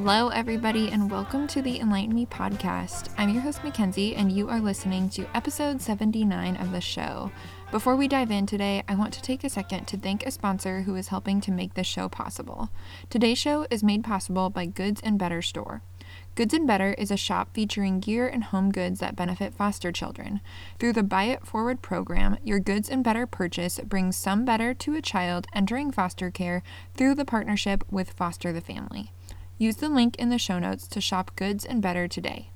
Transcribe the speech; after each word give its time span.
Hello, 0.00 0.28
everybody, 0.28 0.90
and 0.90 1.10
welcome 1.10 1.48
to 1.48 1.60
the 1.60 1.80
Enlighten 1.80 2.14
Me 2.14 2.24
podcast. 2.24 3.08
I'm 3.18 3.30
your 3.30 3.42
host, 3.42 3.64
Mackenzie, 3.64 4.14
and 4.14 4.30
you 4.30 4.48
are 4.48 4.60
listening 4.60 5.10
to 5.10 5.26
episode 5.36 5.82
79 5.82 6.56
of 6.56 6.70
the 6.70 6.80
show. 6.80 7.32
Before 7.72 7.96
we 7.96 8.06
dive 8.06 8.30
in 8.30 8.46
today, 8.46 8.84
I 8.86 8.94
want 8.94 9.12
to 9.14 9.22
take 9.22 9.42
a 9.42 9.50
second 9.50 9.86
to 9.86 9.96
thank 9.96 10.24
a 10.24 10.30
sponsor 10.30 10.82
who 10.82 10.94
is 10.94 11.08
helping 11.08 11.40
to 11.42 11.50
make 11.50 11.74
this 11.74 11.88
show 11.88 12.08
possible. 12.08 12.70
Today's 13.10 13.38
show 13.38 13.66
is 13.72 13.82
made 13.82 14.04
possible 14.04 14.50
by 14.50 14.66
Goods 14.66 15.00
and 15.02 15.18
Better 15.18 15.42
Store. 15.42 15.82
Goods 16.36 16.54
and 16.54 16.66
Better 16.66 16.94
is 16.94 17.10
a 17.10 17.16
shop 17.16 17.48
featuring 17.52 17.98
gear 17.98 18.28
and 18.28 18.44
home 18.44 18.70
goods 18.70 19.00
that 19.00 19.16
benefit 19.16 19.52
foster 19.52 19.90
children. 19.90 20.40
Through 20.78 20.92
the 20.92 21.02
Buy 21.02 21.24
It 21.24 21.44
Forward 21.44 21.82
program, 21.82 22.38
your 22.44 22.60
Goods 22.60 22.88
and 22.88 23.02
Better 23.02 23.26
purchase 23.26 23.80
brings 23.80 24.16
some 24.16 24.44
better 24.44 24.74
to 24.74 24.94
a 24.94 25.02
child 25.02 25.48
entering 25.52 25.90
foster 25.90 26.30
care 26.30 26.62
through 26.94 27.16
the 27.16 27.24
partnership 27.24 27.82
with 27.90 28.12
Foster 28.12 28.52
the 28.52 28.60
Family. 28.60 29.10
Use 29.58 29.76
the 29.76 29.88
link 29.88 30.14
in 30.16 30.28
the 30.28 30.38
show 30.38 30.60
notes 30.60 30.86
to 30.86 31.00
shop 31.00 31.32
Goods 31.34 31.64
and 31.64 31.82
Better 31.82 32.06
today. 32.06 32.50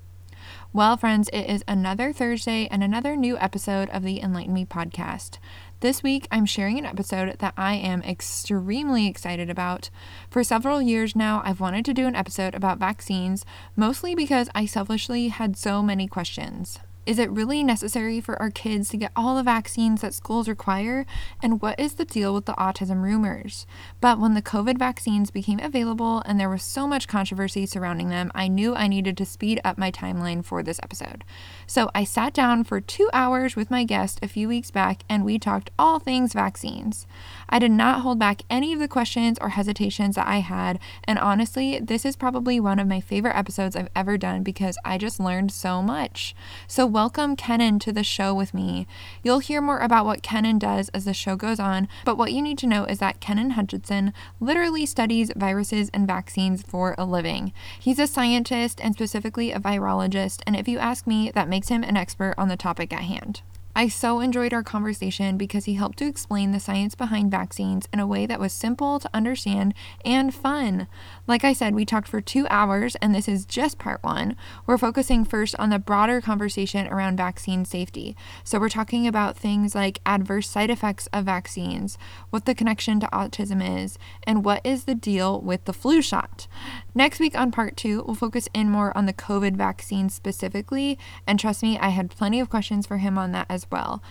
Well, 0.73 0.97
friends, 0.97 1.29
it 1.33 1.51
is 1.51 1.65
another 1.67 2.13
Thursday 2.13 2.69
and 2.71 2.83
another 2.83 3.17
new 3.17 3.37
episode 3.39 3.91
of 3.91 4.05
the 4.05 4.21
Enlighten 4.21 4.55
Me 4.55 4.65
podcast. 4.65 5.39
This 5.81 6.05
week, 6.05 6.29
I'm 6.31 6.47
sharing 6.47 6.79
an 6.79 6.87
episode 6.87 7.37
that 7.41 7.55
I 7.57 7.75
am 7.75 8.03
extremely 8.03 9.09
excited 9.09 9.51
about. 9.51 9.91
For 10.31 10.45
several 10.45 10.81
years 10.81 11.17
now, 11.17 11.43
I've 11.45 11.61
wanted 11.61 11.85
to 11.87 11.95
do 11.95 12.07
an 12.07 12.15
episode 12.15 12.55
about 12.55 12.79
vaccines, 12.79 13.45
mostly 13.75 14.15
because 14.15 14.49
I 14.55 14.65
selfishly 14.65 15.29
had 15.29 15.57
so 15.57 15.83
many 15.83 16.07
questions. 16.07 16.79
Is 17.05 17.19
it 17.19 17.33
really 17.33 17.65
necessary 17.65 18.21
for 18.21 18.41
our 18.41 18.51
kids 18.51 18.89
to 18.91 18.97
get 18.97 19.11
all 19.17 19.35
the 19.35 19.43
vaccines 19.43 20.03
that 20.03 20.15
schools 20.15 20.49
require? 20.49 21.05
And 21.43 21.61
what 21.61 21.81
is 21.81 21.95
the 21.95 22.05
deal 22.05 22.33
with 22.33 22.45
the 22.45 22.53
autism 22.53 23.03
rumors? 23.03 23.67
But 24.01 24.21
when 24.21 24.35
the 24.35 24.43
COVID 24.43 24.79
vaccines 24.79 25.33
became 25.33 25.59
available 25.59 26.23
and 26.27 26.39
there 26.39 26.49
was 26.49 26.63
so 26.63 26.87
much 26.87 27.09
controversy 27.09 27.67
surrounding 27.67 28.09
them, 28.09 28.31
I 28.37 28.47
knew 28.47 28.77
I 28.77 28.87
needed 28.87 29.17
to 29.17 29.27
speed 29.27 29.61
up 29.65 29.77
my 29.77 29.91
timeline 29.91 30.45
for 30.45 30.63
this 30.63 30.79
episode. 30.81 31.25
So 31.67 31.91
I 31.95 32.05
sat 32.05 32.33
down 32.33 32.65
for 32.65 32.81
two 32.81 33.09
hours 33.13 33.57
with 33.57 33.71
my 33.71 33.85
guest 33.85 34.19
a 34.23 34.29
few 34.29 34.49
weeks 34.49 34.71
back 34.71 35.05
and 35.09 35.25
we 35.25 35.39
talked 35.39 35.71
all 35.79 35.99
things 35.99 36.33
vaccines. 36.33 37.07
I 37.49 37.59
did 37.59 37.71
not 37.71 38.01
hold 38.01 38.19
back 38.19 38.43
any 38.49 38.73
of 38.73 38.79
the 38.79 38.89
questions 38.89 39.39
or 39.39 39.51
hesitations 39.51 40.15
that 40.15 40.27
I 40.27 40.39
had, 40.39 40.79
and 41.05 41.19
honestly, 41.19 41.79
this 41.81 42.07
is 42.07 42.17
probably 42.17 42.59
one 42.59 42.79
of 42.79 42.89
my 42.89 43.01
favorite 43.01 43.37
episodes 43.37 43.77
I've 43.77 43.91
ever 43.95 44.17
done 44.17 44.43
because 44.43 44.79
I 44.87 44.97
just 44.97 45.21
learned 45.21 45.53
so 45.53 45.83
much. 45.83 46.35
So, 46.67 46.87
welcome 46.87 47.37
Kennen 47.37 47.79
to 47.81 47.93
the 47.93 48.05
show 48.05 48.33
with 48.33 48.55
me. 48.55 48.87
You'll 49.23 49.41
hear 49.41 49.61
more 49.61 49.81
about 49.81 50.07
what 50.07 50.23
Kennen 50.23 50.59
does 50.59 50.89
as 50.91 51.05
the 51.05 51.13
show 51.13 51.37
goes 51.37 51.61
on, 51.61 51.89
but 52.07 52.17
what 52.17 52.33
you 52.33 52.41
need 52.41 52.57
to 52.59 52.67
know 52.67 52.85
is 52.87 53.01
that 53.01 53.21
Kennen 53.21 53.53
Hutchison 53.53 54.15
literally 54.41 54.87
studies 54.87 55.31
viruses 55.37 55.91
and 55.93 56.07
vaccines 56.07 56.63
for 56.63 56.95
a 56.97 57.05
living. 57.05 57.53
He's 57.79 57.99
a 57.99 58.07
scientist 58.07 58.81
and 58.83 58.95
specifically 58.95 59.53
a 59.53 59.61
virologist, 59.61 60.41
and 60.47 60.57
if 60.57 60.67
you 60.67 60.79
ask 60.79 61.07
me, 61.07 61.31
that 61.35 61.49
makes 61.53 61.69
him 61.69 61.85
an 61.85 61.99
expert 61.99 62.35
on 62.39 62.49
the 62.49 62.57
topic 62.57 62.95
at 62.95 63.03
hand. 63.03 63.43
I 63.75 63.89
so 63.89 64.21
enjoyed 64.21 64.53
our 64.53 64.63
conversation 64.63 65.39
because 65.39 65.65
he 65.65 65.75
helped 65.75 65.99
to 66.01 66.07
explain 66.07 66.53
the 66.53 66.61
science 66.61 66.95
behind 66.95 67.31
vaccines 67.31 67.89
in 67.91 68.01
a 68.01 68.07
way 68.07 68.27
that 68.27 68.39
was 68.39 68.53
simple 68.53 68.99
to 69.01 69.09
understand 69.15 69.73
and 70.05 70.35
fun. 70.35 70.89
Like 71.27 71.43
I 71.43 71.55
said, 71.55 71.75
we 71.75 71.87
talked 71.87 72.07
for 72.07 72.21
two 72.21 72.47
hours, 72.51 72.97
and 72.97 73.15
this 73.15 73.27
is 73.29 73.47
just 73.47 73.79
part 73.79 74.03
one. 74.03 74.37
We're 74.67 74.77
focusing 74.77 75.25
first 75.25 75.57
on 75.59 75.71
the 75.71 75.79
broader 75.79 76.21
conversation 76.21 76.87
around 76.87 77.17
vaccine 77.17 77.65
safety. 77.65 78.15
So, 78.45 78.61
we're 78.61 78.69
talking 78.69 79.07
about 79.07 79.39
things 79.39 79.75
like 79.75 80.01
adverse 80.05 80.51
side 80.51 80.69
effects 80.69 81.09
of 81.11 81.25
vaccines, 81.25 81.97
what 82.29 82.45
the 82.45 82.55
connection 82.55 83.01
to 83.01 83.07
autism 83.07 83.83
is, 83.83 83.99
and 84.25 84.45
what 84.45 84.61
is 84.65 84.85
the 84.85 84.95
deal 84.95 85.41
with 85.41 85.65
the 85.65 85.73
flu 85.73 86.03
shot. 86.03 86.47
Next 86.95 87.21
week 87.21 87.39
on 87.39 87.51
part 87.51 87.79
two, 87.79 88.05
we'll 88.07 88.17
focus 88.17 88.51
in 88.53 88.69
more 88.69 88.95
on 88.97 89.07
the 89.07 89.15
COVID 89.15 89.57
vaccine 89.57 90.11
specifically, 90.11 90.99
and 91.27 91.41
trust 91.41 91.63
me, 91.63 91.79
I 91.79 91.89
had 91.89 92.11
plenty 92.11 92.39
of 92.39 92.51
questions 92.51 92.87
for 92.87 92.99
him 92.99 93.17
on 93.17 93.33
that 93.33 93.47
as 93.49 93.62
well. 93.71 94.03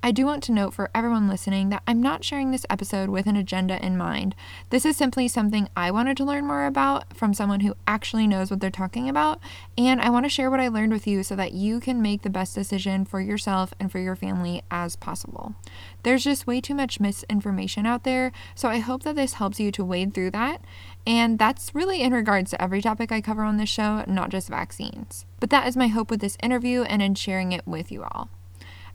I 0.00 0.12
do 0.12 0.26
want 0.26 0.44
to 0.44 0.52
note 0.52 0.74
for 0.74 0.90
everyone 0.94 1.26
listening 1.26 1.70
that 1.70 1.82
I'm 1.84 2.00
not 2.00 2.22
sharing 2.22 2.52
this 2.52 2.64
episode 2.70 3.08
with 3.08 3.26
an 3.26 3.34
agenda 3.34 3.84
in 3.84 3.96
mind. 3.96 4.36
This 4.70 4.86
is 4.86 4.96
simply 4.96 5.26
something 5.26 5.68
I 5.76 5.90
wanted 5.90 6.16
to 6.18 6.24
learn 6.24 6.46
more 6.46 6.66
about 6.66 7.16
from 7.16 7.34
someone 7.34 7.60
who 7.60 7.74
actually 7.84 8.28
knows 8.28 8.48
what 8.48 8.60
they're 8.60 8.70
talking 8.70 9.08
about, 9.08 9.40
and 9.76 10.00
I 10.00 10.08
want 10.08 10.24
to 10.24 10.30
share 10.30 10.52
what 10.52 10.60
I 10.60 10.68
learned 10.68 10.92
with 10.92 11.08
you 11.08 11.24
so 11.24 11.34
that 11.34 11.50
you 11.50 11.80
can 11.80 12.00
make 12.00 12.22
the 12.22 12.30
best 12.30 12.54
decision 12.54 13.04
for 13.04 13.20
yourself 13.20 13.74
and 13.80 13.90
for 13.90 13.98
your 13.98 14.14
family 14.14 14.62
as 14.70 14.94
possible. 14.94 15.56
There's 16.04 16.22
just 16.22 16.46
way 16.46 16.60
too 16.60 16.76
much 16.76 17.00
misinformation 17.00 17.84
out 17.84 18.04
there, 18.04 18.30
so 18.54 18.68
I 18.68 18.78
hope 18.78 19.02
that 19.02 19.16
this 19.16 19.34
helps 19.34 19.58
you 19.58 19.72
to 19.72 19.84
wade 19.84 20.14
through 20.14 20.30
that. 20.30 20.62
And 21.08 21.40
that's 21.40 21.74
really 21.74 22.02
in 22.02 22.12
regards 22.12 22.52
to 22.52 22.62
every 22.62 22.82
topic 22.82 23.10
I 23.10 23.20
cover 23.20 23.42
on 23.42 23.56
this 23.56 23.68
show, 23.68 24.04
not 24.06 24.28
just 24.28 24.48
vaccines. 24.48 25.26
But 25.40 25.50
that 25.50 25.66
is 25.66 25.76
my 25.76 25.88
hope 25.88 26.08
with 26.08 26.20
this 26.20 26.36
interview 26.40 26.82
and 26.82 27.02
in 27.02 27.16
sharing 27.16 27.50
it 27.50 27.66
with 27.66 27.90
you 27.90 28.04
all. 28.04 28.28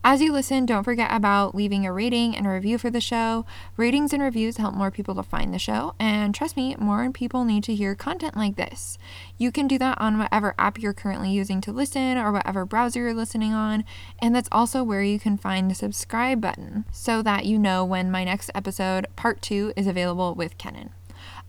As 0.05 0.21
you 0.21 0.33
listen, 0.33 0.65
don't 0.65 0.83
forget 0.83 1.09
about 1.13 1.55
leaving 1.55 1.85
a 1.85 1.93
rating 1.93 2.35
and 2.35 2.45
a 2.45 2.49
review 2.49 2.77
for 2.77 2.89
the 2.89 2.99
show. 2.99 3.45
Ratings 3.77 4.11
and 4.11 4.21
reviews 4.21 4.57
help 4.57 4.75
more 4.75 4.91
people 4.91 5.15
to 5.15 5.23
find 5.23 5.53
the 5.53 5.57
show, 5.57 5.95
and 5.97 6.35
trust 6.35 6.57
me, 6.57 6.75
more 6.77 7.09
people 7.11 7.45
need 7.45 7.63
to 7.63 7.73
hear 7.73 7.95
content 7.95 8.35
like 8.35 8.57
this. 8.57 8.97
You 9.37 9.49
can 9.49 9.65
do 9.65 9.77
that 9.77 10.01
on 10.01 10.17
whatever 10.17 10.55
app 10.59 10.77
you're 10.77 10.91
currently 10.91 11.31
using 11.31 11.61
to 11.61 11.71
listen 11.71 12.17
or 12.17 12.33
whatever 12.33 12.65
browser 12.65 12.99
you're 12.99 13.13
listening 13.13 13.53
on, 13.53 13.85
and 14.19 14.35
that's 14.35 14.49
also 14.51 14.83
where 14.83 15.01
you 15.03 15.21
can 15.21 15.37
find 15.37 15.71
the 15.71 15.75
subscribe 15.75 16.41
button 16.41 16.83
so 16.91 17.21
that 17.21 17.45
you 17.45 17.57
know 17.57 17.85
when 17.85 18.11
my 18.11 18.25
next 18.25 18.51
episode, 18.53 19.07
part 19.15 19.41
two, 19.41 19.71
is 19.77 19.87
available 19.87 20.35
with 20.35 20.57
Kennen. 20.57 20.89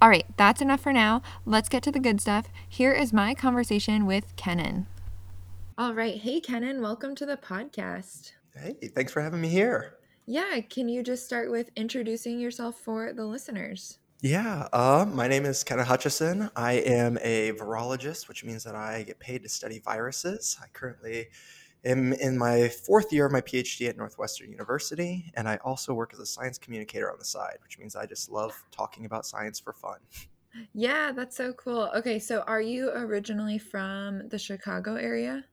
All 0.00 0.08
right, 0.08 0.26
that's 0.36 0.62
enough 0.62 0.80
for 0.80 0.92
now. 0.92 1.22
Let's 1.44 1.68
get 1.68 1.82
to 1.82 1.90
the 1.90 1.98
good 1.98 2.20
stuff. 2.20 2.46
Here 2.68 2.92
is 2.92 3.12
my 3.12 3.34
conversation 3.34 4.06
with 4.06 4.36
Kennen. 4.36 4.86
All 5.76 5.92
right. 5.92 6.20
Hey, 6.20 6.40
Kennen, 6.40 6.80
welcome 6.80 7.16
to 7.16 7.26
the 7.26 7.36
podcast. 7.36 8.30
Hey, 8.54 8.74
thanks 8.94 9.12
for 9.12 9.20
having 9.20 9.40
me 9.40 9.48
here. 9.48 9.98
Yeah, 10.26 10.60
can 10.60 10.88
you 10.90 11.02
just 11.02 11.24
start 11.24 11.50
with 11.50 11.70
introducing 11.76 12.38
yourself 12.38 12.78
for 12.78 13.14
the 13.14 13.24
listeners? 13.24 13.98
Yeah, 14.20 14.68
uh, 14.72 15.04
my 15.06 15.28
name 15.28 15.44
is 15.44 15.62
Kennen 15.64 15.84
Hutchison. 15.84 16.50
I 16.56 16.72
am 16.74 17.18
a 17.20 17.52
virologist, 17.52 18.26
which 18.26 18.42
means 18.42 18.64
that 18.64 18.74
I 18.74 19.02
get 19.02 19.18
paid 19.18 19.42
to 19.42 19.48
study 19.50 19.80
viruses. 19.80 20.56
I 20.62 20.66
currently 20.72 21.28
am 21.84 22.14
in 22.14 22.38
my 22.38 22.68
fourth 22.68 23.12
year 23.12 23.26
of 23.26 23.32
my 23.32 23.42
PhD 23.42 23.88
at 23.88 23.98
Northwestern 23.98 24.50
University, 24.50 25.30
and 25.34 25.46
I 25.46 25.56
also 25.58 25.92
work 25.92 26.14
as 26.14 26.20
a 26.20 26.26
science 26.26 26.56
communicator 26.58 27.10
on 27.12 27.18
the 27.18 27.24
side, 27.24 27.58
which 27.62 27.78
means 27.78 27.96
I 27.96 28.06
just 28.06 28.30
love 28.30 28.64
talking 28.70 29.04
about 29.04 29.26
science 29.26 29.60
for 29.60 29.74
fun. 29.74 29.98
Yeah, 30.74 31.12
that's 31.12 31.36
so 31.36 31.52
cool. 31.54 31.90
Okay, 31.96 32.18
so 32.18 32.42
are 32.42 32.60
you 32.60 32.90
originally 32.90 33.58
from 33.58 34.28
the 34.28 34.38
Chicago 34.38 34.96
area? 34.96 35.46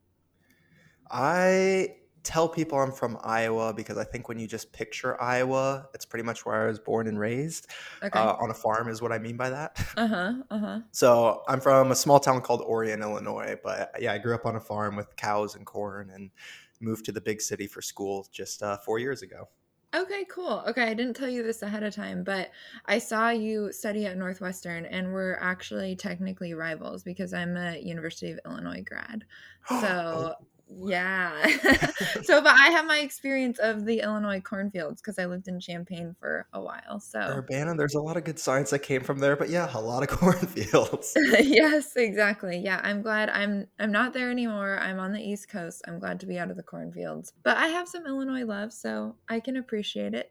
I 1.10 1.98
tell 2.24 2.48
people 2.48 2.80
I'm 2.80 2.92
from 2.92 3.18
Iowa 3.24 3.74
because 3.74 3.98
I 3.98 4.04
think 4.04 4.28
when 4.30 4.40
you 4.40 4.48
just 4.48 4.72
picture 4.74 5.22
Iowa, 5.22 5.88
it's 5.94 6.06
pretty 6.06 6.24
much 6.24 6.46
where 6.46 6.64
I 6.64 6.68
was 6.68 6.80
born 6.80 7.08
and 7.08 7.20
raised. 7.20 7.68
Okay. 8.04 8.18
Uh, 8.18 8.34
on 8.34 8.52
a 8.52 8.54
farm 8.54 8.90
is 8.90 9.02
what 9.02 9.12
I 9.12 9.18
mean 9.20 9.38
by 9.38 9.50
that. 9.50 9.80
Uh 9.98 10.08
huh. 10.08 10.34
Uh 10.50 10.58
huh. 10.60 10.80
So 10.92 11.44
I'm 11.48 11.60
from 11.60 11.92
a 11.92 11.96
small 11.96 12.20
town 12.20 12.42
called 12.42 12.62
Orion, 12.62 13.02
Illinois. 13.02 13.58
But 13.62 13.92
yeah, 14.00 14.14
I 14.14 14.18
grew 14.18 14.34
up 14.34 14.46
on 14.46 14.56
a 14.56 14.60
farm 14.60 14.96
with 14.96 15.16
cows 15.16 15.56
and 15.56 15.66
corn 15.66 16.10
and 16.10 16.32
moved 16.80 17.06
to 17.06 17.12
the 17.12 17.22
big 17.22 17.42
city 17.42 17.68
for 17.68 17.82
school 17.82 18.28
just 18.32 18.64
uh, 18.64 18.78
four 18.78 19.00
years 19.00 19.22
ago. 19.22 19.48
Okay, 19.94 20.26
cool. 20.30 20.64
Okay, 20.68 20.84
I 20.84 20.94
didn't 20.94 21.16
tell 21.16 21.28
you 21.28 21.44
this 21.44 21.64
ahead 21.64 21.84
of 21.84 21.94
time, 21.94 22.24
but 22.24 22.52
I 22.86 22.98
saw 22.98 23.30
you 23.30 23.74
study 23.74 24.06
at 24.06 24.18
Northwestern 24.18 24.86
and 24.86 25.12
we're 25.12 25.38
actually 25.42 25.98
technically 25.98 26.54
rivals 26.54 27.04
because 27.04 27.34
I'm 27.34 27.58
a 27.58 27.78
University 27.78 28.32
of 28.32 28.40
Illinois 28.46 28.84
grad. 28.86 29.26
So 29.68 30.36
oh, 30.40 30.46
yeah. 30.80 31.46
so, 32.24 32.42
but 32.42 32.56
I 32.58 32.70
have 32.72 32.86
my 32.86 33.00
experience 33.00 33.60
of 33.60 33.86
the 33.86 34.02
Illinois 34.02 34.40
cornfields 34.40 35.02
because 35.02 35.20
I 35.20 35.26
lived 35.26 35.48
in 35.48 35.60
Champaign 35.60 36.16
for 36.20 36.48
a 36.54 36.62
while. 36.62 37.00
So, 37.00 37.20
Urbana, 37.20 37.76
there's 37.76 37.96
a 37.96 38.02
lot 38.02 38.18
of 38.18 38.24
good 38.24 38.40
science 38.40 38.70
that 38.72 38.80
came 38.80 39.02
from 39.04 39.20
there, 39.20 39.36
but 39.36 39.50
yeah, 39.50 39.70
a 39.74 39.80
lot 39.82 40.04
of 40.04 40.10
cornfields. 40.18 41.14
yes, 41.40 41.96
exactly. 41.96 42.58
Yeah, 42.58 42.80
I'm 42.84 43.02
glad 43.02 43.30
I'm 43.30 43.68
I'm 43.80 43.92
not 43.92 44.14
there 44.14 44.32
anymore. 44.32 44.80
I'm 44.80 45.00
on 45.00 45.12
the 45.12 45.22
East 45.22 45.50
Coast. 45.50 45.82
I'm 45.88 46.00
glad 46.00 46.20
to 46.22 46.26
be 46.26 46.38
out 46.38 46.50
of 46.50 46.58
the 46.58 46.64
cornfields, 46.64 47.34
but 47.44 47.58
I 47.58 47.68
have 47.68 47.88
some 47.88 48.06
Illinois 48.06 48.46
love, 48.46 48.74
so 48.74 49.16
I 49.30 49.40
can 49.40 49.58
appreciate 49.58 50.14
it. 50.14 50.28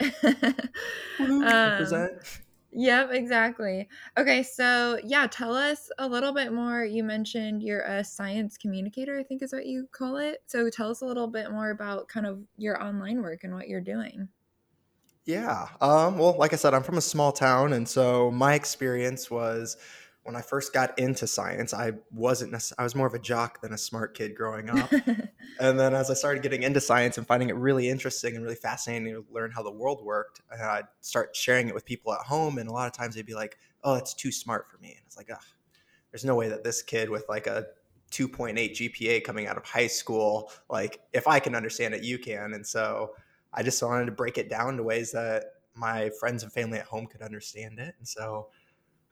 um, 1.19 2.11
Yep, 2.73 3.11
exactly. 3.13 3.89
Okay, 4.17 4.43
so 4.45 5.01
yeah, 5.05 5.27
tell 5.27 5.55
us 5.57 5.91
a 5.99 6.07
little 6.09 6.33
bit 6.33 6.53
more. 6.53 6.85
You 6.85 7.03
mentioned 7.03 7.63
you're 7.63 7.83
a 7.83 8.05
science 8.05 8.57
communicator, 8.57 9.19
I 9.19 9.25
think 9.25 9.43
is 9.43 9.53
what 9.53 9.67
you 9.67 9.89
call 9.91 10.17
it. 10.19 10.43
So 10.47 10.71
tell 10.71 10.91
us 10.91 11.01
a 11.01 11.07
little 11.07 11.27
bit 11.27 11.51
more 11.51 11.71
about 11.71 12.07
kind 12.09 12.27
of 12.27 12.45
your 12.57 12.81
online 12.83 13.23
work 13.23 13.43
and 13.43 13.55
what 13.55 13.69
you're 13.69 13.81
doing. 13.81 14.29
Yeah. 15.25 15.69
Um, 15.81 16.19
well, 16.19 16.37
like 16.39 16.53
I 16.53 16.57
said, 16.57 16.75
I'm 16.75 16.83
from 16.83 16.97
a 16.99 17.03
small 17.03 17.31
town, 17.33 17.73
and 17.73 17.89
so 17.89 18.31
my 18.31 18.55
experience 18.55 19.31
was 19.31 19.77
when 20.23 20.37
I 20.37 20.43
first 20.43 20.73
got 20.73 20.99
into 20.99 21.27
science, 21.27 21.73
I 21.73 21.93
wasn't 22.11 22.53
necess- 22.53 22.75
I 22.79 22.83
was 22.83 22.95
more 22.95 23.07
of 23.07 23.15
a 23.15 23.19
jock 23.19 23.63
than 23.63 23.73
a 23.73 23.79
smart 23.79 24.15
kid 24.15 24.35
growing 24.37 24.69
up. 24.69 24.93
and 25.61 25.81
then 25.81 25.95
as 25.95 26.11
I 26.11 26.15
started 26.15 26.43
getting 26.43 26.63
into 26.63 26.81
science 26.81 27.17
and 27.17 27.27
finding 27.27 27.49
it 27.49 27.57
really 27.57 27.89
interesting 27.89 28.35
and 28.35 28.45
really 28.45 28.57
fascinating 28.57 29.13
to 29.15 29.25
learn 29.31 29.51
how 29.51 29.63
the 29.63 29.73
world 29.73 30.05
worked, 30.05 30.43
and 30.51 30.61
I'd 30.63 30.85
start 31.01 31.35
sharing 31.35 31.69
it 31.69 31.75
with 31.75 31.85
people 31.85 32.13
at 32.13 32.21
home. 32.21 32.59
And 32.59 32.69
a 32.69 32.73
lot 32.73 32.87
of 32.87 32.93
times 32.93 33.15
they'd 33.15 33.25
be 33.25 33.35
like, 33.35 33.57
"Oh, 33.83 33.95
it's 33.95 34.15
too 34.15 34.31
smart 34.31 34.71
for 34.71 34.79
me," 34.79 34.91
and 34.91 35.03
it's 35.07 35.17
like, 35.17 35.31
"Ugh, 35.33 35.43
there's 36.13 36.25
no 36.25 36.35
way 36.35 36.49
that 36.49 36.65
this 36.65 36.83
kid 36.83 37.09
with 37.09 37.25
like 37.29 37.47
a 37.47 37.67
2.8 38.11 38.75
GPA 38.75 39.25
coming 39.25 39.47
out 39.47 39.57
of 39.57 39.65
high 39.65 39.87
school, 39.87 40.51
like 40.69 41.01
if 41.13 41.29
I 41.29 41.39
can 41.39 41.55
understand 41.55 41.95
it, 41.95 42.03
you 42.03 42.19
can. 42.19 42.55
And 42.55 42.67
so 42.67 43.15
I 43.53 43.63
just 43.63 43.83
wanted 43.83 44.07
to 44.07 44.13
break 44.13 44.37
it 44.39 44.49
down 44.49 44.77
to 44.77 44.83
ways 44.83 45.13
that 45.13 45.45
my 45.75 46.11
friends 46.19 46.43
and 46.43 46.53
family 46.53 46.79
at 46.79 46.87
home 46.87 47.07
could 47.07 47.23
understand 47.23 47.79
it. 47.79 47.95
And 47.99 48.07
so 48.07 48.49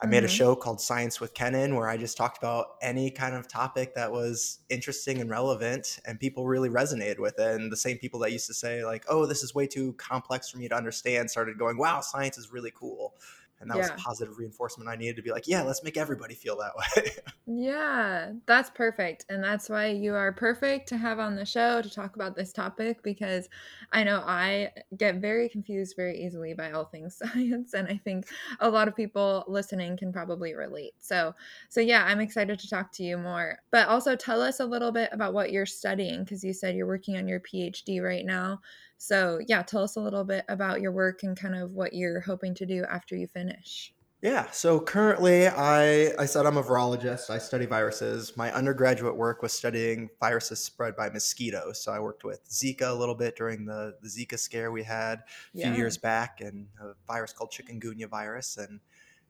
I 0.01 0.07
made 0.07 0.19
mm-hmm. 0.19 0.27
a 0.27 0.29
show 0.29 0.55
called 0.55 0.81
Science 0.81 1.21
with 1.21 1.35
Kennen 1.35 1.75
where 1.75 1.89
I 1.89 1.97
just 1.97 2.17
talked 2.17 2.39
about 2.39 2.77
any 2.83 3.11
kind 3.11 3.35
of 3.35 3.49
topic 3.49 3.95
that 3.97 4.13
was 4.13 4.61
interesting 4.69 5.21
and 5.21 5.29
relevant, 5.29 5.99
and 6.05 6.21
people 6.21 6.47
really 6.47 6.69
resonated 6.69 7.19
with 7.19 7.39
it. 7.39 7.61
And 7.61 7.73
the 7.73 7.77
same 7.77 7.99
people 7.99 8.21
that 8.21 8.31
used 8.31 8.47
to 8.47 8.55
say, 8.55 8.85
like, 8.85 9.05
oh, 9.09 9.27
this 9.27 9.43
is 9.43 9.57
way 9.57 9.67
too 9.67 9.95
complex 9.95 10.51
for 10.51 10.59
me 10.59 10.69
to 10.69 10.77
understand, 10.77 11.31
started 11.31 11.59
going, 11.59 11.79
wow, 11.79 12.01
science 12.01 12.39
is 12.39 12.53
really 12.53 12.73
cool 12.75 13.15
and 13.61 13.71
that 13.71 13.77
yeah. 13.77 13.93
was 13.93 14.03
positive 14.03 14.39
reinforcement. 14.39 14.89
I 14.89 14.97
needed 14.97 15.17
to 15.17 15.23
be 15.23 15.31
like 15.31 15.49
yeah 15.49 15.63
let's 15.63 15.83
make 15.83 15.97
everybody 15.97 16.35
feel 16.35 16.57
that 16.59 16.73
way. 16.77 17.11
Yeah 17.51 18.33
that's 18.47 18.69
perfect 18.69 19.25
and 19.31 19.43
that's 19.43 19.71
why 19.71 19.87
you 19.87 20.15
are 20.15 20.33
perfect 20.33 20.87
to 20.91 20.99
have 20.99 21.19
on 21.19 21.35
the 21.35 21.47
show 21.47 21.81
to 21.81 21.89
talk 21.89 22.15
about 22.15 22.37
this 22.37 22.53
topic 22.53 23.03
because 23.03 23.49
i 23.91 24.05
know 24.05 24.23
i 24.27 24.71
get 24.99 25.17
very 25.17 25.49
confused 25.49 25.95
very 25.97 26.23
easily 26.23 26.53
by 26.53 26.73
all 26.73 26.85
things 26.85 27.17
science 27.33 27.73
and 27.73 27.89
i 27.89 27.97
think 27.97 28.27
a 28.61 28.69
lot 28.69 28.87
of 28.87 28.95
people 28.95 29.45
listening 29.49 29.97
can 29.97 30.13
probably 30.13 30.55
relate. 30.55 30.93
So 30.99 31.35
so 31.69 31.81
yeah 31.81 32.05
i'm 32.05 32.21
excited 32.21 32.59
to 32.59 32.69
talk 32.69 32.93
to 32.93 33.03
you 33.03 33.19
more. 33.19 33.59
But 33.71 33.89
also 33.89 34.17
tell 34.17 34.43
us 34.43 34.61
a 34.61 34.67
little 34.67 34.93
bit 34.93 35.09
about 35.13 35.35
what 35.35 35.53
you're 35.53 35.67
studying 35.67 36.25
because 36.25 36.45
you 36.45 36.53
said 36.53 36.75
you're 36.75 36.87
working 36.87 37.17
on 37.17 37.29
your 37.29 37.41
phd 37.41 38.03
right 38.03 38.25
now 38.25 38.61
so, 38.99 39.41
yeah, 39.47 39.63
tell 39.63 39.85
us 39.85 39.97
a 39.97 40.01
little 40.01 40.25
bit 40.25 40.45
about 40.49 40.81
your 40.81 40.93
work 40.93 41.23
and 41.23 41.39
kind 41.39 41.55
of 41.55 41.71
what 41.73 41.95
you're 41.95 42.21
hoping 42.21 42.55
to 42.57 42.67
do 42.67 42.85
after 42.91 43.17
you 43.17 43.27
finish. 43.29 43.95
Yeah, 44.21 44.51
so 44.51 44.81
currently 44.81 45.47
I, 45.47 46.13
I 46.19 46.27
said 46.27 46.45
I'm 46.45 46.57
a 46.57 46.63
virologist. 46.63 47.31
I 47.31 47.39
study 47.39 47.67
viruses. 47.67 48.37
My 48.37 48.53
undergraduate 48.53 49.17
work 49.17 49.43
was 49.43 49.53
studying 49.53 50.09
viruses 50.19 50.59
spread 50.59 50.97
by 50.97 51.09
mosquitoes. 51.09 51.81
So 51.81 51.93
I 51.93 52.01
worked 52.01 52.25
with 52.25 52.43
Zika 52.51 52.91
a 52.91 52.95
little 52.95 53.15
bit 53.15 53.37
during 53.37 53.65
the, 53.65 53.95
the 54.03 54.09
Zika 54.09 54.37
scare 54.37 54.73
we 54.73 54.83
had 54.83 55.21
a 55.21 55.25
yeah. 55.55 55.69
few 55.69 55.79
years 55.79 55.97
back 55.97 56.41
and 56.41 56.67
a 56.83 56.95
virus 57.07 57.33
called 57.33 57.53
chikungunya 57.53 58.09
virus. 58.09 58.57
And 58.57 58.81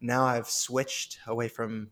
now 0.01 0.25
I've 0.25 0.49
switched 0.49 1.19
away 1.27 1.49
from 1.49 1.91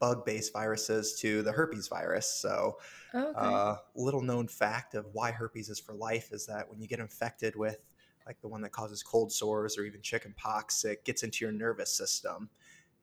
bug 0.00 0.24
based 0.24 0.52
viruses 0.52 1.14
to 1.20 1.42
the 1.42 1.52
herpes 1.52 1.86
virus. 1.86 2.26
So, 2.26 2.78
okay. 3.14 3.32
uh, 3.36 3.76
little 3.94 4.22
known 4.22 4.48
fact 4.48 4.94
of 4.94 5.06
why 5.12 5.30
herpes 5.30 5.68
is 5.68 5.78
for 5.78 5.94
life 5.94 6.32
is 6.32 6.46
that 6.46 6.68
when 6.68 6.80
you 6.80 6.88
get 6.88 6.98
infected 6.98 7.54
with 7.54 7.78
like 8.26 8.40
the 8.40 8.48
one 8.48 8.62
that 8.62 8.72
causes 8.72 9.02
cold 9.02 9.32
sores 9.32 9.78
or 9.78 9.84
even 9.84 10.00
chicken 10.02 10.34
pox, 10.36 10.84
it 10.84 11.04
gets 11.04 11.22
into 11.22 11.44
your 11.44 11.52
nervous 11.52 11.92
system. 11.92 12.48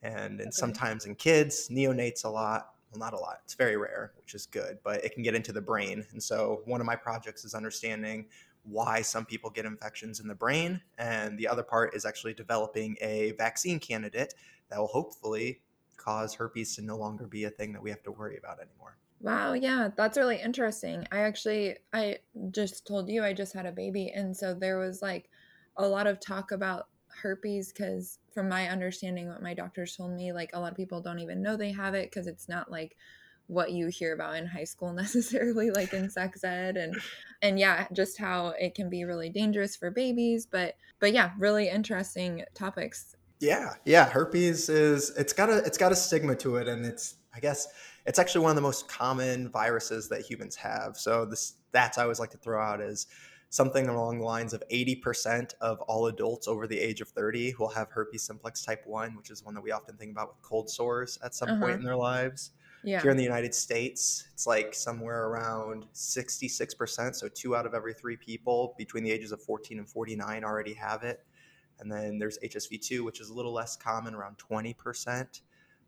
And, 0.02 0.40
and 0.40 0.42
okay. 0.42 0.52
sometimes 0.52 1.06
in 1.06 1.16
kids, 1.16 1.70
neonates 1.70 2.24
a 2.24 2.30
lot, 2.30 2.74
well, 2.92 3.00
not 3.00 3.14
a 3.14 3.18
lot, 3.18 3.40
it's 3.44 3.56
very 3.56 3.78
rare, 3.78 4.14
which 4.18 4.34
is 4.36 4.46
good, 4.46 4.78
but 4.84 5.04
it 5.04 5.14
can 5.14 5.24
get 5.24 5.36
into 5.36 5.52
the 5.52 5.62
brain. 5.62 6.06
And 6.12 6.22
so, 6.22 6.62
one 6.66 6.82
of 6.82 6.88
my 6.88 6.96
projects 6.96 7.46
is 7.46 7.54
understanding 7.54 8.26
why 8.64 9.02
some 9.02 9.26
people 9.26 9.50
get 9.50 9.66
infections 9.66 10.20
in 10.20 10.28
the 10.28 10.36
brain. 10.36 10.82
And 10.98 11.38
the 11.38 11.48
other 11.48 11.64
part 11.64 11.96
is 11.96 12.06
actually 12.06 12.34
developing 12.34 12.98
a 13.02 13.32
vaccine 13.38 13.80
candidate 13.80 14.34
that 14.70 14.78
will 14.78 14.88
hopefully 14.88 15.62
cause 16.08 16.34
herpes 16.36 16.74
to 16.74 16.82
no 16.82 16.96
longer 16.96 17.28
be 17.28 17.44
a 17.44 17.50
thing 17.50 17.74
that 17.74 17.84
we 17.84 17.90
have 17.90 18.02
to 18.02 18.12
worry 18.14 18.38
about 18.38 18.60
anymore. 18.62 18.98
Wow, 19.20 19.54
yeah, 19.54 19.90
that's 19.96 20.18
really 20.18 20.40
interesting. 20.40 21.06
I 21.12 21.20
actually 21.20 21.76
I 21.92 22.20
just 22.52 22.88
told 22.88 23.10
you 23.10 23.24
I 23.24 23.34
just 23.34 23.54
had 23.54 23.66
a 23.66 23.72
baby 23.74 24.10
and 24.16 24.36
so 24.36 24.54
there 24.54 24.80
was 24.80 25.02
like 25.02 25.30
a 25.76 25.86
lot 25.88 26.08
of 26.08 26.20
talk 26.22 26.52
about 26.52 26.88
herpes 27.10 27.74
cuz 27.74 28.20
from 28.32 28.48
my 28.48 28.70
understanding 28.70 29.28
what 29.28 29.42
my 29.42 29.54
doctors 29.54 29.98
told 29.98 30.14
me 30.14 30.32
like 30.32 30.52
a 30.54 30.60
lot 30.60 30.72
of 30.72 30.78
people 30.78 31.02
don't 31.02 31.20
even 31.20 31.42
know 31.42 31.58
they 31.58 31.72
have 31.72 31.94
it 31.96 32.12
cuz 32.12 32.28
it's 32.28 32.48
not 32.48 32.72
like 32.72 32.96
what 33.48 33.72
you 33.72 33.88
hear 33.88 34.14
about 34.14 34.36
in 34.36 34.46
high 34.46 34.64
school 34.64 34.94
necessarily 35.04 35.72
like 35.72 35.94
in 35.94 36.10
sex 36.10 36.44
ed 36.44 36.78
and 36.78 36.96
and 37.42 37.60
yeah 37.60 37.88
just 37.92 38.18
how 38.20 38.50
it 38.60 38.76
can 38.76 38.90
be 38.90 39.04
really 39.04 39.30
dangerous 39.30 39.76
for 39.76 39.92
babies 39.92 40.46
but 40.46 40.76
but 41.00 41.12
yeah 41.12 41.34
really 41.40 41.68
interesting 41.68 42.46
topics 42.54 43.17
yeah, 43.40 43.74
yeah. 43.86 44.10
Herpes 44.10 44.70
is 44.70 45.12
it's 45.18 45.34
got 45.34 45.50
a 45.50 45.58
it's 45.58 45.78
got 45.78 45.92
a 45.92 45.96
stigma 45.96 46.36
to 46.36 46.58
it, 46.58 46.68
and 46.68 46.86
it's 46.86 47.16
I 47.36 47.40
guess 47.40 47.68
it's 48.06 48.20
actually 48.20 48.42
one 48.42 48.52
of 48.52 48.56
the 48.56 48.62
most 48.62 48.88
common 48.88 49.50
viruses 49.50 50.10
that 50.10 50.22
humans 50.22 50.56
have. 50.56 50.98
So 50.98 51.26
the 51.26 51.36
stats 51.36 51.98
I 51.98 52.04
always 52.04 52.20
like 52.20 52.32
to 52.32 52.38
throw 52.38 52.62
out 52.62 52.82
is 52.82 53.08
something 53.50 53.88
along 53.88 54.20
the 54.20 54.26
lines 54.26 54.54
of 54.54 54.64
80% 54.72 55.54
of 55.62 55.80
all 55.82 56.08
adults 56.08 56.48
over 56.48 56.68
the 56.68 56.78
age 56.78 57.02
of 57.02 57.10
30 57.10 57.56
will 57.60 57.70
have 57.70 57.90
herpes 57.90 58.24
simplex 58.24 58.64
type 58.64 58.84
1 58.86 59.16
which 59.16 59.30
is 59.30 59.44
one 59.44 59.54
that 59.54 59.62
we 59.62 59.72
often 59.72 59.96
think 59.96 60.12
about 60.12 60.30
with 60.30 60.42
cold 60.42 60.70
sores 60.70 61.18
at 61.24 61.34
some 61.34 61.50
uh-huh. 61.50 61.62
point 61.62 61.80
in 61.80 61.84
their 61.84 61.96
lives 61.96 62.52
yeah. 62.84 63.02
here 63.02 63.10
in 63.10 63.18
the 63.18 63.24
united 63.24 63.56
states 63.56 64.28
it's 64.34 64.46
like 64.46 64.74
somewhere 64.74 65.28
around 65.28 65.86
66% 65.94 67.16
so 67.16 67.30
two 67.30 67.56
out 67.56 67.66
of 67.66 67.74
every 67.74 67.94
three 67.94 68.18
people 68.18 68.76
between 68.78 69.04
the 69.04 69.12
ages 69.12 69.32
of 69.32 69.42
14 69.42 69.80
and 69.80 69.88
49 69.88 70.44
already 70.44 70.74
have 70.74 71.04
it 71.04 71.24
and 71.80 71.92
then 71.92 72.18
there's 72.18 72.38
HSV2, 72.40 73.04
which 73.04 73.22
is 73.22 73.30
a 73.30 73.34
little 73.34 73.54
less 73.54 73.76
common, 73.76 74.16
around 74.16 74.38
20% 74.38 75.42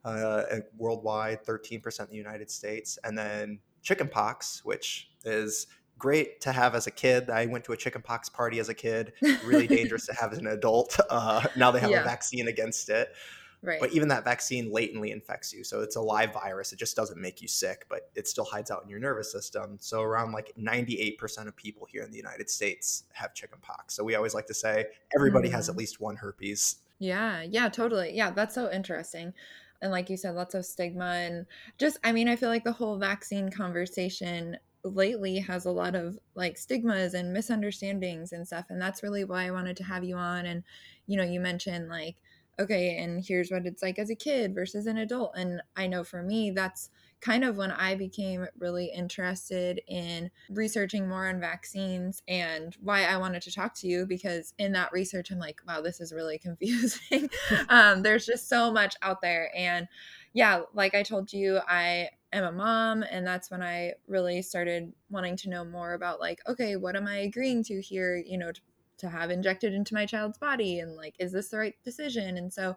uh, 0.05 0.43
worldwide, 0.77 1.45
13% 1.45 1.99
in 2.01 2.07
the 2.09 2.15
United 2.15 2.49
States. 2.49 2.97
And 3.03 3.17
then 3.17 3.59
chickenpox, 3.81 4.63
which 4.63 5.11
is 5.25 5.67
great 5.97 6.41
to 6.41 6.51
have 6.51 6.75
as 6.75 6.87
a 6.87 6.91
kid. 6.91 7.29
I 7.29 7.45
went 7.45 7.63
to 7.65 7.73
a 7.73 7.77
chickenpox 7.77 8.29
party 8.29 8.59
as 8.59 8.69
a 8.69 8.73
kid, 8.73 9.13
really 9.43 9.67
dangerous 9.75 10.05
to 10.07 10.13
have 10.13 10.31
as 10.31 10.39
an 10.39 10.47
adult. 10.47 10.99
Uh, 11.09 11.43
now 11.55 11.71
they 11.71 11.79
have 11.79 11.91
yeah. 11.91 12.01
a 12.01 12.03
vaccine 12.03 12.47
against 12.47 12.89
it. 12.89 13.13
Right. 13.61 13.79
But 13.79 13.91
even 13.91 14.07
that 14.07 14.23
vaccine 14.23 14.71
latently 14.71 15.11
infects 15.11 15.53
you. 15.53 15.65
So 15.65 15.81
it's 15.81 15.97
a 15.97 16.01
live 16.01 16.33
virus. 16.33 16.71
It 16.71 16.79
just 16.79 16.95
doesn't 16.95 17.19
make 17.19 17.41
you 17.41 17.47
sick, 17.47 17.85
but 17.89 18.09
it 18.15 18.27
still 18.27 18.45
hides 18.45 18.71
out 18.71 18.83
in 18.83 18.89
your 18.89 18.99
nervous 18.99 19.31
system. 19.31 19.77
So 19.81 20.01
around 20.01 20.31
like 20.31 20.53
98% 20.57 21.47
of 21.47 21.55
people 21.57 21.85
here 21.85 22.03
in 22.03 22.11
the 22.11 22.17
United 22.17 22.49
States 22.49 23.03
have 23.13 23.33
chickenpox. 23.33 23.95
So 23.95 24.03
we 24.03 24.15
always 24.15 24.33
like 24.33 24.47
to 24.47 24.53
say 24.53 24.85
everybody 25.13 25.49
mm-hmm. 25.49 25.55
has 25.55 25.67
at 25.67 25.75
least 25.75 25.99
one 25.99 26.15
herpes. 26.15 26.77
Yeah, 26.99 27.41
yeah, 27.41 27.67
totally. 27.67 28.15
Yeah, 28.15 28.31
that's 28.31 28.55
so 28.55 28.71
interesting. 28.71 29.33
And 29.81 29.91
like 29.91 30.09
you 30.09 30.15
said, 30.15 30.35
lots 30.35 30.55
of 30.55 30.65
stigma 30.65 31.05
and 31.05 31.45
just, 31.77 31.97
I 32.03 32.13
mean, 32.13 32.29
I 32.29 32.37
feel 32.37 32.49
like 32.49 32.63
the 32.63 32.71
whole 32.71 32.97
vaccine 32.97 33.49
conversation 33.49 34.57
lately 34.83 35.39
has 35.39 35.65
a 35.65 35.71
lot 35.71 35.95
of 35.95 36.17
like 36.35 36.57
stigmas 36.57 37.13
and 37.13 37.33
misunderstandings 37.33 38.31
and 38.31 38.47
stuff. 38.47 38.67
And 38.69 38.81
that's 38.81 39.03
really 39.03 39.25
why 39.25 39.47
I 39.47 39.51
wanted 39.51 39.75
to 39.77 39.83
have 39.83 40.05
you 40.05 40.15
on. 40.15 40.45
And, 40.45 40.63
you 41.07 41.17
know, 41.17 41.23
you 41.23 41.41
mentioned 41.41 41.89
like, 41.89 42.15
okay, 42.59 42.97
and 42.97 43.23
here's 43.25 43.49
what 43.49 43.65
it's 43.65 43.81
like 43.81 43.97
as 43.97 44.09
a 44.09 44.15
kid 44.15 44.53
versus 44.53 44.85
an 44.85 44.97
adult. 44.97 45.33
And 45.35 45.61
I 45.75 45.87
know 45.87 46.03
for 46.03 46.21
me, 46.21 46.51
that's 46.51 46.89
kind 47.21 47.43
of 47.43 47.57
when 47.57 47.71
I 47.71 47.95
became 47.95 48.47
really 48.57 48.91
interested 48.95 49.81
in 49.87 50.31
researching 50.49 51.07
more 51.07 51.27
on 51.27 51.39
vaccines 51.39 52.21
and 52.27 52.75
why 52.81 53.03
I 53.03 53.17
wanted 53.17 53.41
to 53.43 53.51
talk 53.51 53.73
to 53.75 53.87
you 53.87 54.05
because 54.05 54.53
in 54.57 54.71
that 54.73 54.91
research, 54.91 55.31
I'm 55.31 55.39
like, 55.39 55.61
wow, 55.67 55.81
this 55.81 55.99
is 55.99 56.13
really 56.13 56.37
confusing. 56.39 57.29
um, 57.69 58.03
there's 58.03 58.25
just 58.25 58.47
so 58.47 58.71
much 58.71 58.95
out 59.01 59.21
there. 59.21 59.51
And 59.55 59.87
yeah, 60.33 60.61
like 60.73 60.95
I 60.95 61.03
told 61.03 61.33
you, 61.33 61.59
I 61.67 62.09
am 62.31 62.43
a 62.43 62.51
mom, 62.51 63.03
and 63.03 63.25
that's 63.25 63.49
when 63.49 63.63
I 63.63 63.93
really 64.07 64.41
started 64.41 64.93
wanting 65.09 65.35
to 65.37 65.49
know 65.49 65.65
more 65.65 65.93
about, 65.93 66.19
like, 66.19 66.39
okay, 66.47 66.75
what 66.75 66.95
am 66.95 67.07
I 67.07 67.17
agreeing 67.17 67.63
to 67.65 67.81
here, 67.81 68.15
you 68.15 68.37
know, 68.37 68.51
to 68.51 68.61
to 68.99 69.09
have 69.09 69.31
injected 69.31 69.73
into 69.73 69.93
my 69.93 70.05
child's 70.05 70.37
body 70.37 70.79
and 70.79 70.95
like 70.95 71.15
is 71.19 71.31
this 71.31 71.49
the 71.49 71.57
right 71.57 71.75
decision? 71.83 72.37
And 72.37 72.51
so 72.51 72.75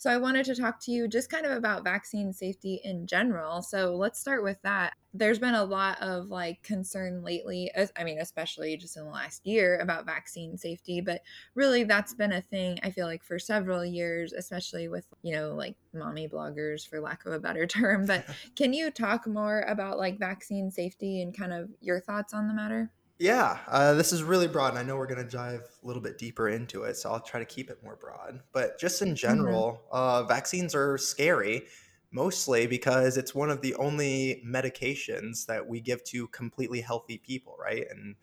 so 0.00 0.08
i 0.08 0.16
wanted 0.16 0.46
to 0.46 0.54
talk 0.54 0.78
to 0.80 0.92
you 0.92 1.08
just 1.08 1.28
kind 1.28 1.44
of 1.44 1.50
about 1.52 1.84
vaccine 1.84 2.32
safety 2.32 2.80
in 2.84 3.06
general. 3.06 3.62
So 3.62 3.96
let's 3.96 4.20
start 4.20 4.42
with 4.42 4.62
that. 4.62 4.94
There's 5.12 5.40
been 5.40 5.54
a 5.54 5.64
lot 5.64 6.00
of 6.00 6.28
like 6.28 6.62
concern 6.62 7.24
lately 7.24 7.70
i 7.96 8.04
mean 8.04 8.18
especially 8.20 8.76
just 8.76 8.96
in 8.96 9.04
the 9.04 9.10
last 9.10 9.44
year 9.46 9.78
about 9.78 10.04
vaccine 10.04 10.56
safety 10.56 11.00
but 11.00 11.22
really 11.54 11.82
that's 11.82 12.12
been 12.12 12.32
a 12.32 12.42
thing 12.42 12.78
i 12.82 12.90
feel 12.90 13.06
like 13.06 13.24
for 13.24 13.38
several 13.38 13.84
years 13.84 14.34
especially 14.34 14.86
with 14.86 15.06
you 15.22 15.34
know 15.34 15.54
like 15.54 15.74
mommy 15.94 16.28
bloggers 16.28 16.86
for 16.86 17.00
lack 17.00 17.26
of 17.26 17.32
a 17.32 17.38
better 17.38 17.66
term. 17.78 18.06
But 18.06 18.24
can 18.56 18.72
you 18.72 18.90
talk 18.90 19.26
more 19.26 19.62
about 19.62 19.98
like 19.98 20.18
vaccine 20.18 20.70
safety 20.70 21.22
and 21.22 21.36
kind 21.36 21.52
of 21.52 21.70
your 21.80 22.00
thoughts 22.00 22.32
on 22.34 22.48
the 22.48 22.54
matter 22.54 22.90
yeah, 23.18 23.58
uh, 23.66 23.94
this 23.94 24.12
is 24.12 24.22
really 24.22 24.46
broad, 24.46 24.70
and 24.70 24.78
I 24.78 24.84
know 24.84 24.96
we're 24.96 25.08
going 25.08 25.24
to 25.24 25.30
dive 25.30 25.62
a 25.82 25.86
little 25.86 26.02
bit 26.02 26.18
deeper 26.18 26.48
into 26.48 26.84
it, 26.84 26.96
so 26.96 27.10
I'll 27.10 27.20
try 27.20 27.40
to 27.40 27.46
keep 27.46 27.68
it 27.68 27.82
more 27.82 27.96
broad. 27.96 28.40
But 28.52 28.78
just 28.78 29.02
in 29.02 29.08
mm-hmm. 29.08 29.14
general, 29.16 29.82
mm-hmm. 29.92 29.96
uh, 29.96 30.22
vaccines 30.24 30.72
are 30.74 30.96
scary, 30.98 31.66
mostly 32.12 32.68
because 32.68 33.16
it's 33.16 33.34
one 33.34 33.50
of 33.50 33.60
the 33.60 33.74
only 33.74 34.40
medications 34.46 35.46
that 35.46 35.66
we 35.66 35.80
give 35.80 36.04
to 36.04 36.28
completely 36.28 36.80
healthy 36.80 37.18
people, 37.18 37.56
right? 37.60 37.86
And 37.90 38.14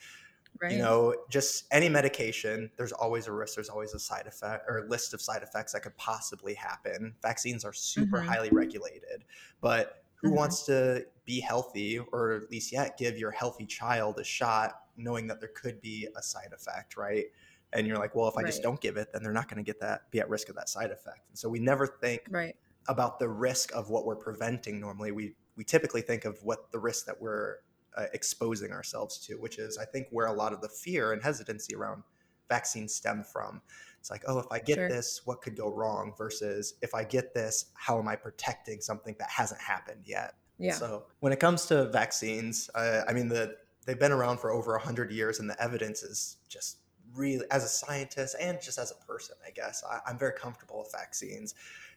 right. 0.62 0.72
you 0.72 0.78
know, 0.78 1.14
just 1.30 1.66
any 1.72 1.90
medication, 1.90 2.72
there's 2.78 2.94
always 2.94 3.28
a 3.28 3.34
risk. 3.34 3.56
There's 3.56 3.70
always 3.70 3.94
a 3.94 4.00
side 4.00 4.28
effect 4.28 4.64
or 4.70 4.86
list 4.88 5.14
of 5.14 5.22
side 5.22 5.44
effects 5.44 5.74
that 5.74 5.82
could 5.82 5.98
possibly 5.98 6.54
happen. 6.54 7.16
Vaccines 7.22 7.66
are 7.66 7.74
super 7.74 8.20
mm-hmm. 8.20 8.30
highly 8.30 8.50
regulated, 8.50 9.26
but 9.60 10.04
who 10.16 10.30
mm-hmm. 10.30 10.38
wants 10.38 10.64
to 10.68 11.06
be 11.26 11.42
healthy 11.42 12.00
or 12.00 12.32
at 12.32 12.50
least 12.50 12.72
yet 12.72 12.98
give 12.98 13.18
your 13.18 13.32
healthy 13.32 13.66
child 13.66 14.18
a 14.20 14.24
shot 14.24 14.84
knowing 14.98 15.28
that 15.28 15.40
there 15.40 15.52
could 15.56 15.82
be 15.82 16.08
a 16.16 16.22
side 16.22 16.52
effect, 16.54 16.98
right? 16.98 17.26
And 17.74 17.86
you're 17.86 17.98
like, 17.98 18.16
well, 18.16 18.28
if 18.28 18.38
I 18.38 18.42
right. 18.42 18.48
just 18.48 18.64
don't 18.64 18.80
give 18.80 18.98
it, 18.98 19.12
then 19.12 19.22
they're 19.24 19.34
not 19.34 19.50
going 19.50 19.58
to 19.58 19.64
get 19.64 19.80
that, 19.82 20.10
be 20.12 20.20
at 20.20 20.30
risk 20.30 20.50
of 20.50 20.56
that 20.56 20.70
side 20.70 20.92
effect. 20.92 21.30
And 21.30 21.38
so 21.38 21.50
we 21.50 21.60
never 21.60 21.86
think 21.86 22.22
right. 22.30 22.56
about 22.88 23.20
the 23.20 23.28
risk 23.28 23.74
of 23.76 23.90
what 23.90 24.06
we're 24.06 24.16
preventing 24.16 24.80
normally, 24.80 25.12
we 25.12 25.36
we 25.58 25.64
typically 25.64 26.02
think 26.02 26.26
of 26.26 26.38
what 26.44 26.72
the 26.72 26.80
risk 26.80 27.06
that 27.06 27.20
we're 27.20 27.58
uh, 27.96 28.06
exposing 28.14 28.72
ourselves 28.72 29.18
to, 29.26 29.36
which 29.36 29.58
is 29.58 29.78
I 29.78 29.86
think 29.86 30.08
where 30.12 30.28
a 30.28 30.34
lot 30.34 30.52
of 30.52 30.62
the 30.62 30.70
fear 30.70 31.14
and 31.14 31.24
hesitancy 31.24 31.76
around 31.76 32.04
vaccines 32.50 32.94
stem 32.94 33.24
from. 33.24 33.62
It's 34.00 34.12
like, 34.12 34.24
oh, 34.28 34.38
if 34.38 34.46
I 34.52 34.60
get 34.60 34.76
sure. 34.76 34.90
this, 34.90 35.22
what 35.26 35.42
could 35.42 35.58
go 35.58 35.70
wrong? 35.70 36.14
Versus 36.18 36.76
if 36.82 36.94
I 36.94 37.04
get 37.04 37.34
this, 37.34 37.68
how 37.74 37.98
am 37.98 38.08
I 38.08 38.16
protecting 38.16 38.82
something 38.82 39.16
that 39.18 39.30
hasn't 39.30 39.62
happened 39.62 40.02
yet? 40.06 40.36
Yeah. 40.60 40.74
So 40.74 41.06
when 41.22 41.34
it 41.34 41.40
comes 41.40 41.66
to 41.68 41.86
vaccines, 41.86 42.70
uh, 42.76 43.02
I 43.08 43.14
mean, 43.14 43.30
the 43.30 43.58
they've 43.86 44.00
been 44.00 44.12
around 44.12 44.40
for 44.40 44.52
over 44.52 44.74
100 44.74 45.12
years 45.12 45.40
and 45.40 45.50
the 45.50 45.62
evidence 45.62 46.04
is 46.04 46.38
just 46.50 46.78
really 47.14 47.46
as 47.52 47.64
a 47.64 47.68
scientist 47.68 48.36
and 48.40 48.60
just 48.62 48.78
as 48.78 48.92
a 48.92 49.06
person 49.06 49.36
i 49.46 49.52
guess 49.52 49.84
I, 49.90 50.10
am 50.10 50.18
very 50.18 50.34
comfortable 50.34 50.80
with 50.80 50.92
vaccines 50.92 51.54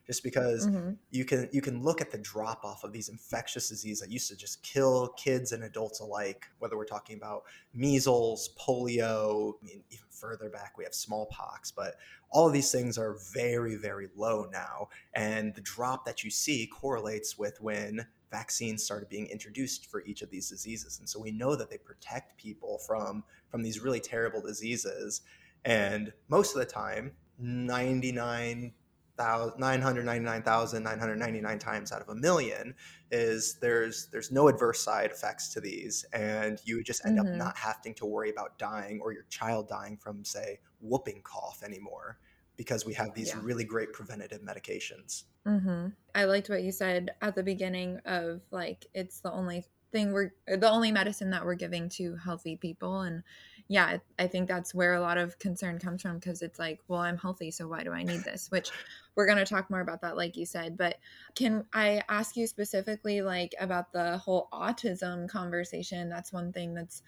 just 0.07 0.23
because 0.23 0.66
mm-hmm. 0.66 0.92
you 1.11 1.25
can 1.25 1.49
you 1.52 1.61
can 1.61 1.83
look 1.83 2.00
at 2.00 2.11
the 2.11 2.18
drop 2.18 2.64
off 2.64 2.83
of 2.83 2.92
these 2.92 3.09
infectious 3.09 3.68
diseases 3.68 4.00
that 4.00 4.11
used 4.11 4.28
to 4.28 4.37
just 4.37 4.62
kill 4.62 5.09
kids 5.16 5.52
and 5.52 5.64
adults 5.64 6.00
alike 6.00 6.47
whether 6.59 6.76
we're 6.76 6.85
talking 6.85 7.16
about 7.16 7.42
measles 7.75 8.50
polio 8.59 9.52
I 9.62 9.66
mean, 9.66 9.85
even 9.90 10.07
further 10.11 10.49
back 10.49 10.78
we 10.78 10.85
have 10.85 10.95
smallpox 10.95 11.71
but 11.71 11.97
all 12.30 12.47
of 12.47 12.52
these 12.52 12.73
things 12.73 12.97
are 12.97 13.18
very 13.35 13.76
very 13.76 14.09
low 14.16 14.49
now 14.50 14.88
and 15.14 15.54
the 15.54 15.61
drop 15.61 16.07
that 16.07 16.25
you 16.25 16.30
see 16.30 16.66
correlates 16.66 17.38
with 17.38 17.61
when 17.61 18.07
vaccines 18.30 18.85
started 18.85 19.08
being 19.08 19.26
introduced 19.26 19.87
for 19.87 20.04
each 20.04 20.23
of 20.23 20.30
these 20.30 20.49
diseases. 20.49 20.99
And 20.99 21.08
so 21.08 21.20
we 21.20 21.30
know 21.30 21.56
that 21.56 21.70
they 21.70 21.78
protect 21.78 22.37
people 22.37 22.78
from 22.87 23.25
from 23.49 23.62
these 23.62 23.80
really 23.80 24.00
terrible 24.00 24.42
diseases. 24.42 25.23
And 25.64 26.12
most 26.28 26.54
of 26.54 26.61
the 26.61 26.66
time 26.66 27.12
99 27.38 28.73
999,999 29.18 31.58
times 31.58 31.90
out 31.90 32.00
of 32.00 32.08
a 32.08 32.14
million 32.14 32.73
is 33.11 33.58
there's 33.61 34.06
there's 34.12 34.30
no 34.30 34.47
adverse 34.49 34.80
side 34.80 35.11
effects 35.11 35.52
to 35.54 35.61
these. 35.61 36.04
And 36.12 36.61
you 36.64 36.85
just 36.85 37.04
end 37.04 37.18
mm-hmm. 37.18 37.32
up 37.32 37.35
not 37.35 37.56
having 37.56 37.94
to 37.94 38.06
worry 38.06 38.30
about 38.30 38.56
dying 38.58 39.00
or 39.02 39.12
your 39.12 39.25
child 39.28 39.68
dying 39.68 39.97
from 39.97 40.25
say 40.25 40.61
whooping 40.80 41.23
cough 41.25 41.64
anymore 41.64 42.20
because 42.58 42.84
we 42.84 42.92
have 42.92 43.14
these 43.14 43.28
yeah. 43.28 43.40
really 43.40 43.64
great 43.64 43.94
preventative 43.94 44.42
medications. 44.42 45.24
Mm-hmm. 45.46 45.86
I 46.14 46.24
liked 46.24 46.50
what 46.50 46.62
you 46.62 46.72
said 46.72 47.12
at 47.22 47.34
the 47.34 47.42
beginning 47.42 48.00
of 48.04 48.42
like 48.50 48.86
it's 48.92 49.20
the 49.20 49.32
only 49.32 49.64
thing 49.92 50.12
we're 50.12 50.32
the 50.46 50.68
only 50.68 50.92
medicine 50.92 51.30
that 51.30 51.46
we're 51.46 51.54
giving 51.54 51.88
to 51.88 52.14
healthy 52.16 52.56
people 52.56 53.00
and 53.00 53.22
yeah 53.68 53.96
i 54.18 54.26
think 54.26 54.46
that's 54.46 54.74
where 54.74 54.92
a 54.92 55.00
lot 55.00 55.16
of 55.16 55.38
concern 55.38 55.78
comes 55.78 56.02
from 56.02 56.18
because 56.18 56.42
it's 56.42 56.58
like 56.58 56.78
well 56.88 57.00
i'm 57.00 57.16
healthy 57.16 57.50
so 57.50 57.66
why 57.66 57.82
do 57.82 57.90
i 57.90 58.02
need 58.02 58.22
this 58.22 58.50
which 58.50 58.70
we're 59.14 59.24
going 59.24 59.38
to 59.38 59.46
talk 59.46 59.70
more 59.70 59.80
about 59.80 60.02
that 60.02 60.14
like 60.14 60.36
you 60.36 60.44
said 60.44 60.76
but 60.76 60.98
can 61.34 61.64
i 61.72 62.02
ask 62.10 62.36
you 62.36 62.46
specifically 62.46 63.22
like 63.22 63.54
about 63.60 63.90
the 63.92 64.18
whole 64.18 64.48
autism 64.52 65.26
conversation 65.26 66.10
that's 66.10 66.34
one 66.34 66.52
thing 66.52 66.74
that's 66.74 67.02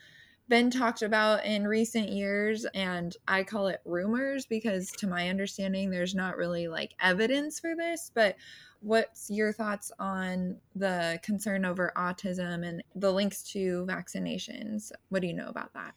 been 0.51 0.69
talked 0.69 1.03
about 1.03 1.45
in 1.47 1.67
recent 1.67 2.09
years 2.09 2.67
and 2.75 3.17
i 3.29 3.43
call 3.43 3.69
it 3.69 3.81
rumors 3.85 4.45
because 4.47 4.91
to 4.91 5.07
my 5.07 5.29
understanding 5.29 5.89
there's 5.89 6.13
not 6.13 6.37
really 6.37 6.67
like 6.67 6.93
evidence 7.01 7.61
for 7.61 7.77
this 7.77 8.11
but 8.13 8.35
what's 8.81 9.31
your 9.31 9.53
thoughts 9.53 9.93
on 10.01 10.57
the 10.75 11.21
concern 11.23 11.65
over 11.65 11.93
autism 11.97 12.67
and 12.67 12.83
the 12.97 13.13
links 13.13 13.45
to 13.45 13.87
vaccinations 13.89 14.91
what 15.09 15.23
do 15.23 15.29
you 15.29 15.35
know 15.35 15.49
about 15.49 15.73
that 15.73 15.95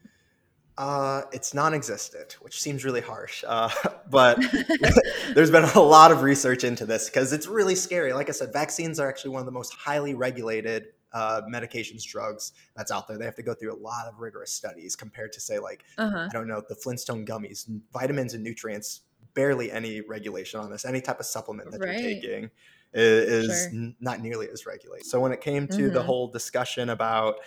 uh, 0.75 1.21
it's 1.31 1.53
non-existent, 1.53 2.37
which 2.41 2.59
seems 2.59 2.83
really 2.83 2.99
harsh, 2.99 3.43
uh, 3.47 3.69
but 4.09 4.43
there's 5.35 5.51
been 5.51 5.65
a 5.65 5.79
lot 5.79 6.11
of 6.11 6.23
research 6.23 6.63
into 6.63 6.83
this 6.83 7.11
because 7.11 7.31
it's 7.31 7.45
really 7.45 7.75
scary. 7.75 8.11
Like 8.11 8.27
I 8.27 8.31
said, 8.31 8.51
vaccines 8.51 8.99
are 8.99 9.07
actually 9.07 9.29
one 9.31 9.39
of 9.39 9.45
the 9.45 9.51
most 9.51 9.71
highly 9.75 10.15
regulated 10.15 10.87
uh, 11.13 11.41
medications, 11.49 12.03
drugs 12.03 12.53
that's 12.75 12.91
out 12.91 13.07
there. 13.07 13.17
They 13.17 13.25
have 13.25 13.35
to 13.35 13.43
go 13.43 13.53
through 13.53 13.73
a 13.73 13.81
lot 13.81 14.07
of 14.07 14.19
rigorous 14.19 14.51
studies 14.51 14.95
compared 14.95 15.33
to 15.33 15.39
say 15.39 15.59
like 15.59 15.83
uh-huh. 15.97 16.27
I 16.29 16.33
don't 16.33 16.47
know 16.47 16.61
the 16.67 16.75
Flintstone 16.75 17.25
gummies, 17.25 17.69
vitamins 17.91 18.33
and 18.33 18.43
nutrients. 18.43 19.01
Barely 19.33 19.71
any 19.71 20.01
regulation 20.01 20.59
on 20.59 20.69
this. 20.69 20.85
Any 20.85 21.01
type 21.01 21.19
of 21.19 21.25
supplement 21.25 21.71
that 21.71 21.79
right. 21.79 21.99
you're 21.99 22.13
taking 22.13 22.51
is, 22.93 23.47
sure. 23.47 23.69
n- 23.69 23.95
not 23.99 24.19
nearly 24.21 24.47
as 24.49 24.67
regulated. 24.67 25.07
So 25.07 25.19
when 25.19 25.31
it 25.31 25.41
came 25.41 25.67
to 25.69 25.75
mm-hmm. 25.75 25.93
the 25.93 26.03
whole 26.03 26.27
discussion 26.27 26.89
about 26.89 27.37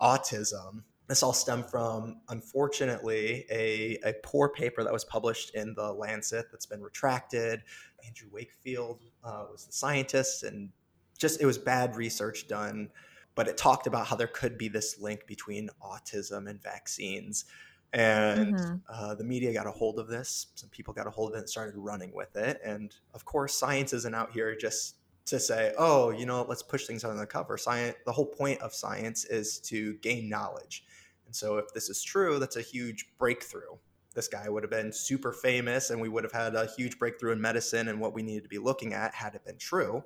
autism, 0.00 0.84
this 1.06 1.22
all 1.22 1.32
stemmed 1.32 1.66
from, 1.66 2.20
unfortunately, 2.28 3.44
a, 3.50 3.98
a 4.04 4.14
poor 4.22 4.48
paper 4.50 4.84
that 4.84 4.92
was 4.92 5.04
published 5.04 5.54
in 5.54 5.74
the 5.74 5.92
Lancet 5.92 6.46
that's 6.50 6.66
been 6.66 6.82
retracted. 6.82 7.62
Andrew 8.06 8.28
Wakefield 8.32 9.02
uh, 9.24 9.44
was 9.50 9.64
the 9.64 9.72
scientist, 9.72 10.42
and 10.44 10.70
just 11.18 11.40
it 11.40 11.46
was 11.46 11.58
bad 11.58 11.96
research 11.96 12.48
done, 12.48 12.90
but 13.34 13.48
it 13.48 13.56
talked 13.56 13.86
about 13.86 14.06
how 14.06 14.16
there 14.16 14.28
could 14.28 14.56
be 14.56 14.68
this 14.68 15.00
link 15.00 15.26
between 15.26 15.68
autism 15.82 16.48
and 16.48 16.62
vaccines. 16.62 17.44
And 17.92 18.54
mm-hmm. 18.54 18.76
uh, 18.88 19.14
the 19.14 19.24
media 19.24 19.52
got 19.52 19.66
a 19.66 19.70
hold 19.70 19.98
of 19.98 20.08
this. 20.08 20.48
Some 20.54 20.70
people 20.70 20.92
got 20.92 21.06
a 21.06 21.10
hold 21.10 21.32
of 21.32 21.36
it 21.36 21.40
and 21.40 21.48
started 21.48 21.76
running 21.76 22.12
with 22.14 22.36
it. 22.36 22.60
And 22.64 22.94
of 23.14 23.24
course, 23.24 23.54
science 23.54 23.92
isn't 23.92 24.14
out 24.14 24.32
here 24.32 24.54
just 24.56 24.96
to 25.26 25.38
say, 25.38 25.72
oh, 25.78 26.10
you 26.10 26.26
know, 26.26 26.44
let's 26.48 26.62
push 26.62 26.86
things 26.86 27.04
under 27.04 27.18
the 27.18 27.26
cover. 27.26 27.56
Science. 27.56 27.96
The 28.06 28.12
whole 28.12 28.26
point 28.26 28.60
of 28.60 28.74
science 28.74 29.24
is 29.24 29.58
to 29.60 29.94
gain 29.96 30.28
knowledge. 30.28 30.84
And 31.26 31.34
so, 31.34 31.58
if 31.58 31.72
this 31.74 31.90
is 31.90 32.02
true, 32.02 32.38
that's 32.38 32.56
a 32.56 32.62
huge 32.62 33.10
breakthrough. 33.18 33.76
This 34.14 34.28
guy 34.28 34.48
would 34.48 34.62
have 34.62 34.70
been 34.70 34.92
super 34.92 35.32
famous, 35.32 35.90
and 35.90 36.00
we 36.00 36.08
would 36.08 36.24
have 36.24 36.32
had 36.32 36.54
a 36.54 36.66
huge 36.66 36.98
breakthrough 36.98 37.32
in 37.32 37.40
medicine 37.40 37.88
and 37.88 38.00
what 38.00 38.14
we 38.14 38.22
needed 38.22 38.42
to 38.44 38.48
be 38.48 38.58
looking 38.58 38.94
at 38.94 39.14
had 39.14 39.34
it 39.34 39.44
been 39.44 39.58
true. 39.58 40.02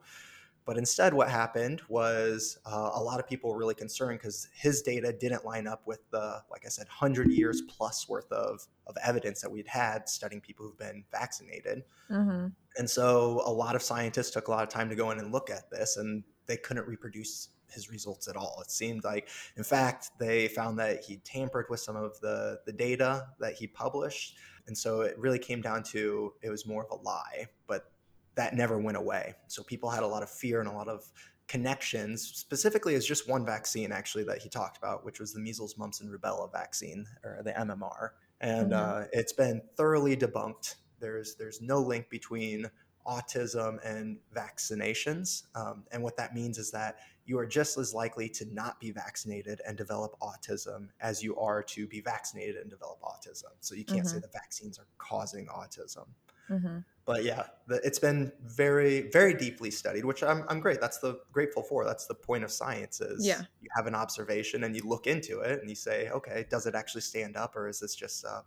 But 0.65 0.79
instead, 0.79 1.13
what 1.13 1.29
happened 1.29 1.83
was 1.89 2.59
uh, 2.65 2.91
a 2.95 3.03
lot 3.03 3.19
of 3.19 3.27
people 3.27 3.51
were 3.51 3.59
really 3.59 3.75
concerned 3.75 4.19
because 4.21 4.49
his 4.55 4.83
data 4.83 5.13
didn't 5.13 5.45
line 5.45 5.67
up 5.67 5.83
with 5.87 6.09
the, 6.11 6.41
like 6.51 6.63
I 6.65 6.69
said, 6.69 6.87
100 6.87 7.33
years 7.33 7.63
plus 7.63 8.09
worth 8.09 8.31
of, 8.31 8.67
of 8.87 8.97
evidence 9.05 9.41
that 9.41 9.51
we'd 9.51 9.67
had 9.67 10.09
studying 10.09 10.41
people 10.41 10.65
who've 10.65 10.79
been 10.79 11.05
vaccinated. 11.11 11.83
Mm-hmm. 12.11 12.49
And 12.77 12.89
so 12.89 13.43
a 13.45 13.53
lot 13.53 13.75
of 13.75 13.83
scientists 13.83 14.31
took 14.31 14.49
a 14.49 14.51
lot 14.53 14.63
of 14.63 14.69
time 14.69 14.89
to 14.89 14.95
go 14.95 15.11
in 15.11 15.19
and 15.19 15.33
look 15.33 15.51
at 15.51 15.71
this, 15.71 15.97
and 15.97 16.23
they 16.47 16.57
couldn't 16.57 16.87
reproduce 16.87 17.49
his 17.73 17.91
results 17.91 18.29
at 18.29 18.37
all. 18.37 18.59
It 18.61 18.71
seemed 18.71 19.05
like, 19.05 19.29
in 19.57 19.65
fact, 19.65 20.11
they 20.19 20.49
found 20.49 20.79
that 20.79 21.05
he 21.05 21.17
tampered 21.19 21.67
with 21.71 21.81
some 21.81 21.97
of 21.97 22.21
the, 22.21 22.61
the 22.67 22.73
data 22.73 23.27
that 23.41 23.55
he 23.55 23.67
published. 23.67 24.37
And 24.67 24.77
so 24.77 25.01
it 25.01 25.19
really 25.19 25.39
came 25.39 25.61
down 25.61 25.83
to 25.85 26.35
it 26.43 26.51
was 26.51 26.67
more 26.67 26.85
of 26.85 26.91
a 26.91 27.03
lie. 27.03 27.47
But 27.67 27.92
that 28.35 28.55
never 28.55 28.79
went 28.79 28.97
away. 28.97 29.35
So 29.49 29.63
people 29.63 29.91
had 29.91 30.03
a 30.03 30.07
lot 30.07 30.23
of 30.23 30.31
fear 30.31 30.61
and 30.61 30.69
a 30.69 30.73
lot 30.73 30.89
of 30.89 31.05
connections, 31.49 32.23
specifically 32.23 32.95
as 32.95 33.07
just 33.07 33.29
one 33.29 33.45
vaccine 33.45 33.93
actually 33.93 34.25
that 34.25 34.39
he 34.39 34.49
talked 34.49 34.79
about, 34.79 35.05
which 35.05 35.21
was 35.21 35.33
the 35.33 35.41
measles, 35.41 35.77
mumps, 35.77 36.01
and 36.01 36.11
rubella 36.11 36.51
vaccine 36.51 37.07
or 37.25 37.43
the 37.45 37.53
MMR. 37.53 38.11
And 38.41 38.73
mm-hmm. 38.73 39.03
uh, 39.03 39.05
it's 39.13 39.33
been 39.33 39.61
thoroughly 39.77 40.17
debunked. 40.17 40.77
There's 40.99 41.35
there's 41.37 41.61
no 41.61 41.81
link 41.81 42.09
between 42.11 42.71
autism 43.07 43.79
and 43.85 44.19
vaccinations. 44.35 45.45
Um, 45.55 45.85
and 45.93 46.03
what 46.03 46.17
that 46.17 46.35
means 46.35 46.59
is 46.59 46.71
that 46.71 46.99
you 47.25 47.39
are 47.39 47.47
just 47.47 47.79
as 47.79 47.95
likely 47.95 48.29
to 48.29 48.45
not 48.53 48.81
be 48.81 48.91
vaccinated 48.91 49.61
and 49.67 49.77
develop 49.77 50.17
autism 50.21 50.89
as 51.01 51.23
you 51.23 51.37
are 51.37 51.63
to 51.63 51.87
be 51.87 52.01
vaccinated 52.01 52.57
and 52.57 52.71
develop 52.71 53.01
autism. 53.03 53.51
So 53.61 53.75
you 53.75 53.85
can't 53.85 54.01
mm-hmm. 54.01 54.09
say 54.09 54.21
the 54.21 54.29
vaccines 54.33 54.79
are 54.79 54.87
causing 54.99 55.47
autism. 55.47 56.07
Mm-hmm. 56.53 56.79
But 57.05 57.25
yeah, 57.25 57.45
the, 57.67 57.81
it's 57.85 57.99
been 57.99 58.31
very, 58.43 59.11
very 59.11 59.35
deeply 59.35 59.71
studied, 59.71 60.05
which 60.05 60.23
I'm, 60.23 60.45
I'm 60.49 60.61
great. 60.61 60.81
That's 60.81 60.99
the 60.99 61.21
grateful 61.33 61.63
for. 61.63 61.85
That's 61.85 62.07
the 62.07 62.15
point 62.15 62.45
of 62.45 62.53
science 62.53 63.01
is 63.01 63.27
yeah. 63.27 63.43
you 63.61 63.69
have 63.75 63.87
an 63.87 63.95
observation 63.95 64.65
and 64.65 64.77
you 64.77 64.83
look 64.85 65.07
into 65.07 65.41
it 65.41 65.61
and 65.61 65.69
you 65.69 65.75
say, 65.75 66.11
okay, 66.11 66.47
does 66.49 66.67
it 66.67 66.75
actually 66.75 67.01
stand 67.01 67.37
up 67.37 67.57
or 67.57 67.69
is 67.69 67.81
this 67.81 67.97
just 67.97 68.25
a, 68.25 68.43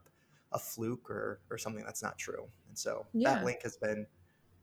a 0.53 0.59
fluke 0.59 1.09
or, 1.09 1.41
or 1.50 1.57
something 1.57 1.83
that's 1.83 2.01
not 2.01 2.17
true? 2.17 2.47
And 2.69 2.77
so 2.77 3.05
yeah. 3.13 3.35
that 3.35 3.43
link 3.43 3.62
has 3.63 3.75
been 3.75 4.07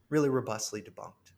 really 0.09 0.31
robustly 0.31 0.81
debunked. 0.81 1.33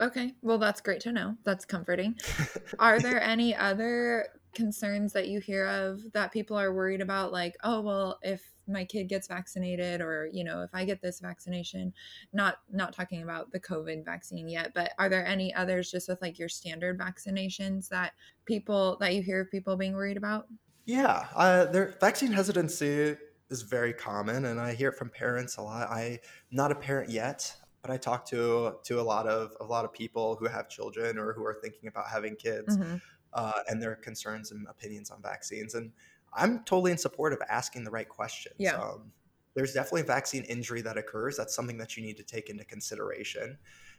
Okay. 0.00 0.34
Well, 0.42 0.58
that's 0.58 0.80
great 0.80 1.00
to 1.02 1.12
know. 1.12 1.36
That's 1.44 1.64
comforting. 1.64 2.16
Are 2.78 2.98
there 2.98 3.22
any 3.22 3.54
other 3.54 4.26
concerns 4.54 5.12
that 5.12 5.28
you 5.28 5.40
hear 5.40 5.66
of 5.66 6.00
that 6.12 6.32
people 6.32 6.56
are 6.58 6.72
worried 6.72 7.00
about? 7.00 7.32
Like, 7.32 7.56
oh, 7.62 7.80
well, 7.80 8.18
if 8.22 8.42
my 8.70 8.84
kid 8.84 9.08
gets 9.08 9.28
vaccinated 9.28 10.00
or 10.00 10.28
you 10.32 10.44
know 10.44 10.62
if 10.62 10.70
i 10.72 10.84
get 10.84 11.02
this 11.02 11.20
vaccination 11.20 11.92
not 12.32 12.58
not 12.70 12.92
talking 12.92 13.22
about 13.22 13.50
the 13.52 13.60
covid 13.60 14.04
vaccine 14.04 14.48
yet 14.48 14.72
but 14.74 14.92
are 14.98 15.08
there 15.08 15.26
any 15.26 15.52
others 15.54 15.90
just 15.90 16.08
with 16.08 16.20
like 16.22 16.38
your 16.38 16.48
standard 16.48 16.98
vaccinations 16.98 17.88
that 17.88 18.12
people 18.44 18.96
that 19.00 19.14
you 19.14 19.22
hear 19.22 19.40
of 19.40 19.50
people 19.50 19.76
being 19.76 19.94
worried 19.94 20.16
about 20.16 20.46
yeah 20.86 21.26
uh, 21.34 21.64
their 21.66 21.96
vaccine 22.00 22.32
hesitancy 22.32 23.16
is 23.50 23.62
very 23.62 23.92
common 23.92 24.46
and 24.46 24.60
i 24.60 24.72
hear 24.72 24.90
it 24.90 24.96
from 24.96 25.10
parents 25.10 25.56
a 25.56 25.62
lot 25.62 25.90
i'm 25.90 26.18
not 26.50 26.70
a 26.70 26.74
parent 26.74 27.10
yet 27.10 27.54
but 27.82 27.90
i 27.90 27.96
talk 27.96 28.24
to 28.24 28.74
to 28.84 29.00
a 29.00 29.02
lot 29.02 29.26
of 29.26 29.52
a 29.60 29.64
lot 29.64 29.84
of 29.84 29.92
people 29.92 30.36
who 30.36 30.46
have 30.46 30.68
children 30.68 31.18
or 31.18 31.32
who 31.32 31.44
are 31.44 31.58
thinking 31.62 31.88
about 31.88 32.06
having 32.08 32.36
kids 32.36 32.76
mm-hmm. 32.76 32.96
Uh, 33.32 33.60
and 33.68 33.82
their 33.82 33.96
concerns 33.96 34.50
and 34.50 34.66
opinions 34.68 35.10
on 35.10 35.22
vaccines 35.22 35.74
and 35.74 35.92
I'm 36.32 36.60
totally 36.64 36.92
in 36.92 36.98
support 36.98 37.32
of 37.32 37.40
asking 37.48 37.84
the 37.84 37.90
right 37.90 38.08
questions. 38.08 38.54
Yeah. 38.58 38.76
Um, 38.76 39.12
there's 39.54 39.72
definitely 39.72 40.02
vaccine 40.02 40.44
injury 40.44 40.80
that 40.82 40.96
occurs. 40.96 41.36
That's 41.36 41.54
something 41.54 41.78
that 41.78 41.96
you 41.96 42.02
need 42.02 42.16
to 42.18 42.22
take 42.22 42.50
into 42.50 42.64
consideration. 42.64 43.58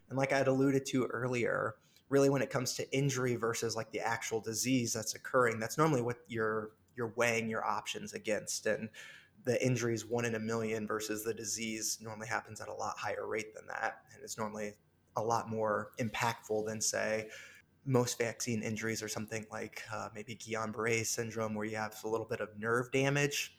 And 0.09 0.17
like 0.17 0.31
I 0.31 0.37
had 0.37 0.47
alluded 0.47 0.85
to 0.87 1.05
earlier, 1.05 1.75
really 2.09 2.29
when 2.29 2.41
it 2.41 2.49
comes 2.49 2.73
to 2.75 2.95
injury 2.95 3.35
versus 3.35 3.75
like 3.75 3.91
the 3.91 3.99
actual 3.99 4.39
disease 4.39 4.93
that's 4.93 5.15
occurring, 5.15 5.59
that's 5.59 5.77
normally 5.77 6.01
what 6.01 6.17
you're 6.27 6.71
you're 6.95 7.13
weighing 7.15 7.49
your 7.49 7.65
options 7.65 8.13
against. 8.13 8.65
And 8.65 8.89
the 9.43 9.63
injury 9.65 9.93
is 9.93 10.05
one 10.05 10.25
in 10.25 10.35
a 10.35 10.39
million 10.39 10.85
versus 10.85 11.23
the 11.23 11.33
disease 11.33 11.97
normally 12.01 12.27
happens 12.27 12.61
at 12.61 12.67
a 12.67 12.73
lot 12.73 12.97
higher 12.97 13.27
rate 13.27 13.53
than 13.55 13.65
that. 13.67 14.03
And 14.13 14.21
it's 14.23 14.37
normally 14.37 14.73
a 15.15 15.21
lot 15.21 15.49
more 15.49 15.91
impactful 15.99 16.65
than 16.65 16.79
say 16.79 17.27
most 17.85 18.17
vaccine 18.17 18.61
injuries 18.61 19.01
are 19.01 19.07
something 19.07 19.45
like 19.51 19.81
uh, 19.93 20.09
maybe 20.13 20.35
Guillain-Barré 20.35 21.05
syndrome, 21.05 21.55
where 21.55 21.65
you 21.65 21.77
have 21.77 21.95
a 22.03 22.07
little 22.07 22.27
bit 22.27 22.39
of 22.39 22.49
nerve 22.57 22.91
damage, 22.91 23.57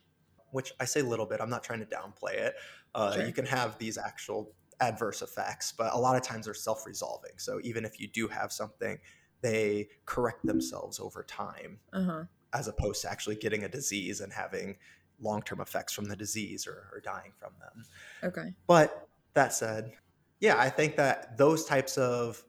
which 0.50 0.72
I 0.78 0.84
say 0.84 1.00
a 1.00 1.04
little 1.04 1.26
bit. 1.26 1.40
I'm 1.40 1.50
not 1.50 1.64
trying 1.64 1.80
to 1.80 1.86
downplay 1.86 2.34
it. 2.34 2.54
Uh, 2.94 3.14
sure. 3.14 3.26
You 3.26 3.32
can 3.32 3.46
have 3.46 3.78
these 3.78 3.98
actual 3.98 4.52
adverse 4.80 5.22
effects, 5.22 5.72
but 5.72 5.92
a 5.92 5.98
lot 5.98 6.16
of 6.16 6.22
times 6.22 6.44
they're 6.44 6.54
self-resolving. 6.54 7.32
So 7.38 7.60
even 7.64 7.84
if 7.84 8.00
you 8.00 8.08
do 8.08 8.28
have 8.28 8.52
something, 8.52 8.98
they 9.40 9.88
correct 10.06 10.44
themselves 10.46 11.00
over 11.00 11.24
time, 11.24 11.78
uh-huh. 11.92 12.24
as 12.52 12.68
opposed 12.68 13.02
to 13.02 13.10
actually 13.10 13.36
getting 13.36 13.64
a 13.64 13.68
disease 13.68 14.20
and 14.20 14.32
having 14.32 14.76
long-term 15.20 15.60
effects 15.60 15.92
from 15.92 16.04
the 16.04 16.16
disease 16.16 16.66
or, 16.66 16.88
or 16.92 17.00
dying 17.00 17.32
from 17.38 17.52
them. 17.60 17.84
Okay. 18.22 18.54
But 18.66 19.08
that 19.34 19.52
said, 19.52 19.92
yeah, 20.40 20.58
I 20.58 20.68
think 20.68 20.96
that 20.96 21.38
those 21.38 21.64
types 21.64 21.96
of 21.96 22.44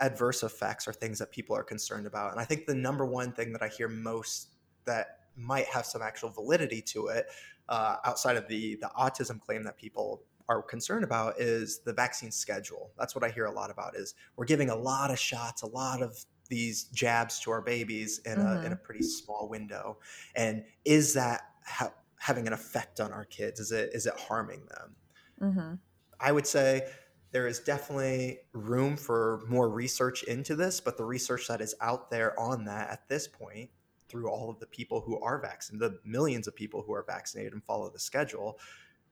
adverse 0.00 0.42
effects 0.42 0.86
are 0.86 0.92
things 0.92 1.18
that 1.18 1.30
people 1.30 1.56
are 1.56 1.62
concerned 1.62 2.06
about. 2.06 2.32
And 2.32 2.40
I 2.40 2.44
think 2.44 2.66
the 2.66 2.74
number 2.74 3.04
one 3.06 3.32
thing 3.32 3.52
that 3.52 3.62
I 3.62 3.68
hear 3.68 3.88
most 3.88 4.48
that 4.84 5.20
might 5.36 5.66
have 5.66 5.86
some 5.86 6.02
actual 6.02 6.30
validity 6.30 6.80
to 6.80 7.08
it, 7.08 7.26
uh, 7.68 7.96
outside 8.04 8.36
of 8.36 8.48
the 8.48 8.76
the 8.76 8.90
autism 8.98 9.40
claim 9.40 9.64
that 9.64 9.76
people 9.76 10.22
are 10.48 10.62
concerned 10.62 11.04
about, 11.04 11.40
is 11.40 11.80
the 11.80 11.92
vaccine 11.92 12.30
schedule. 12.30 12.90
That's 12.98 13.14
what 13.14 13.24
I 13.24 13.30
hear 13.30 13.46
a 13.46 13.52
lot 13.52 13.70
about. 13.70 13.96
Is 13.96 14.14
we're 14.36 14.44
giving 14.44 14.70
a 14.70 14.76
lot 14.76 15.10
of 15.10 15.18
shots, 15.18 15.62
a 15.62 15.66
lot 15.66 16.02
of 16.02 16.16
these 16.48 16.84
jabs 16.84 17.40
to 17.40 17.50
our 17.50 17.60
babies 17.60 18.20
in 18.24 18.36
mm-hmm. 18.36 18.46
a 18.46 18.50
in 18.60 18.72
a 18.72 18.76
mm-hmm. 18.76 18.84
pretty 18.84 19.02
small 19.02 19.48
window, 19.48 19.98
and 20.34 20.64
is 20.84 21.14
that 21.14 21.42
ha- 21.64 21.92
having 22.18 22.46
an 22.46 22.52
effect 22.52 23.00
on 23.00 23.12
our 23.12 23.24
kids? 23.24 23.60
Is 23.60 23.72
it 23.72 23.90
is 23.92 24.06
it 24.06 24.14
harming 24.18 24.62
them? 24.66 24.96
Mm-hmm. 25.40 25.74
I 26.20 26.32
would 26.32 26.46
say 26.46 26.88
there 27.32 27.46
is 27.46 27.60
definitely 27.60 28.38
room 28.52 28.96
for 28.96 29.42
more 29.48 29.68
research 29.68 30.22
into 30.24 30.56
this, 30.56 30.80
but 30.80 30.96
the 30.96 31.04
research 31.04 31.48
that 31.48 31.60
is 31.60 31.74
out 31.80 32.10
there 32.10 32.38
on 32.38 32.64
that 32.64 32.90
at 32.90 33.08
this 33.08 33.26
point, 33.28 33.70
through 34.08 34.28
all 34.28 34.48
of 34.50 34.60
the 34.60 34.66
people 34.66 35.00
who 35.00 35.20
are 35.20 35.38
vaccinated, 35.40 35.92
the 35.92 36.08
millions 36.08 36.46
of 36.46 36.54
people 36.54 36.82
who 36.82 36.92
are 36.92 37.04
vaccinated 37.06 37.52
and 37.52 37.64
follow 37.64 37.90
the 37.90 37.98
schedule, 37.98 38.58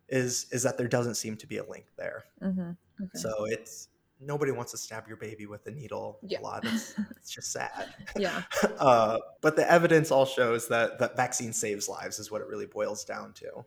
is 0.09 0.47
is 0.53 0.63
that 0.63 0.79
there 0.79 0.89
doesn't 0.89 1.15
seem 1.15 1.37
to 1.37 1.47
be 1.47 1.59
a 1.59 1.65
link 1.65 1.87
there. 1.97 2.25
Mm-hmm. 2.43 2.71
Okay. 3.03 3.11
So 3.15 3.47
it's 3.47 3.89
nobody 4.21 4.53
wants 4.53 4.73
to 4.73 4.79
stab 4.79 5.07
your 5.09 5.17
baby 5.17 5.47
with 5.47 5.67
a 5.67 5.71
needle 5.71 6.19
yeah. 6.23 6.41
a 6.41 6.43
lot. 6.43 6.65
It's, 6.65 6.95
it's 7.17 7.31
just 7.31 7.53
sad. 7.53 7.95
Yeah. 8.17 8.43
Uh, 8.79 9.19
but 9.41 9.57
the 9.57 9.71
evidence 9.71 10.11
all 10.11 10.27
shows 10.27 10.69
that 10.69 10.99
that 10.99 11.17
vaccine 11.17 11.53
saves 11.53 11.89
lives 11.89 12.19
is 12.19 12.31
what 12.31 12.41
it 12.41 12.49
really 12.49 12.67
boils 12.67 13.05
down 13.05 13.33
to. 13.33 13.65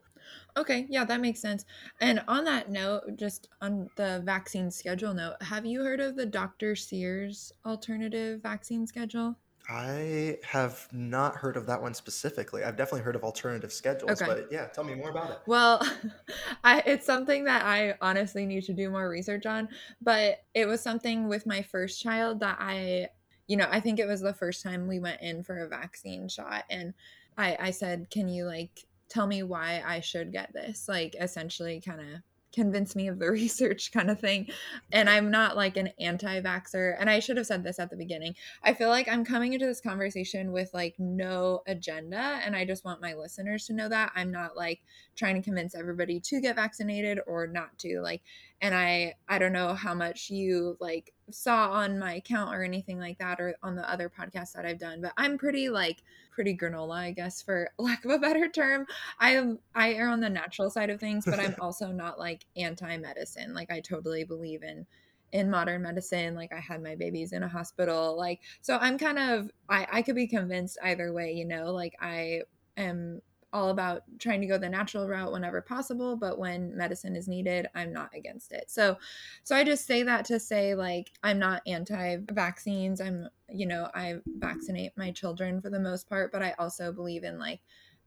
Okay, 0.56 0.88
yeah, 0.90 1.06
that 1.06 1.22
makes 1.22 1.40
sense. 1.40 1.66
And 2.02 2.24
on 2.28 2.44
that 2.46 2.70
note, 2.70 3.16
just 3.16 3.50
on 3.62 3.90
the 3.96 4.22
vaccine 4.26 4.72
schedule 4.72 5.14
note, 5.14 5.36
have 5.42 5.66
you 5.66 5.84
heard 5.84 6.00
of 6.00 6.16
the 6.16 6.26
Dr. 6.26 6.76
Sears 6.76 7.52
alternative 7.66 8.42
vaccine 8.42 8.88
schedule? 8.88 9.36
I 9.70 10.38
have 10.44 10.88
not 10.94 11.36
heard 11.36 11.58
of 11.58 11.66
that 11.66 11.82
one 11.82 11.94
specifically. 11.94 12.64
I've 12.64 12.78
definitely 12.78 13.02
heard 13.02 13.18
of 13.18 13.24
alternative 13.24 13.74
schedules, 13.74 14.22
okay. 14.22 14.26
but 14.26 14.48
yeah, 14.50 14.68
tell 14.68 14.86
me 14.86 14.96
more 14.96 15.10
about 15.10 15.30
it. 15.30 15.40
Well, 15.46 15.82
I, 16.64 16.82
it's 16.86 17.06
something 17.06 17.44
that 17.44 17.66
I 17.66 17.96
honestly 18.02 18.46
need 18.46 18.64
to 18.64 18.74
do 18.74 18.90
more 18.90 19.10
research 19.10 19.46
on, 19.46 19.68
but 20.02 20.44
it 20.54 20.68
was 20.68 20.82
something 20.82 21.28
with 21.28 21.46
my 21.46 21.62
first 21.62 22.02
child 22.02 22.40
that 22.40 22.58
I, 22.62 23.10
you 23.48 23.58
know, 23.58 23.68
I 23.70 23.82
think 23.82 24.00
it 24.00 24.08
was 24.08 24.22
the 24.22 24.34
first 24.34 24.64
time 24.64 24.88
we 24.88 25.00
went 25.00 25.22
in 25.22 25.44
for 25.44 25.58
a 25.60 25.68
vaccine 25.68 26.30
shot 26.30 26.64
and 26.70 26.94
I, 27.38 27.58
I 27.60 27.72
said, 27.72 28.10
can 28.10 28.30
you 28.30 28.46
like 28.46 28.86
tell 29.10 29.28
me 29.28 29.44
why 29.44 29.82
I 29.86 30.00
should 30.00 30.32
get 30.32 30.54
this. 30.54 30.88
Like 30.88 31.16
essentially 31.20 31.82
kind 31.82 32.02
of 32.02 32.22
convince 32.54 32.96
me 32.96 33.08
of 33.08 33.20
the 33.20 33.30
research 33.32 33.92
kind 33.92 34.10
of 34.10 34.20
thing. 34.20 34.48
And 34.92 35.10
I'm 35.10 35.30
not 35.30 35.56
like 35.56 35.78
an 35.78 35.90
anti 36.00 36.42
vaxxer. 36.42 36.96
And 37.00 37.10
I 37.10 37.20
should 37.20 37.38
have 37.38 37.46
said 37.46 37.64
this 37.64 37.80
at 37.80 37.90
the 37.90 37.96
beginning. 37.96 38.36
I 38.64 38.74
feel 38.74 38.90
like 38.90 39.08
I'm 39.08 39.24
coming 39.24 39.54
into 39.54 39.66
this 39.66 39.82
conversation 39.82 40.52
with 40.52 40.74
like 40.74 40.96
no 40.98 41.62
agenda. 41.68 42.40
And 42.44 42.56
I 42.56 42.66
just 42.66 42.84
want 42.84 43.02
my 43.02 43.14
listeners 43.14 43.68
to 43.68 43.74
know 43.74 43.90
that 43.90 44.12
I'm 44.16 44.32
not 44.32 44.58
like 44.58 44.82
trying 45.16 45.36
to 45.36 45.42
convince 45.42 45.76
everybody 45.76 46.20
to 46.20 46.42
get 46.42 46.56
vaccinated 46.56 47.20
or 47.28 47.48
not 47.48 47.78
to. 47.80 48.02
Like, 48.02 48.24
and 48.62 48.74
I, 48.74 49.14
I 49.30 49.38
don't 49.38 49.54
know 49.54 49.76
how 49.76 49.94
much 49.94 50.32
you 50.32 50.78
like 50.80 51.14
saw 51.30 51.70
on 51.72 52.00
my 52.00 52.16
account 52.16 52.56
or 52.56 52.64
anything 52.64 53.00
like 53.00 53.20
that 53.20 53.40
or 53.40 53.56
on 53.62 53.76
the 53.76 53.90
other 53.90 54.10
podcasts 54.10 54.54
that 54.54 54.66
I've 54.66 54.80
done, 54.80 55.02
but 55.02 55.14
I'm 55.16 55.38
pretty 55.38 55.70
like 55.70 56.02
pretty 56.38 56.56
granola, 56.56 56.98
I 56.98 57.12
guess 57.14 57.42
for 57.42 57.72
lack 57.80 58.06
of 58.06 58.12
a 58.12 58.20
better 58.20 58.48
term. 58.48 58.86
I 59.20 59.32
am 59.32 59.58
I 59.74 59.94
err 59.94 60.08
on 60.08 60.20
the 60.20 60.30
natural 60.30 60.70
side 60.70 60.92
of 60.92 61.00
things, 61.00 61.26
but 61.26 61.40
I'm 61.40 61.56
also 61.62 61.92
not 61.92 62.20
like 62.20 62.46
anti-medicine. 62.56 63.56
Like 63.56 63.72
I 63.72 63.80
totally 63.80 64.24
believe 64.24 64.62
in 64.62 64.86
in 65.34 65.50
modern 65.50 65.82
medicine 65.82 66.36
like 66.36 66.54
i 66.54 66.60
had 66.62 66.82
my 66.82 66.96
babies 66.96 67.34
in 67.34 67.44
a 67.44 67.48
hospital 67.50 68.16
like 68.18 68.40
so 68.62 68.78
i'm 68.78 68.98
kind 68.98 69.20
of 69.20 69.52
i 69.68 69.86
i 69.92 70.02
could 70.02 70.16
be 70.16 70.26
convinced 70.26 70.78
either 70.86 71.12
way 71.12 71.34
you 71.34 71.44
know 71.44 71.74
like 71.74 71.92
i 72.00 72.40
am 72.78 73.22
all 73.54 73.70
about 73.70 74.04
trying 74.20 74.42
to 74.42 74.48
go 74.48 74.58
the 74.58 74.70
natural 74.70 75.08
route 75.08 75.32
whenever 75.32 75.62
possible 75.62 76.16
but 76.16 76.38
when 76.38 76.76
medicine 76.76 77.16
is 77.16 77.28
needed 77.28 77.68
i'm 77.76 77.94
not 77.94 78.10
against 78.14 78.52
it. 78.52 78.66
So 78.70 78.98
so 79.44 79.56
i 79.56 79.64
just 79.64 79.86
say 79.86 80.04
that 80.04 80.26
to 80.26 80.40
say 80.40 80.76
like 80.76 81.12
i'm 81.24 81.40
not 81.40 81.62
anti 81.66 82.18
vaccines 82.32 83.02
i'm 83.02 83.28
you 83.50 83.66
know 83.66 83.90
i 83.94 84.16
vaccinate 84.38 84.92
my 84.98 85.12
children 85.12 85.62
for 85.62 85.70
the 85.70 85.80
most 85.80 86.10
part 86.10 86.32
but 86.32 86.44
i 86.44 86.54
also 86.60 86.92
believe 86.92 87.24
in 87.24 87.40
like 87.40 87.62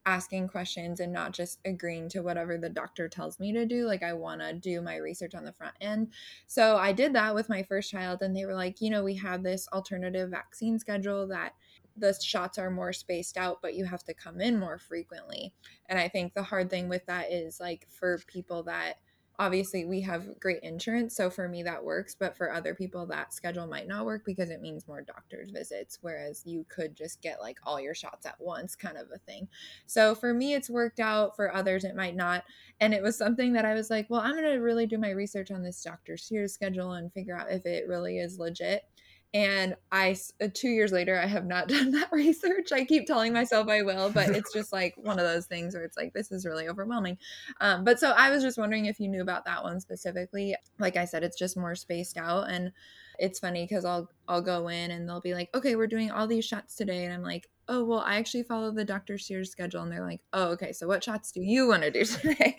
asking 0.07 0.49
questions 0.49 1.01
and 1.01 1.13
not 1.13 1.33
just 1.33 1.59
agreeing 1.65 2.09
to 2.09 2.21
whatever 2.21 2.57
the 2.57 2.69
doctor 2.69 3.09
tells 3.09 3.39
me 3.39 3.53
to 3.53 3.67
do. 3.67 3.87
Like 3.87 4.03
i 4.03 4.13
want 4.13 4.41
to 4.41 4.55
do 4.55 4.81
my 4.81 4.97
research 4.97 5.35
on 5.35 5.45
the 5.45 5.53
front 5.53 5.75
end. 5.81 6.09
So 6.47 6.77
i 6.77 6.93
did 6.93 7.13
that 7.15 7.35
with 7.35 7.49
my 7.49 7.63
first 7.63 7.91
child 7.91 8.23
and 8.23 8.35
they 8.35 8.45
were 8.45 8.55
like 8.55 8.81
you 8.81 8.91
know 8.91 9.05
we 9.05 9.15
have 9.17 9.43
this 9.43 9.69
alternative 9.73 10.31
vaccine 10.31 10.79
schedule 10.79 11.27
that 11.29 11.55
the 11.97 12.17
shots 12.21 12.59
are 12.59 12.71
more 12.71 12.93
spaced 12.93 13.37
out, 13.37 13.61
but 13.63 13.75
you 13.75 13.85
have 13.85 14.05
to 14.05 14.15
come 14.15 14.41
in 14.41 14.59
more 14.59 14.79
frequently. 14.79 15.53
And 15.89 15.99
I 15.99 16.09
think 16.09 16.35
the 16.35 16.43
hard 16.43 16.71
thing 16.71 16.89
with 16.89 17.05
that 17.07 17.33
is 17.33 17.61
like 17.61 17.87
for 17.91 18.19
people 18.27 18.63
that 18.65 18.95
obviously 19.41 19.87
we 19.87 20.03
have 20.03 20.39
great 20.39 20.63
insurance. 20.63 21.17
So 21.17 21.31
for 21.31 21.49
me, 21.49 21.63
that 21.63 21.83
works. 21.83 22.15
But 22.15 22.37
for 22.37 22.53
other 22.53 22.75
people, 22.75 23.07
that 23.07 23.33
schedule 23.33 23.67
might 23.67 23.89
not 23.89 24.05
work 24.05 24.23
because 24.27 24.51
it 24.51 24.61
means 24.61 24.87
more 24.87 25.01
doctor's 25.01 25.51
visits, 25.51 25.99
whereas 26.03 26.43
you 26.45 26.67
could 26.69 26.95
just 26.95 27.23
get 27.23 27.41
like 27.41 27.57
all 27.65 27.81
your 27.81 27.95
shots 27.95 28.27
at 28.27 28.39
once, 28.39 28.77
kind 28.77 28.99
of 28.99 29.07
a 29.15 29.19
thing. 29.19 29.49
So 29.87 30.15
for 30.15 30.35
me, 30.35 30.53
it's 30.53 30.69
worked 30.69 31.01
out. 31.01 31.37
For 31.37 31.55
others, 31.55 31.85
it 31.85 31.97
might 31.97 32.17
not. 32.17 32.45
And 32.81 32.93
it 32.93 33.03
was 33.03 33.17
something 33.17 33.55
that 33.55 33.65
I 33.65 33.73
was 33.73 33.89
like, 33.89 34.11
well, 34.11 34.21
I'm 34.21 34.35
going 34.35 34.45
to 34.45 34.59
really 34.59 34.87
do 34.87 34.99
my 34.99 35.11
research 35.11 35.51
on 35.51 35.63
this. 35.63 35.87
Sears 36.17 36.53
schedule 36.53 36.93
and 36.93 37.11
figure 37.11 37.37
out 37.37 37.51
if 37.51 37.65
it 37.65 37.89
really 37.89 38.19
is 38.19 38.39
legit 38.39 38.85
and 39.33 39.77
i 39.93 40.17
uh, 40.43 40.49
two 40.53 40.69
years 40.69 40.91
later 40.91 41.19
i 41.19 41.27
have 41.27 41.47
not 41.47 41.69
done 41.69 41.91
that 41.93 42.11
research. 42.13 42.73
I 42.73 42.85
keep 42.85 43.07
telling 43.07 43.33
myself 43.33 43.69
i 43.69 43.83
will 43.83 44.11
but 44.11 44.31
it's 44.37 44.53
just 44.53 44.73
like 44.73 44.95
one 44.97 45.19
of 45.19 45.25
those 45.25 45.47
things 45.47 45.75
where 45.75 45.85
it's 45.85 45.97
like 45.97 46.13
this 46.13 46.33
is 46.33 46.45
really 46.45 46.69
overwhelming. 46.69 47.19
Um, 47.61 47.85
but 47.85 48.01
so 48.01 48.11
i 48.11 48.31
was 48.31 48.43
just 48.43 48.59
wondering 48.59 48.87
if 48.87 48.99
you 48.99 49.09
knew 49.09 49.23
about 49.23 49.45
that 49.45 49.63
one 49.63 49.81
specifically. 49.81 50.55
Like 50.79 50.97
i 50.97 51.05
said 51.05 51.23
it's 51.23 51.39
just 51.39 51.57
more 51.57 51.75
spaced 51.75 52.17
out 52.17 52.51
and 52.51 52.73
it's 53.19 53.39
funny 53.39 53.65
because 53.65 53.85
i'll 53.85 54.09
i'll 54.29 54.41
go 54.41 54.69
in 54.69 54.91
and 54.91 55.07
they'll 55.09 55.21
be 55.21 55.35
like 55.35 55.51
okay 55.55 55.77
we're 55.77 55.87
doing 55.87 56.11
all 56.11 56.27
these 56.27 56.45
shots 56.45 56.75
today. 56.75 57.05
And 57.05 57.13
i'm 57.13 57.23
like 57.23 57.49
oh 57.69 57.85
well 57.85 58.01
i 58.01 58.17
actually 58.17 58.43
follow 58.43 58.73
the 58.73 58.85
dr 58.85 59.17
sears 59.19 59.51
schedule. 59.51 59.83
And 59.83 59.93
they're 59.93 60.05
like 60.05 60.23
oh 60.33 60.49
okay 60.51 60.73
so 60.73 60.89
what 60.89 61.05
shots 61.05 61.31
do 61.31 61.41
you 61.41 61.69
want 61.69 61.83
to 61.83 61.91
do 61.91 62.05
today? 62.05 62.57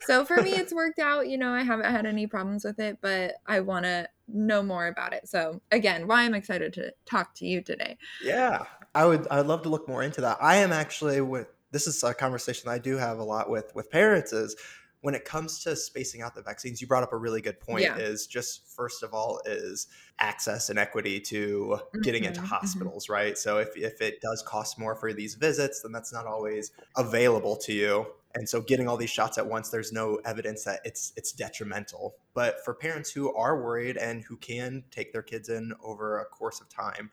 So 0.00 0.24
for 0.24 0.42
me 0.42 0.50
it's 0.50 0.74
worked 0.74 0.98
out 0.98 1.28
you 1.28 1.38
know 1.38 1.52
i 1.52 1.62
haven't 1.62 1.90
had 1.90 2.06
any 2.06 2.26
problems 2.26 2.64
with 2.64 2.80
it 2.80 2.98
but 3.00 3.34
i 3.46 3.60
want 3.60 3.84
to 3.84 4.08
know 4.32 4.62
more 4.62 4.86
about 4.86 5.12
it. 5.12 5.28
So 5.28 5.60
again 5.70 6.06
why 6.06 6.22
i'm 6.22 6.34
excited 6.34 6.72
to 6.74 6.92
talk 7.06 7.34
to 7.36 7.46
you 7.46 7.60
today. 7.60 7.96
Yeah 8.22 8.64
i 8.94 9.04
would 9.06 9.26
i'd 9.30 9.46
love 9.46 9.62
to 9.62 9.68
look 9.68 9.88
more 9.88 10.02
into 10.02 10.20
that. 10.20 10.38
I 10.40 10.56
am 10.56 10.72
actually 10.72 11.20
with 11.20 11.48
this 11.70 11.86
is 11.86 12.02
a 12.02 12.12
conversation 12.12 12.68
i 12.68 12.78
do 12.78 12.96
have 12.96 13.18
a 13.18 13.24
lot 13.24 13.48
with 13.48 13.74
with 13.74 13.90
parents 13.90 14.32
is 14.32 14.56
when 15.02 15.14
it 15.16 15.24
comes 15.24 15.58
to 15.64 15.74
spacing 15.76 16.22
out 16.22 16.34
the 16.34 16.42
vaccines, 16.42 16.80
you 16.80 16.86
brought 16.86 17.02
up 17.02 17.12
a 17.12 17.16
really 17.16 17.40
good 17.40 17.60
point. 17.60 17.82
Yeah. 17.82 17.96
Is 17.96 18.26
just 18.26 18.68
first 18.74 19.02
of 19.02 19.12
all 19.12 19.40
is 19.44 19.88
access 20.18 20.70
and 20.70 20.78
equity 20.78 21.20
to 21.20 21.80
getting 22.02 22.22
mm-hmm, 22.22 22.28
into 22.28 22.40
mm-hmm. 22.40 22.48
hospitals, 22.48 23.04
mm-hmm. 23.04 23.12
right? 23.12 23.38
So 23.38 23.58
if 23.58 23.76
if 23.76 24.00
it 24.00 24.20
does 24.20 24.42
cost 24.46 24.78
more 24.78 24.94
for 24.94 25.12
these 25.12 25.34
visits, 25.34 25.82
then 25.82 25.92
that's 25.92 26.12
not 26.12 26.26
always 26.26 26.70
available 26.96 27.56
to 27.56 27.72
you. 27.72 28.06
And 28.34 28.48
so 28.48 28.62
getting 28.62 28.88
all 28.88 28.96
these 28.96 29.10
shots 29.10 29.36
at 29.36 29.46
once, 29.46 29.68
there's 29.68 29.92
no 29.92 30.20
evidence 30.24 30.64
that 30.64 30.80
it's 30.84 31.12
it's 31.16 31.32
detrimental. 31.32 32.14
But 32.32 32.64
for 32.64 32.72
parents 32.72 33.10
who 33.10 33.34
are 33.34 33.60
worried 33.60 33.96
and 33.96 34.22
who 34.22 34.36
can 34.36 34.84
take 34.90 35.12
their 35.12 35.22
kids 35.22 35.48
in 35.48 35.74
over 35.82 36.20
a 36.20 36.24
course 36.24 36.60
of 36.60 36.68
time, 36.68 37.10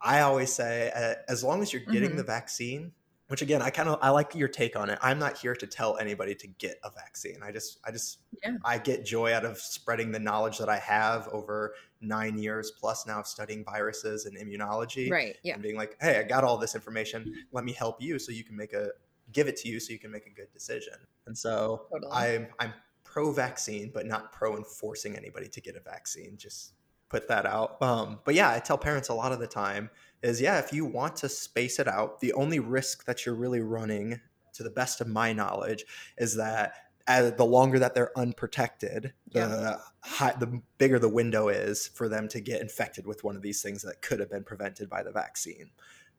I 0.00 0.20
always 0.20 0.52
say 0.52 0.92
as 1.26 1.42
long 1.42 1.62
as 1.62 1.72
you're 1.72 1.82
getting 1.82 2.10
mm-hmm. 2.10 2.18
the 2.18 2.24
vaccine, 2.24 2.92
which 3.28 3.42
again 3.42 3.60
i 3.60 3.70
kind 3.70 3.88
of 3.88 3.98
i 4.02 4.10
like 4.10 4.34
your 4.34 4.48
take 4.48 4.76
on 4.76 4.90
it. 4.90 4.98
I'm 5.02 5.18
not 5.18 5.38
here 5.38 5.54
to 5.54 5.66
tell 5.66 5.96
anybody 5.98 6.34
to 6.36 6.46
get 6.46 6.78
a 6.84 6.90
vaccine. 6.90 7.38
I 7.42 7.52
just 7.52 7.78
i 7.84 7.90
just 7.90 8.20
yeah. 8.42 8.56
i 8.64 8.78
get 8.78 9.04
joy 9.04 9.34
out 9.34 9.44
of 9.44 9.58
spreading 9.58 10.12
the 10.12 10.18
knowledge 10.18 10.58
that 10.58 10.68
i 10.68 10.78
have 10.78 11.28
over 11.28 11.74
nine 12.00 12.38
years 12.38 12.70
plus 12.70 13.06
now 13.06 13.20
of 13.20 13.26
studying 13.26 13.64
viruses 13.64 14.26
and 14.26 14.36
immunology 14.36 15.10
right 15.10 15.36
yeah. 15.42 15.54
and 15.54 15.62
being 15.62 15.76
like 15.76 15.96
hey 16.00 16.18
i 16.18 16.22
got 16.22 16.44
all 16.44 16.56
this 16.56 16.74
information. 16.74 17.34
Let 17.52 17.64
me 17.64 17.72
help 17.72 18.00
you 18.00 18.18
so 18.18 18.32
you 18.32 18.44
can 18.44 18.56
make 18.56 18.72
a 18.72 18.90
give 19.32 19.48
it 19.48 19.56
to 19.56 19.68
you 19.68 19.80
so 19.80 19.92
you 19.92 19.98
can 19.98 20.10
make 20.10 20.26
a 20.26 20.30
good 20.30 20.52
decision. 20.52 20.94
And 21.26 21.36
so 21.36 21.86
totally. 21.90 22.12
i'm 22.12 22.48
i'm 22.58 22.72
pro 23.04 23.32
vaccine 23.32 23.90
but 23.92 24.06
not 24.06 24.32
pro 24.32 24.56
enforcing 24.56 25.16
anybody 25.16 25.48
to 25.48 25.60
get 25.60 25.76
a 25.76 25.80
vaccine. 25.80 26.36
Just 26.36 26.74
put 27.08 27.28
that 27.28 27.46
out. 27.46 27.80
Um, 27.82 28.20
but 28.24 28.34
yeah 28.34 28.50
i 28.50 28.58
tell 28.60 28.78
parents 28.78 29.08
a 29.08 29.14
lot 29.14 29.32
of 29.32 29.40
the 29.40 29.46
time 29.46 29.90
is 30.22 30.40
yeah, 30.40 30.58
if 30.58 30.72
you 30.72 30.84
want 30.84 31.16
to 31.16 31.28
space 31.28 31.78
it 31.78 31.88
out, 31.88 32.20
the 32.20 32.32
only 32.32 32.58
risk 32.58 33.04
that 33.04 33.24
you're 33.24 33.34
really 33.34 33.60
running, 33.60 34.20
to 34.54 34.62
the 34.62 34.70
best 34.70 35.00
of 35.00 35.06
my 35.06 35.32
knowledge, 35.32 35.84
is 36.16 36.36
that 36.36 36.74
as 37.06 37.32
the 37.34 37.44
longer 37.44 37.78
that 37.78 37.94
they're 37.94 38.16
unprotected, 38.18 39.12
the 39.30 39.38
yeah. 39.38 39.76
high, 40.00 40.34
the 40.38 40.60
bigger 40.78 40.98
the 40.98 41.08
window 41.08 41.48
is 41.48 41.88
for 41.88 42.08
them 42.08 42.26
to 42.28 42.40
get 42.40 42.60
infected 42.60 43.06
with 43.06 43.22
one 43.22 43.36
of 43.36 43.42
these 43.42 43.62
things 43.62 43.82
that 43.82 44.02
could 44.02 44.18
have 44.18 44.30
been 44.30 44.42
prevented 44.42 44.90
by 44.90 45.02
the 45.02 45.12
vaccine. 45.12 45.70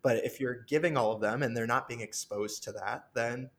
But 0.01 0.23
if 0.23 0.39
you're 0.39 0.63
giving 0.67 0.95
all 0.95 1.12
of 1.12 1.19
them 1.19 1.43
and 1.43 1.57
they're 1.57 1.67
not 1.67 1.89
being 1.89 2.01
exposed 2.01 2.63
to 2.63 2.71
that, 2.73 3.07
then 3.13 3.49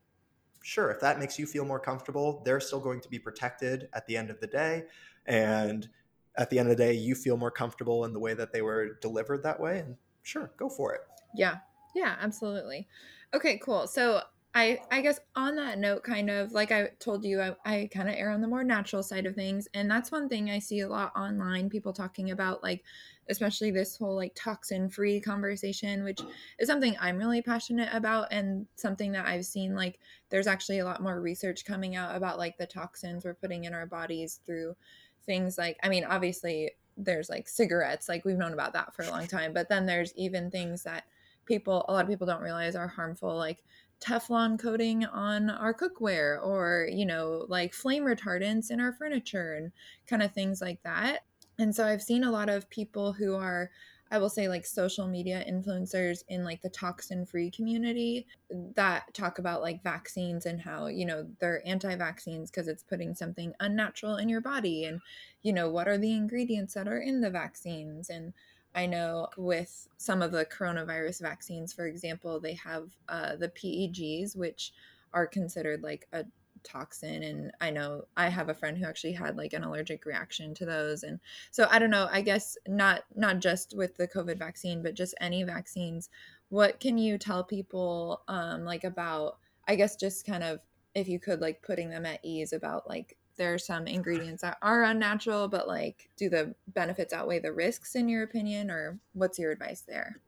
sure, 0.62 0.90
if 0.90 1.00
that 1.00 1.18
makes 1.18 1.38
you 1.38 1.46
feel 1.46 1.64
more 1.64 1.80
comfortable, 1.80 2.42
they're 2.44 2.60
still 2.60 2.80
going 2.80 3.00
to 3.00 3.08
be 3.08 3.18
protected 3.18 3.88
at 3.92 4.06
the 4.06 4.16
end 4.16 4.30
of 4.30 4.40
the 4.40 4.46
day. 4.46 4.84
And 5.26 5.88
at 6.36 6.48
the 6.50 6.58
end 6.58 6.70
of 6.70 6.76
the 6.76 6.82
day, 6.82 6.94
you 6.94 7.14
feel 7.14 7.36
more 7.36 7.50
comfortable 7.50 8.04
in 8.04 8.12
the 8.12 8.20
way 8.20 8.32
that 8.32 8.52
they 8.52 8.62
were 8.62 8.98
delivered 9.00 9.42
that 9.42 9.60
way. 9.60 9.80
And 9.80 9.96
sure, 10.28 10.52
go 10.56 10.68
for 10.68 10.94
it. 10.94 11.00
Yeah. 11.34 11.58
Yeah, 11.94 12.16
absolutely. 12.20 12.88
Okay, 13.34 13.58
cool. 13.58 13.86
So 13.86 14.22
I 14.54 14.80
I 14.90 15.00
guess 15.00 15.20
on 15.34 15.56
that 15.56 15.78
note, 15.78 16.02
kind 16.04 16.30
of 16.30 16.52
like 16.52 16.72
I 16.72 16.88
told 16.98 17.24
you, 17.24 17.40
I, 17.40 17.56
I 17.64 17.88
kind 17.92 18.08
of 18.08 18.14
err 18.14 18.30
on 18.30 18.40
the 18.40 18.48
more 18.48 18.64
natural 18.64 19.02
side 19.02 19.26
of 19.26 19.34
things. 19.34 19.68
And 19.74 19.90
that's 19.90 20.10
one 20.10 20.28
thing 20.28 20.50
I 20.50 20.58
see 20.58 20.80
a 20.80 20.88
lot 20.88 21.12
online, 21.16 21.68
people 21.70 21.92
talking 21.92 22.30
about 22.30 22.62
like 22.62 22.84
especially 23.30 23.70
this 23.70 23.96
whole 23.96 24.16
like 24.16 24.32
toxin 24.34 24.88
free 24.88 25.20
conversation, 25.20 26.02
which 26.04 26.26
is 26.58 26.66
something 26.66 26.96
I'm 26.98 27.18
really 27.18 27.42
passionate 27.42 27.90
about 27.92 28.28
and 28.32 28.66
something 28.76 29.12
that 29.12 29.26
I've 29.26 29.44
seen 29.44 29.74
like 29.74 29.98
there's 30.30 30.46
actually 30.46 30.78
a 30.78 30.84
lot 30.84 31.02
more 31.02 31.20
research 31.20 31.64
coming 31.64 31.94
out 31.96 32.16
about 32.16 32.38
like 32.38 32.56
the 32.56 32.66
toxins 32.66 33.24
we're 33.24 33.34
putting 33.34 33.64
in 33.64 33.74
our 33.74 33.86
bodies 33.86 34.40
through 34.46 34.76
things 35.24 35.58
like 35.58 35.78
I 35.82 35.88
mean, 35.88 36.04
obviously 36.04 36.72
there's 36.98 37.30
like 37.30 37.48
cigarettes 37.48 38.08
like 38.08 38.24
we've 38.24 38.36
known 38.36 38.52
about 38.52 38.72
that 38.72 38.94
for 38.94 39.02
a 39.02 39.10
long 39.10 39.26
time 39.26 39.52
but 39.52 39.68
then 39.68 39.86
there's 39.86 40.12
even 40.16 40.50
things 40.50 40.82
that 40.82 41.04
people 41.46 41.84
a 41.88 41.92
lot 41.92 42.04
of 42.04 42.10
people 42.10 42.26
don't 42.26 42.42
realize 42.42 42.76
are 42.76 42.88
harmful 42.88 43.36
like 43.36 43.64
teflon 44.00 44.58
coating 44.58 45.04
on 45.06 45.50
our 45.50 45.74
cookware 45.74 46.40
or 46.44 46.88
you 46.90 47.04
know 47.04 47.44
like 47.48 47.74
flame 47.74 48.04
retardants 48.04 48.70
in 48.70 48.80
our 48.80 48.92
furniture 48.92 49.54
and 49.54 49.72
kind 50.06 50.22
of 50.22 50.32
things 50.32 50.60
like 50.60 50.80
that. 50.84 51.24
And 51.58 51.74
so 51.74 51.84
i've 51.84 52.02
seen 52.02 52.22
a 52.22 52.30
lot 52.30 52.48
of 52.48 52.70
people 52.70 53.12
who 53.12 53.34
are 53.34 53.70
I 54.10 54.18
will 54.18 54.30
say 54.30 54.48
like 54.48 54.64
social 54.64 55.06
media 55.06 55.44
influencers 55.48 56.22
in 56.28 56.44
like 56.44 56.62
the 56.62 56.70
toxin 56.70 57.26
free 57.26 57.50
community 57.50 58.26
that 58.74 59.12
talk 59.12 59.38
about 59.38 59.60
like 59.60 59.82
vaccines 59.82 60.46
and 60.46 60.60
how, 60.60 60.86
you 60.86 61.04
know, 61.04 61.26
they're 61.40 61.66
anti 61.66 61.94
vaccines 61.94 62.50
because 62.50 62.68
it's 62.68 62.82
putting 62.82 63.14
something 63.14 63.52
unnatural 63.60 64.16
in 64.16 64.28
your 64.28 64.40
body. 64.40 64.84
And, 64.84 65.00
you 65.42 65.52
know, 65.52 65.68
what 65.68 65.88
are 65.88 65.98
the 65.98 66.14
ingredients 66.14 66.74
that 66.74 66.88
are 66.88 67.00
in 67.00 67.20
the 67.20 67.30
vaccines? 67.30 68.08
And 68.08 68.32
I 68.74 68.86
know 68.86 69.28
with 69.36 69.88
some 69.98 70.22
of 70.22 70.32
the 70.32 70.46
coronavirus 70.46 71.20
vaccines, 71.20 71.72
for 71.72 71.86
example, 71.86 72.40
they 72.40 72.54
have 72.54 72.88
uh, 73.08 73.36
the 73.36 73.48
PEGs, 73.48 74.36
which 74.36 74.72
are 75.12 75.26
considered 75.26 75.82
like 75.82 76.06
a 76.12 76.24
toxin 76.64 77.22
and 77.22 77.52
i 77.60 77.70
know 77.70 78.04
i 78.16 78.28
have 78.28 78.48
a 78.48 78.54
friend 78.54 78.76
who 78.76 78.84
actually 78.84 79.12
had 79.12 79.36
like 79.36 79.52
an 79.52 79.64
allergic 79.64 80.04
reaction 80.04 80.54
to 80.54 80.64
those 80.64 81.02
and 81.02 81.18
so 81.50 81.66
i 81.70 81.78
don't 81.78 81.90
know 81.90 82.08
i 82.10 82.20
guess 82.20 82.56
not 82.66 83.02
not 83.16 83.40
just 83.40 83.76
with 83.76 83.96
the 83.96 84.08
covid 84.08 84.38
vaccine 84.38 84.82
but 84.82 84.94
just 84.94 85.14
any 85.20 85.42
vaccines. 85.42 86.08
What 86.50 86.80
can 86.80 86.96
you 86.96 87.18
tell 87.18 87.44
people 87.44 88.22
um 88.28 88.64
like 88.64 88.84
about 88.84 89.38
i 89.66 89.74
guess 89.76 89.96
just 89.96 90.26
kind 90.26 90.42
of 90.42 90.60
if 90.94 91.08
you 91.08 91.20
could 91.20 91.40
like 91.40 91.62
putting 91.62 91.90
them 91.90 92.06
at 92.06 92.20
ease 92.22 92.52
about 92.52 92.88
like 92.88 93.16
there 93.36 93.54
are 93.54 93.58
some 93.58 93.86
ingredients 93.86 94.42
that 94.42 94.56
are 94.62 94.84
unnatural 94.84 95.46
but 95.48 95.68
like 95.68 96.08
do 96.16 96.28
the 96.28 96.54
benefits 96.68 97.12
outweigh 97.12 97.38
the 97.38 97.52
risks 97.52 97.94
in 97.94 98.08
your 98.08 98.22
opinion 98.22 98.70
or 98.70 98.98
what's 99.12 99.38
your 99.38 99.52
advice 99.52 99.82
there 99.82 100.20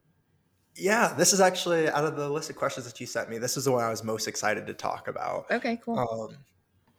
yeah, 0.76 1.14
this 1.16 1.33
is 1.33 1.40
actually 1.40 1.88
out 1.88 2.04
of 2.04 2.16
the 2.16 2.28
list 2.28 2.50
of 2.50 2.56
questions 2.56 2.87
that 2.87 3.00
you 3.00 3.06
sent 3.06 3.28
me. 3.28 3.38
This 3.38 3.56
is 3.56 3.64
the 3.64 3.72
one 3.72 3.85
I 3.85 3.90
was 3.90 4.04
most 4.04 4.28
excited 4.28 4.66
to 4.66 4.74
talk 4.74 5.09
about. 5.09 5.50
Okay, 5.50 5.78
cool. 5.85 5.98
Um, 5.98 6.37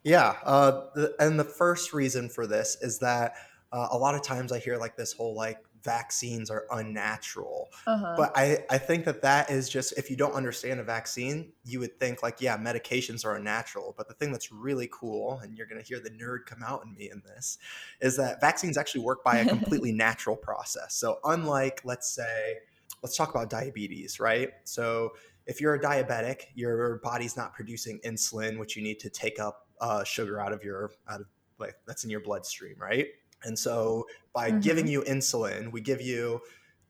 yeah, 0.04 0.36
uh, 0.44 0.86
the, 0.96 1.16
and 1.20 1.40
the 1.40 1.44
first 1.44 1.94
reason 1.94 2.30
for 2.30 2.48
this 2.48 2.78
is 2.82 3.00
that 3.00 3.36
uh, 3.72 3.88
a 3.92 3.98
lot 3.98 4.16
of 4.16 4.22
times 4.22 4.52
I 4.52 4.60
hear 4.60 4.78
like 4.78 4.98
this 4.98 5.14
whole 5.14 5.36
like 5.36 5.58
vaccines 5.84 6.50
are 6.50 6.66
unnatural, 6.72 7.70
uh-huh. 7.88 8.16
but 8.18 8.32
I 8.36 8.60
I 8.70 8.78
think 8.78 9.06
that 9.06 9.22
that 9.22 9.50
is 9.50 9.70
just 9.70 9.98
if 9.98 10.10
you 10.10 10.18
don't 10.18 10.34
understand 10.34 10.80
a 10.80 10.84
vaccine, 10.84 11.54
you 11.64 11.80
would 11.80 12.00
think 12.00 12.24
like 12.24 12.42
yeah, 12.42 12.58
medications 12.58 13.24
are 13.26 13.36
unnatural. 13.36 13.94
But 13.96 14.08
the 14.08 14.14
thing 14.16 14.32
that's 14.32 14.52
really 14.52 14.90
cool, 14.92 15.40
and 15.44 15.56
you're 15.56 15.68
gonna 15.68 15.84
hear 15.84 16.00
the 16.00 16.10
nerd 16.10 16.46
come 16.46 16.64
out 16.64 16.84
in 16.84 16.94
me 16.94 17.10
in 17.12 17.22
this, 17.26 17.60
is 18.02 18.18
that 18.18 18.42
vaccines 18.42 18.78
actually 18.78 19.02
work 19.02 19.24
by 19.24 19.38
a 19.38 19.46
completely 19.48 19.92
natural 19.92 20.36
process. 20.36 20.96
So 20.96 21.20
unlike 21.24 21.82
let's 21.86 22.12
say 22.12 22.58
let's 23.02 23.16
talk 23.16 23.32
about 23.32 23.50
diabetes, 23.50 24.20
right? 24.20 24.50
So 24.64 25.12
if 25.48 25.60
you're 25.60 25.74
a 25.76 25.80
diabetic, 25.80 26.44
your 26.56 27.00
body's 27.04 27.36
not 27.36 27.54
producing 27.54 28.00
insulin, 28.06 28.60
which 28.60 28.76
you 28.76 28.84
need 28.84 29.00
to 29.00 29.10
take 29.10 29.40
up 29.40 29.68
uh, 29.80 30.04
sugar 30.04 30.40
out 30.40 30.54
of 30.54 30.64
your 30.64 30.92
out 31.10 31.22
of 31.22 31.28
like 31.60 31.76
that's 31.86 32.04
in 32.04 32.10
your 32.10 32.22
bloodstream, 32.22 32.76
right? 32.78 33.08
And 33.44 33.58
so 33.58 34.06
by 34.34 34.50
mm-hmm. 34.50 34.60
giving 34.60 34.88
you 34.88 35.02
insulin, 35.02 35.72
we 35.72 35.82
give 35.82 36.02
you 36.02 36.42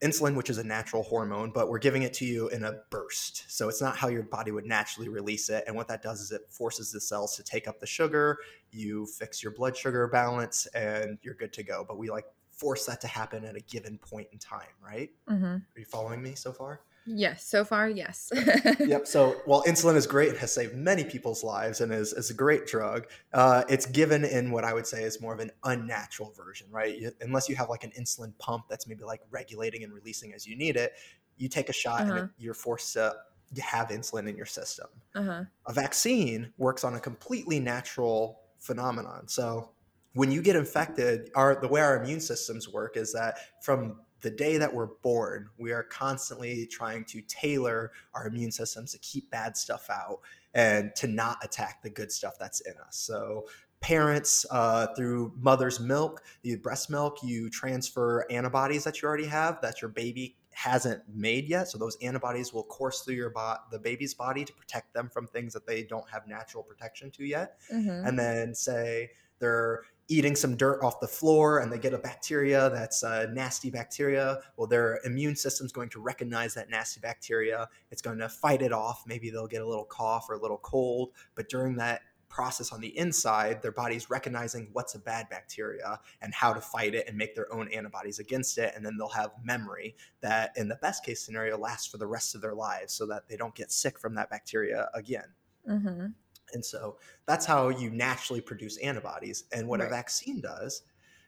insulin, 0.02 0.34
which 0.34 0.50
is 0.50 0.58
a 0.58 0.64
natural 0.64 1.02
hormone, 1.04 1.50
but 1.54 1.68
we're 1.68 1.78
giving 1.78 2.02
it 2.02 2.12
to 2.12 2.24
you 2.24 2.48
in 2.48 2.64
a 2.64 2.80
burst. 2.90 3.44
So 3.48 3.68
it's 3.68 3.80
not 3.80 3.96
how 3.96 4.08
your 4.08 4.24
body 4.24 4.50
would 4.50 4.66
naturally 4.66 5.08
release 5.08 5.48
it. 5.48 5.64
And 5.66 5.76
what 5.76 5.86
that 5.88 6.02
does 6.02 6.20
is 6.20 6.32
it 6.32 6.42
forces 6.50 6.90
the 6.90 7.00
cells 7.00 7.36
to 7.36 7.44
take 7.44 7.68
up 7.68 7.78
the 7.78 7.86
sugar. 7.86 8.38
You 8.72 9.06
fix 9.06 9.42
your 9.42 9.52
blood 9.52 9.76
sugar 9.76 10.06
balance, 10.08 10.66
and 10.74 11.18
you're 11.22 11.34
good 11.34 11.52
to 11.54 11.62
go. 11.62 11.84
But 11.86 11.98
we 11.98 12.10
like 12.10 12.26
force 12.62 12.86
that 12.86 13.00
to 13.00 13.08
happen 13.08 13.44
at 13.44 13.56
a 13.56 13.60
given 13.60 13.98
point 13.98 14.28
in 14.30 14.38
time, 14.38 14.68
right? 14.80 15.10
Mm-hmm. 15.28 15.44
Are 15.44 15.64
you 15.76 15.84
following 15.84 16.22
me 16.22 16.36
so 16.36 16.52
far? 16.52 16.82
Yes, 17.04 17.44
so 17.44 17.64
far, 17.64 17.90
yes. 17.90 18.30
yep. 18.78 19.08
So 19.08 19.34
while 19.46 19.64
insulin 19.64 19.96
is 19.96 20.06
great, 20.06 20.28
it 20.28 20.38
has 20.38 20.54
saved 20.54 20.76
many 20.76 21.02
people's 21.02 21.42
lives 21.42 21.80
and 21.80 21.92
is, 21.92 22.12
is 22.12 22.30
a 22.30 22.34
great 22.34 22.68
drug, 22.68 23.08
uh, 23.32 23.64
it's 23.68 23.86
given 23.86 24.24
in 24.24 24.52
what 24.52 24.62
I 24.62 24.72
would 24.72 24.86
say 24.86 25.02
is 25.02 25.20
more 25.20 25.34
of 25.34 25.40
an 25.40 25.50
unnatural 25.64 26.32
version, 26.36 26.68
right? 26.70 26.96
You, 26.96 27.10
unless 27.20 27.48
you 27.48 27.56
have 27.56 27.68
like 27.68 27.82
an 27.82 27.90
insulin 27.98 28.32
pump 28.38 28.66
that's 28.70 28.86
maybe 28.86 29.02
like 29.02 29.20
regulating 29.32 29.82
and 29.82 29.92
releasing 29.92 30.32
as 30.32 30.46
you 30.46 30.54
need 30.54 30.76
it, 30.76 30.92
you 31.36 31.48
take 31.48 31.68
a 31.68 31.72
shot 31.72 32.02
uh-huh. 32.02 32.14
and 32.14 32.30
you're 32.38 32.54
forced 32.54 32.92
to 32.92 33.12
have 33.60 33.88
insulin 33.88 34.28
in 34.28 34.36
your 34.36 34.46
system. 34.46 34.86
Uh-huh. 35.16 35.42
A 35.66 35.72
vaccine 35.72 36.52
works 36.56 36.84
on 36.84 36.94
a 36.94 37.00
completely 37.00 37.58
natural 37.58 38.38
phenomenon. 38.60 39.26
So 39.26 39.70
when 40.14 40.30
you 40.30 40.42
get 40.42 40.56
infected, 40.56 41.30
our 41.34 41.60
the 41.60 41.68
way 41.68 41.80
our 41.80 42.02
immune 42.02 42.20
systems 42.20 42.68
work 42.68 42.96
is 42.96 43.12
that 43.12 43.38
from 43.62 43.96
the 44.20 44.30
day 44.30 44.56
that 44.56 44.72
we're 44.72 44.86
born, 45.02 45.48
we 45.58 45.72
are 45.72 45.82
constantly 45.82 46.66
trying 46.66 47.04
to 47.04 47.20
tailor 47.22 47.92
our 48.14 48.26
immune 48.26 48.52
systems 48.52 48.92
to 48.92 48.98
keep 48.98 49.30
bad 49.30 49.56
stuff 49.56 49.90
out 49.90 50.20
and 50.54 50.94
to 50.96 51.06
not 51.06 51.38
attack 51.42 51.82
the 51.82 51.90
good 51.90 52.12
stuff 52.12 52.34
that's 52.38 52.60
in 52.60 52.74
us. 52.86 52.96
So 52.96 53.46
parents 53.80 54.46
uh, 54.50 54.86
through 54.94 55.32
mother's 55.36 55.80
milk, 55.80 56.22
the 56.42 56.56
breast 56.56 56.88
milk, 56.88 57.18
you 57.22 57.50
transfer 57.50 58.24
antibodies 58.30 58.84
that 58.84 59.02
you 59.02 59.08
already 59.08 59.26
have 59.26 59.60
that 59.60 59.82
your 59.82 59.90
baby 59.90 60.36
hasn't 60.52 61.02
made 61.12 61.48
yet. 61.48 61.68
So 61.68 61.78
those 61.78 61.96
antibodies 62.00 62.52
will 62.52 62.64
course 62.64 63.00
through 63.00 63.14
your 63.14 63.30
bo- 63.30 63.56
the 63.70 63.78
baby's 63.78 64.14
body 64.14 64.44
to 64.44 64.52
protect 64.52 64.94
them 64.94 65.10
from 65.12 65.26
things 65.26 65.52
that 65.54 65.66
they 65.66 65.82
don't 65.82 66.08
have 66.10 66.28
natural 66.28 66.62
protection 66.62 67.10
to 67.12 67.24
yet. 67.24 67.58
Mm-hmm. 67.72 68.06
And 68.06 68.18
then 68.18 68.54
say 68.54 69.10
they're 69.40 69.82
eating 70.12 70.36
some 70.36 70.56
dirt 70.56 70.82
off 70.82 71.00
the 71.00 71.08
floor 71.08 71.60
and 71.60 71.72
they 71.72 71.78
get 71.78 71.94
a 71.94 71.98
bacteria 71.98 72.68
that's 72.70 73.02
a 73.02 73.28
nasty 73.32 73.70
bacteria. 73.70 74.38
Well 74.56 74.66
their 74.66 75.00
immune 75.04 75.36
system's 75.36 75.72
going 75.72 75.88
to 75.90 76.00
recognize 76.00 76.52
that 76.54 76.68
nasty 76.68 77.00
bacteria. 77.00 77.68
It's 77.90 78.02
going 78.02 78.18
to 78.18 78.28
fight 78.28 78.60
it 78.60 78.72
off. 78.72 79.04
Maybe 79.06 79.30
they'll 79.30 79.46
get 79.46 79.62
a 79.62 79.66
little 79.66 79.86
cough 79.86 80.28
or 80.28 80.34
a 80.34 80.40
little 80.40 80.58
cold. 80.58 81.12
But 81.34 81.48
during 81.48 81.76
that 81.76 82.02
process 82.28 82.72
on 82.72 82.80
the 82.80 82.96
inside 82.98 83.60
their 83.60 83.72
body's 83.72 84.08
recognizing 84.08 84.68
what's 84.72 84.94
a 84.94 84.98
bad 84.98 85.28
bacteria 85.28 85.98
and 86.22 86.32
how 86.32 86.52
to 86.52 86.60
fight 86.60 86.94
it 86.94 87.06
and 87.06 87.16
make 87.16 87.34
their 87.34 87.52
own 87.52 87.68
antibodies 87.68 88.18
against 88.18 88.58
it. 88.58 88.72
And 88.74 88.84
then 88.84 88.96
they'll 88.96 89.08
have 89.08 89.32
memory 89.42 89.96
that 90.20 90.52
in 90.56 90.68
the 90.68 90.76
best 90.76 91.04
case 91.04 91.22
scenario 91.22 91.58
lasts 91.58 91.86
for 91.86 91.98
the 91.98 92.06
rest 92.06 92.34
of 92.34 92.40
their 92.40 92.54
lives 92.54 92.92
so 92.92 93.06
that 93.06 93.28
they 93.28 93.36
don't 93.36 93.54
get 93.54 93.70
sick 93.70 93.98
from 93.98 94.14
that 94.14 94.30
bacteria 94.30 94.88
again. 94.94 95.26
Mm-hmm. 95.68 96.06
And 96.52 96.64
so 96.64 96.96
that's 97.26 97.46
how 97.46 97.68
you 97.68 97.90
naturally 97.90 98.40
produce 98.40 98.76
antibodies. 98.78 99.44
And 99.52 99.68
what 99.68 99.80
right. 99.80 99.86
a 99.86 99.90
vaccine 99.90 100.40
does 100.40 100.82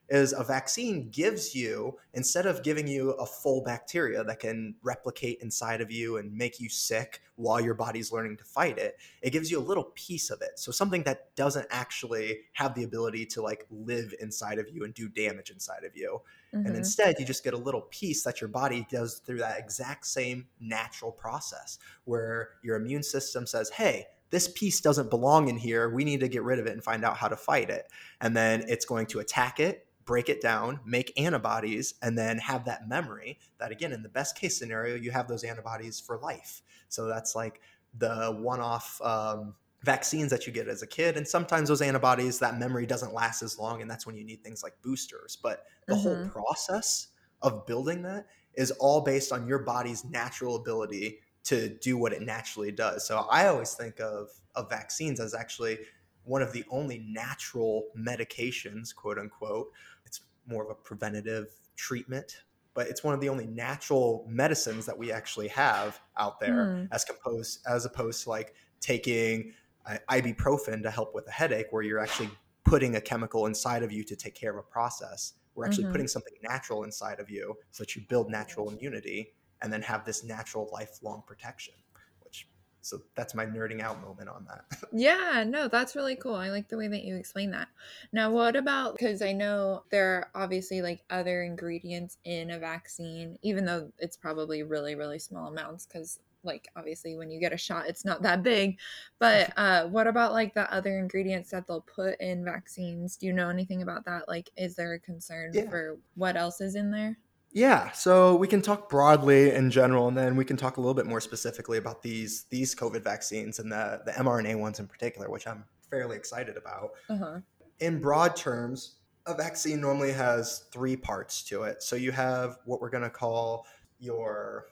is 0.08 0.34
a 0.34 0.44
vaccine 0.44 1.08
gives 1.10 1.54
you 1.54 1.96
instead 2.12 2.44
of 2.44 2.62
giving 2.62 2.86
you 2.86 3.12
a 3.12 3.24
full 3.24 3.62
bacteria 3.62 4.22
that 4.22 4.38
can 4.38 4.74
replicate 4.82 5.38
inside 5.40 5.80
of 5.80 5.90
you 5.90 6.18
and 6.18 6.32
make 6.36 6.60
you 6.60 6.68
sick 6.68 7.22
while 7.36 7.60
your 7.60 7.74
body's 7.74 8.12
learning 8.12 8.36
to 8.36 8.44
fight 8.44 8.76
it 8.76 8.98
it 9.22 9.30
gives 9.30 9.50
you 9.50 9.58
a 9.58 9.60
little 9.60 9.90
piece 9.94 10.30
of 10.30 10.42
it 10.42 10.58
so 10.58 10.70
something 10.70 11.02
that 11.04 11.34
doesn't 11.36 11.66
actually 11.70 12.38
have 12.52 12.74
the 12.74 12.84
ability 12.84 13.24
to 13.24 13.40
like 13.40 13.66
live 13.70 14.14
inside 14.20 14.58
of 14.58 14.68
you 14.68 14.84
and 14.84 14.92
do 14.92 15.08
damage 15.08 15.50
inside 15.50 15.84
of 15.84 15.96
you 15.96 16.20
mm-hmm. 16.54 16.66
and 16.66 16.76
instead 16.76 17.16
you 17.18 17.24
just 17.24 17.42
get 17.42 17.54
a 17.54 17.58
little 17.58 17.82
piece 17.90 18.22
that 18.22 18.40
your 18.40 18.48
body 18.48 18.86
does 18.90 19.20
through 19.24 19.38
that 19.38 19.58
exact 19.58 20.04
same 20.04 20.46
natural 20.60 21.10
process 21.10 21.78
where 22.04 22.50
your 22.62 22.76
immune 22.76 23.02
system 23.02 23.46
says 23.46 23.70
hey 23.70 24.06
this 24.30 24.48
piece 24.48 24.80
doesn't 24.80 25.10
belong 25.10 25.48
in 25.48 25.56
here. 25.56 25.88
We 25.88 26.04
need 26.04 26.20
to 26.20 26.28
get 26.28 26.42
rid 26.42 26.58
of 26.58 26.66
it 26.66 26.72
and 26.72 26.82
find 26.82 27.04
out 27.04 27.16
how 27.16 27.28
to 27.28 27.36
fight 27.36 27.70
it. 27.70 27.86
And 28.20 28.36
then 28.36 28.64
it's 28.68 28.84
going 28.84 29.06
to 29.06 29.20
attack 29.20 29.60
it 29.60 29.86
break 30.04 30.28
it 30.28 30.40
down, 30.40 30.80
make 30.84 31.12
antibodies, 31.18 31.94
and 32.02 32.16
then 32.16 32.38
have 32.38 32.64
that 32.66 32.88
memory 32.88 33.38
that, 33.58 33.70
again, 33.70 33.92
in 33.92 34.02
the 34.02 34.08
best 34.08 34.36
case 34.36 34.58
scenario, 34.58 34.96
you 34.96 35.10
have 35.10 35.28
those 35.28 35.44
antibodies 35.44 36.00
for 36.00 36.18
life. 36.18 36.62
So 36.88 37.06
that's 37.06 37.34
like 37.34 37.60
the 37.98 38.36
one 38.38 38.60
off 38.60 39.00
um, 39.02 39.54
vaccines 39.82 40.30
that 40.30 40.46
you 40.46 40.52
get 40.52 40.68
as 40.68 40.82
a 40.82 40.86
kid. 40.86 41.16
And 41.16 41.26
sometimes 41.26 41.68
those 41.68 41.82
antibodies, 41.82 42.38
that 42.40 42.58
memory 42.58 42.86
doesn't 42.86 43.14
last 43.14 43.42
as 43.42 43.58
long. 43.58 43.82
And 43.82 43.90
that's 43.90 44.06
when 44.06 44.16
you 44.16 44.24
need 44.24 44.42
things 44.42 44.62
like 44.62 44.74
boosters. 44.82 45.36
But 45.36 45.64
the 45.86 45.94
mm-hmm. 45.94 46.02
whole 46.02 46.28
process 46.28 47.08
of 47.42 47.66
building 47.66 48.02
that 48.02 48.26
is 48.54 48.70
all 48.72 49.00
based 49.00 49.32
on 49.32 49.46
your 49.46 49.58
body's 49.58 50.04
natural 50.04 50.56
ability 50.56 51.20
to 51.44 51.68
do 51.68 51.96
what 51.98 52.12
it 52.12 52.22
naturally 52.22 52.72
does. 52.72 53.06
So 53.06 53.26
I 53.30 53.46
always 53.48 53.74
think 53.74 54.00
of, 54.00 54.28
of 54.54 54.70
vaccines 54.70 55.20
as 55.20 55.34
actually 55.34 55.78
one 56.24 56.40
of 56.42 56.52
the 56.52 56.64
only 56.70 57.04
natural 57.06 57.88
medications, 57.96 58.94
quote 58.94 59.18
unquote, 59.18 59.70
It's 60.06 60.22
more 60.46 60.64
of 60.64 60.70
a 60.70 60.74
preventative 60.74 61.48
treatment 61.76 62.44
but 62.74 62.88
it's 62.88 63.04
one 63.04 63.14
of 63.14 63.20
the 63.20 63.28
only 63.28 63.46
natural 63.46 64.26
medicines 64.28 64.84
that 64.84 64.98
we 64.98 65.12
actually 65.12 65.48
have 65.48 66.00
out 66.18 66.40
there 66.40 66.66
mm. 66.66 66.88
as 66.92 67.04
composed 67.04 67.60
as 67.66 67.84
opposed 67.86 68.24
to 68.24 68.28
like 68.28 68.54
taking 68.80 69.52
uh, 69.86 69.96
ibuprofen 70.10 70.82
to 70.82 70.90
help 70.90 71.14
with 71.14 71.26
a 71.28 71.30
headache 71.30 71.66
where 71.70 71.82
you're 71.82 72.00
actually 72.00 72.28
putting 72.64 72.96
a 72.96 73.00
chemical 73.00 73.46
inside 73.46 73.82
of 73.82 73.92
you 73.92 74.02
to 74.04 74.16
take 74.16 74.34
care 74.34 74.50
of 74.50 74.58
a 74.58 74.68
process 74.68 75.34
we're 75.54 75.64
actually 75.64 75.84
mm-hmm. 75.84 75.92
putting 75.92 76.08
something 76.08 76.34
natural 76.42 76.82
inside 76.82 77.20
of 77.20 77.30
you 77.30 77.54
so 77.70 77.82
that 77.82 77.94
you 77.94 78.02
build 78.08 78.28
natural 78.28 78.70
immunity 78.70 79.32
and 79.64 79.72
then 79.72 79.82
have 79.82 80.04
this 80.04 80.22
natural 80.22 80.68
lifelong 80.72 81.24
protection 81.26 81.74
which 82.20 82.46
so 82.82 82.98
that's 83.14 83.34
my 83.34 83.46
nerding 83.46 83.80
out 83.80 84.02
moment 84.02 84.28
on 84.28 84.46
that. 84.46 84.66
yeah, 84.92 85.42
no, 85.46 85.68
that's 85.68 85.96
really 85.96 86.16
cool. 86.16 86.34
I 86.34 86.50
like 86.50 86.68
the 86.68 86.76
way 86.76 86.86
that 86.86 87.02
you 87.02 87.16
explain 87.16 87.50
that. 87.52 87.68
Now, 88.12 88.30
what 88.30 88.56
about 88.56 88.94
because 88.94 89.22
I 89.22 89.32
know 89.32 89.84
there 89.90 90.06
are 90.06 90.30
obviously 90.34 90.82
like 90.82 91.02
other 91.08 91.44
ingredients 91.44 92.18
in 92.24 92.50
a 92.50 92.58
vaccine, 92.58 93.38
even 93.40 93.64
though 93.64 93.90
it's 93.98 94.18
probably 94.18 94.62
really, 94.64 94.96
really 94.96 95.18
small 95.18 95.48
amounts 95.48 95.86
because 95.86 96.20
like 96.42 96.68
obviously 96.76 97.16
when 97.16 97.30
you 97.30 97.40
get 97.40 97.54
a 97.54 97.56
shot 97.56 97.86
it's 97.86 98.04
not 98.04 98.20
that 98.20 98.42
big 98.42 98.78
but 99.18 99.50
uh 99.56 99.86
what 99.86 100.06
about 100.06 100.34
like 100.34 100.52
the 100.52 100.70
other 100.70 100.98
ingredients 100.98 101.50
that 101.50 101.66
they'll 101.66 101.80
put 101.80 102.20
in 102.20 102.44
vaccines 102.44 103.16
do 103.16 103.24
you 103.24 103.32
know 103.32 103.48
anything 103.48 103.80
about 103.80 104.04
that 104.04 104.28
like 104.28 104.50
is 104.58 104.76
there 104.76 104.92
a 104.92 104.98
concern 104.98 105.50
yeah. 105.54 105.66
for 105.70 105.96
what 106.16 106.36
else 106.36 106.60
is 106.60 106.74
in 106.74 106.90
there 106.90 107.16
yeah, 107.54 107.92
so 107.92 108.34
we 108.34 108.48
can 108.48 108.60
talk 108.60 108.90
broadly 108.90 109.52
in 109.52 109.70
general, 109.70 110.08
and 110.08 110.16
then 110.16 110.34
we 110.34 110.44
can 110.44 110.56
talk 110.56 110.76
a 110.76 110.80
little 110.80 110.94
bit 110.94 111.06
more 111.06 111.20
specifically 111.20 111.78
about 111.78 112.02
these 112.02 112.46
these 112.50 112.74
COVID 112.74 113.02
vaccines 113.02 113.60
and 113.60 113.70
the 113.70 114.02
the 114.04 114.10
mRNA 114.10 114.58
ones 114.58 114.80
in 114.80 114.88
particular, 114.88 115.30
which 115.30 115.46
I'm 115.46 115.64
fairly 115.88 116.16
excited 116.16 116.56
about. 116.56 116.90
Uh-huh. 117.08 117.38
In 117.78 118.00
broad 118.00 118.34
terms, 118.34 118.96
a 119.26 119.34
vaccine 119.34 119.80
normally 119.80 120.12
has 120.12 120.64
three 120.72 120.96
parts 120.96 121.44
to 121.44 121.62
it. 121.62 121.80
So 121.84 121.94
you 121.94 122.10
have 122.10 122.58
what 122.64 122.80
we're 122.80 122.90
going 122.90 123.04
to 123.04 123.10
call 123.10 123.66
your 124.00 124.66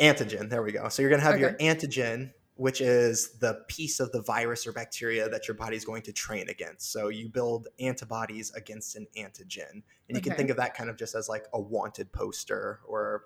antigen. 0.00 0.48
There 0.48 0.62
we 0.62 0.72
go. 0.72 0.88
So 0.88 1.02
you're 1.02 1.10
going 1.10 1.20
to 1.20 1.26
have 1.26 1.34
okay. 1.34 1.42
your 1.42 1.54
antigen, 1.54 2.32
which 2.56 2.80
is 2.80 3.38
the 3.38 3.64
piece 3.68 3.98
of 3.98 4.12
the 4.12 4.22
virus 4.22 4.66
or 4.66 4.72
bacteria 4.72 5.28
that 5.28 5.48
your 5.48 5.54
body's 5.54 5.84
going 5.84 6.02
to 6.02 6.12
train 6.12 6.48
against. 6.48 6.92
So 6.92 7.08
you 7.08 7.28
build 7.28 7.68
antibodies 7.80 8.52
against 8.54 8.94
an 8.94 9.06
antigen. 9.16 9.70
And 9.72 9.84
you 10.08 10.16
okay. 10.16 10.28
can 10.28 10.36
think 10.36 10.50
of 10.50 10.58
that 10.58 10.74
kind 10.74 10.90
of 10.90 10.96
just 10.96 11.14
as 11.14 11.28
like 11.28 11.46
a 11.54 11.60
wanted 11.60 12.12
poster 12.12 12.80
or 12.86 13.24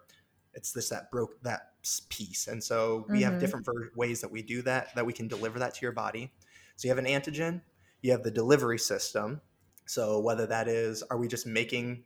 it's 0.55 0.73
this 0.73 0.89
that 0.89 1.11
broke 1.11 1.43
that 1.43 1.73
piece. 2.09 2.47
And 2.47 2.63
so 2.63 3.05
we 3.09 3.21
mm-hmm. 3.21 3.31
have 3.31 3.41
different 3.41 3.67
ver- 3.67 3.93
ways 3.97 4.21
that 4.21 4.31
we 4.31 4.43
do 4.43 4.63
that, 4.63 4.95
that 4.95 5.05
we 5.05 5.13
can 5.13 5.29
deliver 5.29 5.59
that 5.59 5.75
to 5.75 5.83
your 5.83 5.93
body. 5.93 6.33
So 6.77 6.89
you 6.89 6.95
have 6.95 7.05
an 7.05 7.11
antigen, 7.11 7.61
you 8.03 8.13
have 8.13 8.23
the 8.23 8.31
delivery 8.31 8.79
system. 8.79 9.41
So 9.87 10.21
whether 10.21 10.47
that 10.47 10.69
is, 10.69 11.03
are 11.11 11.19
we 11.19 11.29
just 11.29 11.47
making 11.47 12.05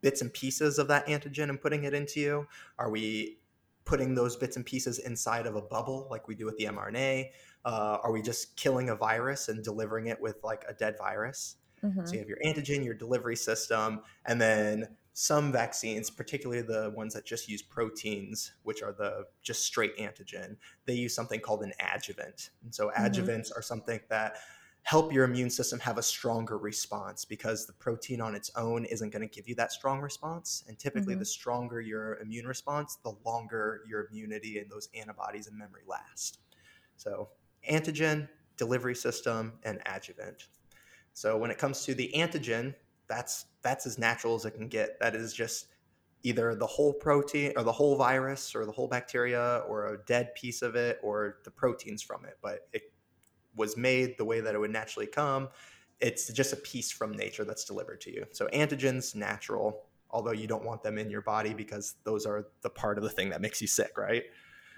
bits 0.00 0.20
and 0.22 0.32
pieces 0.32 0.78
of 0.78 0.88
that 0.88 1.06
antigen 1.06 1.48
and 1.48 1.60
putting 1.60 1.84
it 1.84 1.94
into 1.94 2.20
you? 2.20 2.46
Are 2.78 2.90
we 2.90 3.38
putting 3.88 4.14
those 4.14 4.36
bits 4.36 4.56
and 4.56 4.66
pieces 4.66 4.98
inside 4.98 5.46
of 5.46 5.56
a 5.56 5.62
bubble 5.62 6.06
like 6.10 6.28
we 6.28 6.34
do 6.34 6.44
with 6.44 6.56
the 6.58 6.66
mRNA? 6.66 7.30
Uh, 7.64 7.96
are 8.02 8.12
we 8.12 8.20
just 8.20 8.54
killing 8.54 8.90
a 8.90 8.94
virus 8.94 9.48
and 9.48 9.64
delivering 9.64 10.08
it 10.08 10.20
with 10.20 10.36
like 10.44 10.62
a 10.68 10.74
dead 10.74 10.94
virus? 10.98 11.56
Mm-hmm. 11.82 12.04
So 12.04 12.12
you 12.12 12.18
have 12.18 12.28
your 12.28 12.38
antigen, 12.44 12.84
your 12.84 12.94
delivery 12.94 13.34
system, 13.34 14.02
and 14.26 14.38
then 14.38 14.88
some 15.14 15.50
vaccines, 15.50 16.10
particularly 16.10 16.60
the 16.62 16.92
ones 16.94 17.14
that 17.14 17.24
just 17.24 17.48
use 17.48 17.62
proteins, 17.62 18.52
which 18.62 18.82
are 18.82 18.92
the 18.92 19.24
just 19.42 19.64
straight 19.64 19.96
antigen, 19.96 20.56
they 20.84 20.94
use 20.94 21.14
something 21.14 21.40
called 21.40 21.62
an 21.62 21.72
adjuvant. 21.80 22.50
And 22.62 22.74
so 22.74 22.88
mm-hmm. 22.88 23.04
adjuvants 23.04 23.48
mm-hmm. 23.48 23.58
are 23.58 23.62
something 23.62 24.00
that 24.10 24.36
help 24.88 25.12
your 25.12 25.24
immune 25.24 25.50
system 25.50 25.78
have 25.78 25.98
a 25.98 26.02
stronger 26.02 26.56
response 26.56 27.22
because 27.22 27.66
the 27.66 27.72
protein 27.74 28.22
on 28.22 28.34
its 28.34 28.50
own 28.56 28.86
isn't 28.86 29.10
going 29.10 29.20
to 29.20 29.28
give 29.28 29.46
you 29.46 29.54
that 29.54 29.70
strong 29.70 30.00
response. 30.00 30.64
And 30.66 30.78
typically, 30.78 31.12
mm-hmm. 31.12 31.18
the 31.18 31.26
stronger 31.26 31.82
your 31.82 32.16
immune 32.20 32.46
response, 32.46 32.96
the 33.04 33.12
longer 33.22 33.82
your 33.86 34.08
immunity 34.10 34.58
and 34.58 34.70
those 34.70 34.88
antibodies 34.98 35.46
and 35.46 35.58
memory 35.58 35.82
last. 35.86 36.38
So, 36.96 37.28
antigen, 37.70 38.30
delivery 38.56 38.94
system, 38.94 39.58
and 39.62 39.78
adjuvant. 39.84 40.48
So, 41.12 41.36
when 41.36 41.50
it 41.50 41.58
comes 41.58 41.84
to 41.84 41.92
the 41.94 42.10
antigen, 42.16 42.74
that's 43.08 43.44
that's 43.60 43.84
as 43.84 43.98
natural 43.98 44.36
as 44.36 44.46
it 44.46 44.52
can 44.52 44.68
get. 44.68 44.98
That 45.00 45.14
is 45.14 45.34
just 45.34 45.66
either 46.22 46.54
the 46.54 46.66
whole 46.66 46.94
protein 46.94 47.52
or 47.56 47.62
the 47.62 47.72
whole 47.72 47.94
virus 47.94 48.54
or 48.54 48.64
the 48.64 48.72
whole 48.72 48.88
bacteria 48.88 49.64
or 49.68 49.92
a 49.92 49.98
dead 50.06 50.34
piece 50.34 50.62
of 50.62 50.76
it 50.76 50.98
or 51.02 51.40
the 51.44 51.50
proteins 51.50 52.00
from 52.00 52.24
it, 52.24 52.38
but 52.40 52.68
it 52.72 52.90
was 53.58 53.76
made 53.76 54.16
the 54.16 54.24
way 54.24 54.40
that 54.40 54.54
it 54.54 54.58
would 54.58 54.70
naturally 54.70 55.06
come. 55.06 55.48
It's 56.00 56.32
just 56.32 56.52
a 56.52 56.56
piece 56.56 56.90
from 56.90 57.12
nature 57.12 57.44
that's 57.44 57.64
delivered 57.64 58.00
to 58.02 58.12
you. 58.12 58.24
So 58.30 58.46
antigens, 58.54 59.14
natural, 59.14 59.82
although 60.10 60.32
you 60.32 60.46
don't 60.46 60.64
want 60.64 60.82
them 60.82 60.96
in 60.96 61.10
your 61.10 61.22
body 61.22 61.52
because 61.52 61.96
those 62.04 62.24
are 62.24 62.46
the 62.62 62.70
part 62.70 62.96
of 62.98 63.04
the 63.04 63.10
thing 63.10 63.30
that 63.30 63.40
makes 63.40 63.60
you 63.60 63.66
sick, 63.66 63.98
right? 63.98 64.22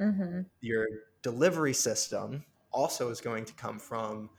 Mm-hmm. 0.00 0.42
Your 0.60 0.86
delivery 1.22 1.74
system 1.74 2.44
also 2.72 3.10
is 3.10 3.20
going 3.20 3.44
to 3.44 3.52
come 3.52 3.78
from 3.78 4.30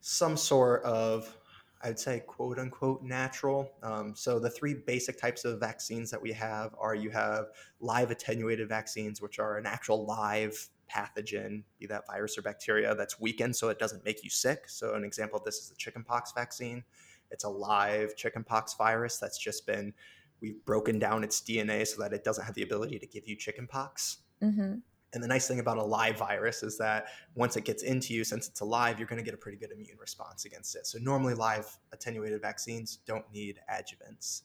some 0.00 0.36
sort 0.36 0.82
of, 0.84 1.36
I'd 1.82 1.98
say, 1.98 2.20
quote 2.26 2.58
unquote, 2.58 3.02
natural. 3.02 3.70
Um, 3.82 4.14
so 4.16 4.38
the 4.38 4.50
three 4.50 4.74
basic 4.74 5.20
types 5.20 5.44
of 5.44 5.60
vaccines 5.60 6.10
that 6.10 6.20
we 6.20 6.32
have 6.32 6.74
are 6.78 6.94
you 6.94 7.10
have 7.10 7.46
live 7.80 8.10
attenuated 8.10 8.68
vaccines, 8.68 9.22
which 9.22 9.38
are 9.38 9.56
an 9.56 9.66
actual 9.66 10.04
live 10.04 10.68
pathogen, 10.88 11.62
be 11.78 11.86
that 11.86 12.06
virus 12.06 12.36
or 12.38 12.42
bacteria, 12.42 12.94
that's 12.94 13.20
weakened 13.20 13.54
so 13.54 13.68
it 13.68 13.78
doesn't 13.78 14.04
make 14.04 14.24
you 14.24 14.30
sick. 14.30 14.64
So, 14.68 14.94
an 14.94 15.04
example 15.04 15.38
of 15.38 15.44
this 15.44 15.58
is 15.58 15.68
the 15.68 15.76
chickenpox 15.76 16.32
vaccine. 16.32 16.84
It's 17.30 17.44
a 17.44 17.48
live 17.48 18.16
chickenpox 18.16 18.74
virus 18.74 19.18
that's 19.18 19.38
just 19.38 19.66
been, 19.66 19.92
we've 20.40 20.64
broken 20.64 20.98
down 20.98 21.24
its 21.24 21.40
DNA 21.40 21.86
so 21.86 22.02
that 22.02 22.12
it 22.12 22.24
doesn't 22.24 22.44
have 22.44 22.54
the 22.54 22.62
ability 22.62 22.98
to 22.98 23.06
give 23.06 23.26
you 23.26 23.36
chickenpox. 23.36 24.18
Mm-hmm. 24.42 24.76
And 25.14 25.22
the 25.22 25.28
nice 25.28 25.48
thing 25.48 25.60
about 25.60 25.78
a 25.78 25.82
live 25.82 26.18
virus 26.18 26.62
is 26.62 26.76
that 26.78 27.06
once 27.34 27.56
it 27.56 27.64
gets 27.64 27.82
into 27.82 28.12
you, 28.12 28.24
since 28.24 28.46
it's 28.48 28.60
alive, 28.60 28.98
you're 28.98 29.08
going 29.08 29.18
to 29.18 29.24
get 29.24 29.34
a 29.34 29.38
pretty 29.38 29.56
good 29.56 29.72
immune 29.72 29.96
response 29.98 30.44
against 30.44 30.76
it. 30.76 30.86
So, 30.86 30.98
normally, 30.98 31.34
live 31.34 31.78
attenuated 31.92 32.42
vaccines 32.42 32.98
don't 33.06 33.24
need 33.32 33.60
adjuvants. 33.70 34.42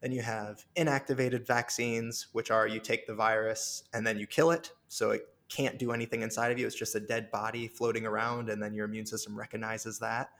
Then 0.00 0.12
you 0.12 0.22
have 0.22 0.64
inactivated 0.76 1.46
vaccines, 1.46 2.28
which 2.32 2.50
are 2.50 2.68
you 2.68 2.80
take 2.80 3.06
the 3.06 3.14
virus 3.14 3.84
and 3.92 4.06
then 4.06 4.18
you 4.18 4.26
kill 4.26 4.50
it. 4.50 4.72
So 4.88 5.10
it 5.10 5.28
can't 5.48 5.78
do 5.78 5.92
anything 5.92 6.22
inside 6.22 6.52
of 6.52 6.58
you. 6.58 6.66
It's 6.66 6.76
just 6.76 6.94
a 6.94 7.00
dead 7.00 7.30
body 7.30 7.68
floating 7.68 8.06
around, 8.06 8.50
and 8.50 8.62
then 8.62 8.74
your 8.74 8.84
immune 8.84 9.06
system 9.06 9.36
recognizes 9.36 9.98
that. 10.00 10.30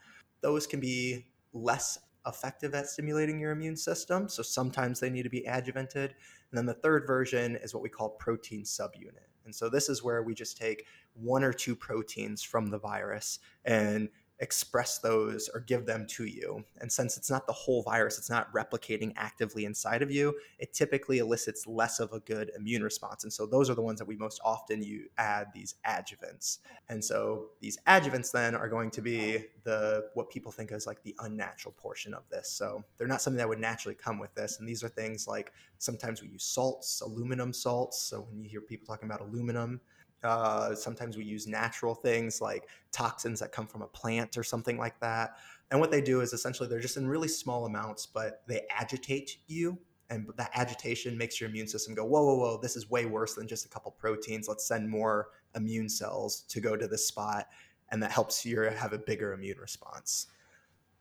Those 0.41 0.67
can 0.67 0.79
be 0.79 1.25
less 1.53 1.99
effective 2.27 2.75
at 2.75 2.87
stimulating 2.87 3.39
your 3.39 3.51
immune 3.51 3.75
system. 3.75 4.29
So 4.29 4.43
sometimes 4.43 4.99
they 4.99 5.09
need 5.09 5.23
to 5.23 5.29
be 5.29 5.45
adjuvanted. 5.47 6.11
And 6.51 6.57
then 6.57 6.65
the 6.65 6.73
third 6.73 7.05
version 7.07 7.57
is 7.57 7.73
what 7.73 7.83
we 7.83 7.89
call 7.89 8.09
protein 8.09 8.63
subunit. 8.63 9.27
And 9.45 9.55
so 9.55 9.69
this 9.69 9.89
is 9.89 10.03
where 10.03 10.21
we 10.21 10.33
just 10.33 10.57
take 10.57 10.85
one 11.13 11.43
or 11.43 11.53
two 11.53 11.75
proteins 11.75 12.43
from 12.43 12.67
the 12.67 12.77
virus 12.77 13.39
and 13.65 14.09
express 14.39 14.99
those 14.99 15.49
or 15.53 15.59
give 15.59 15.85
them 15.85 16.05
to 16.07 16.25
you. 16.25 16.63
And 16.79 16.91
since 16.91 17.17
it's 17.17 17.29
not 17.29 17.45
the 17.45 17.53
whole 17.53 17.83
virus, 17.83 18.17
it's 18.17 18.29
not 18.29 18.51
replicating 18.53 19.13
actively 19.15 19.65
inside 19.65 20.01
of 20.01 20.11
you, 20.11 20.35
it 20.59 20.73
typically 20.73 21.19
elicits 21.19 21.67
less 21.67 21.99
of 21.99 22.13
a 22.13 22.19
good 22.21 22.51
immune 22.55 22.83
response. 22.83 23.23
And 23.23 23.33
so 23.33 23.45
those 23.45 23.69
are 23.69 23.75
the 23.75 23.81
ones 23.81 23.99
that 23.99 24.07
we 24.07 24.15
most 24.15 24.39
often 24.43 24.81
you 24.81 25.07
add 25.17 25.47
these 25.53 25.75
adjuvants. 25.85 26.59
And 26.87 27.03
so 27.03 27.47
these 27.59 27.77
adjuvants 27.87 28.31
then 28.31 28.55
are 28.55 28.69
going 28.69 28.91
to 28.91 29.01
be 29.01 29.45
the 29.63 30.05
what 30.13 30.29
people 30.29 30.51
think 30.51 30.71
is 30.71 30.87
like 30.87 31.03
the 31.03 31.15
unnatural 31.19 31.73
portion 31.77 32.13
of 32.13 32.23
this. 32.29 32.49
So 32.49 32.83
they're 32.97 33.07
not 33.07 33.21
something 33.21 33.37
that 33.37 33.49
would 33.49 33.59
naturally 33.59 33.95
come 33.95 34.19
with 34.19 34.33
this. 34.35 34.59
And 34.59 34.67
these 34.67 34.83
are 34.83 34.89
things 34.89 35.27
like 35.27 35.51
sometimes 35.77 36.21
we 36.21 36.29
use 36.29 36.43
salts, 36.43 37.01
aluminum 37.01 37.51
salts. 37.51 38.01
So 38.01 38.25
when 38.29 38.41
you 38.41 38.49
hear 38.49 38.61
people 38.61 38.87
talking 38.87 39.09
about 39.09 39.21
aluminum, 39.21 39.81
uh, 40.23 40.75
sometimes 40.75 41.17
we 41.17 41.23
use 41.23 41.47
natural 41.47 41.95
things 41.95 42.41
like 42.41 42.67
toxins 42.91 43.39
that 43.39 43.51
come 43.51 43.67
from 43.67 43.81
a 43.81 43.87
plant 43.87 44.37
or 44.37 44.43
something 44.43 44.77
like 44.77 44.99
that. 44.99 45.37
And 45.71 45.79
what 45.79 45.91
they 45.91 46.01
do 46.01 46.21
is 46.21 46.33
essentially 46.33 46.67
they're 46.67 46.79
just 46.79 46.97
in 46.97 47.07
really 47.07 47.27
small 47.27 47.65
amounts, 47.65 48.05
but 48.05 48.41
they 48.47 48.61
agitate 48.69 49.37
you. 49.47 49.77
And 50.09 50.27
that 50.37 50.49
agitation 50.55 51.17
makes 51.17 51.39
your 51.39 51.49
immune 51.49 51.67
system 51.67 51.93
go, 51.93 52.03
whoa, 52.03 52.23
whoa, 52.23 52.35
whoa, 52.35 52.59
this 52.59 52.75
is 52.75 52.89
way 52.89 53.05
worse 53.05 53.35
than 53.35 53.47
just 53.47 53.65
a 53.65 53.69
couple 53.69 53.91
proteins. 53.91 54.47
Let's 54.47 54.65
send 54.65 54.89
more 54.89 55.29
immune 55.55 55.87
cells 55.87 56.41
to 56.49 56.59
go 56.59 56.75
to 56.75 56.87
this 56.87 57.05
spot. 57.05 57.47
And 57.91 58.01
that 58.01 58.11
helps 58.11 58.45
you 58.45 58.59
have 58.61 58.93
a 58.93 58.97
bigger 58.97 59.33
immune 59.33 59.59
response. 59.59 60.27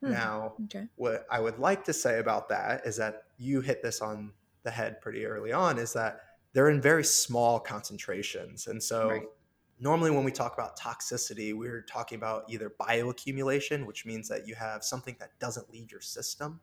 Hmm. 0.02 0.12
Now, 0.12 0.52
okay. 0.64 0.87
what 0.96 1.26
I 1.31 1.40
would 1.40 1.59
like 1.59 1.85
to 1.85 1.92
say 1.92 2.18
about 2.18 2.48
that 2.50 2.87
is 2.87 2.96
that 2.98 3.24
you 3.38 3.62
hit 3.62 3.83
this 3.83 4.00
on 4.00 4.33
the 4.62 4.70
head 4.70 5.00
pretty 5.00 5.24
early 5.24 5.52
on 5.52 5.78
is 5.78 5.92
that 5.94 6.20
they're 6.52 6.70
in 6.70 6.80
very 6.80 7.04
small 7.04 7.61
concentrations. 7.61 8.66
And 8.66 8.82
so 8.82 9.08
right. 9.11 9.22
normally 9.80 10.11
when 10.11 10.24
we 10.24 10.32
talk 10.32 10.54
about 10.54 10.78
toxicity, 10.78 11.54
we're 11.54 11.82
talking 11.82 12.16
about 12.16 12.44
either 12.48 12.72
bioaccumulation, 12.80 13.87
which 13.87 14.06
means 14.06 14.28
that 14.28 14.46
you 14.46 14.54
have 14.54 14.82
something 14.82 15.16
that 15.20 15.38
doesn't 15.38 15.70
leave 15.70 15.90
your 15.90 16.00
system. 16.00 16.61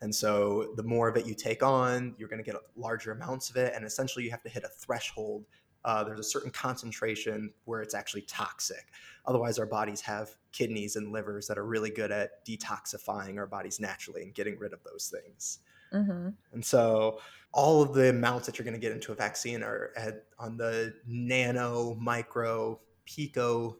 And 0.00 0.14
so 0.14 0.72
the 0.76 0.82
more 0.82 1.08
of 1.08 1.16
it 1.16 1.26
you 1.26 1.34
take 1.34 1.62
on, 1.62 2.14
you're 2.18 2.28
going 2.28 2.42
to 2.42 2.50
get 2.50 2.60
larger 2.76 3.12
amounts 3.12 3.50
of 3.50 3.56
it. 3.56 3.72
And 3.74 3.84
essentially, 3.84 4.24
you 4.24 4.30
have 4.30 4.42
to 4.42 4.48
hit 4.48 4.64
a 4.64 4.68
threshold. 4.68 5.46
Uh, 5.84 6.02
there's 6.02 6.20
a 6.20 6.24
certain 6.24 6.50
concentration 6.50 7.52
where 7.64 7.80
it's 7.80 7.94
actually 7.94 8.22
toxic. 8.22 8.88
Otherwise, 9.26 9.58
our 9.58 9.66
bodies 9.66 10.00
have 10.00 10.36
kidneys 10.52 10.96
and 10.96 11.12
livers 11.12 11.46
that 11.46 11.58
are 11.58 11.64
really 11.64 11.90
good 11.90 12.10
at 12.10 12.44
detoxifying 12.46 13.38
our 13.38 13.46
bodies 13.46 13.80
naturally 13.80 14.22
and 14.22 14.34
getting 14.34 14.58
rid 14.58 14.72
of 14.72 14.82
those 14.84 15.12
things. 15.14 15.60
Mm-hmm. 15.92 16.30
And 16.52 16.64
so 16.64 17.20
all 17.54 17.82
of 17.82 17.94
the 17.94 18.10
amounts 18.10 18.46
that 18.46 18.58
you're 18.58 18.64
going 18.64 18.74
to 18.74 18.80
get 18.80 18.92
into 18.92 19.12
a 19.12 19.14
vaccine 19.14 19.62
are 19.62 19.92
at, 19.96 20.24
on 20.38 20.56
the 20.56 20.92
nano, 21.06 21.94
micro, 22.00 22.80
pico 23.06 23.76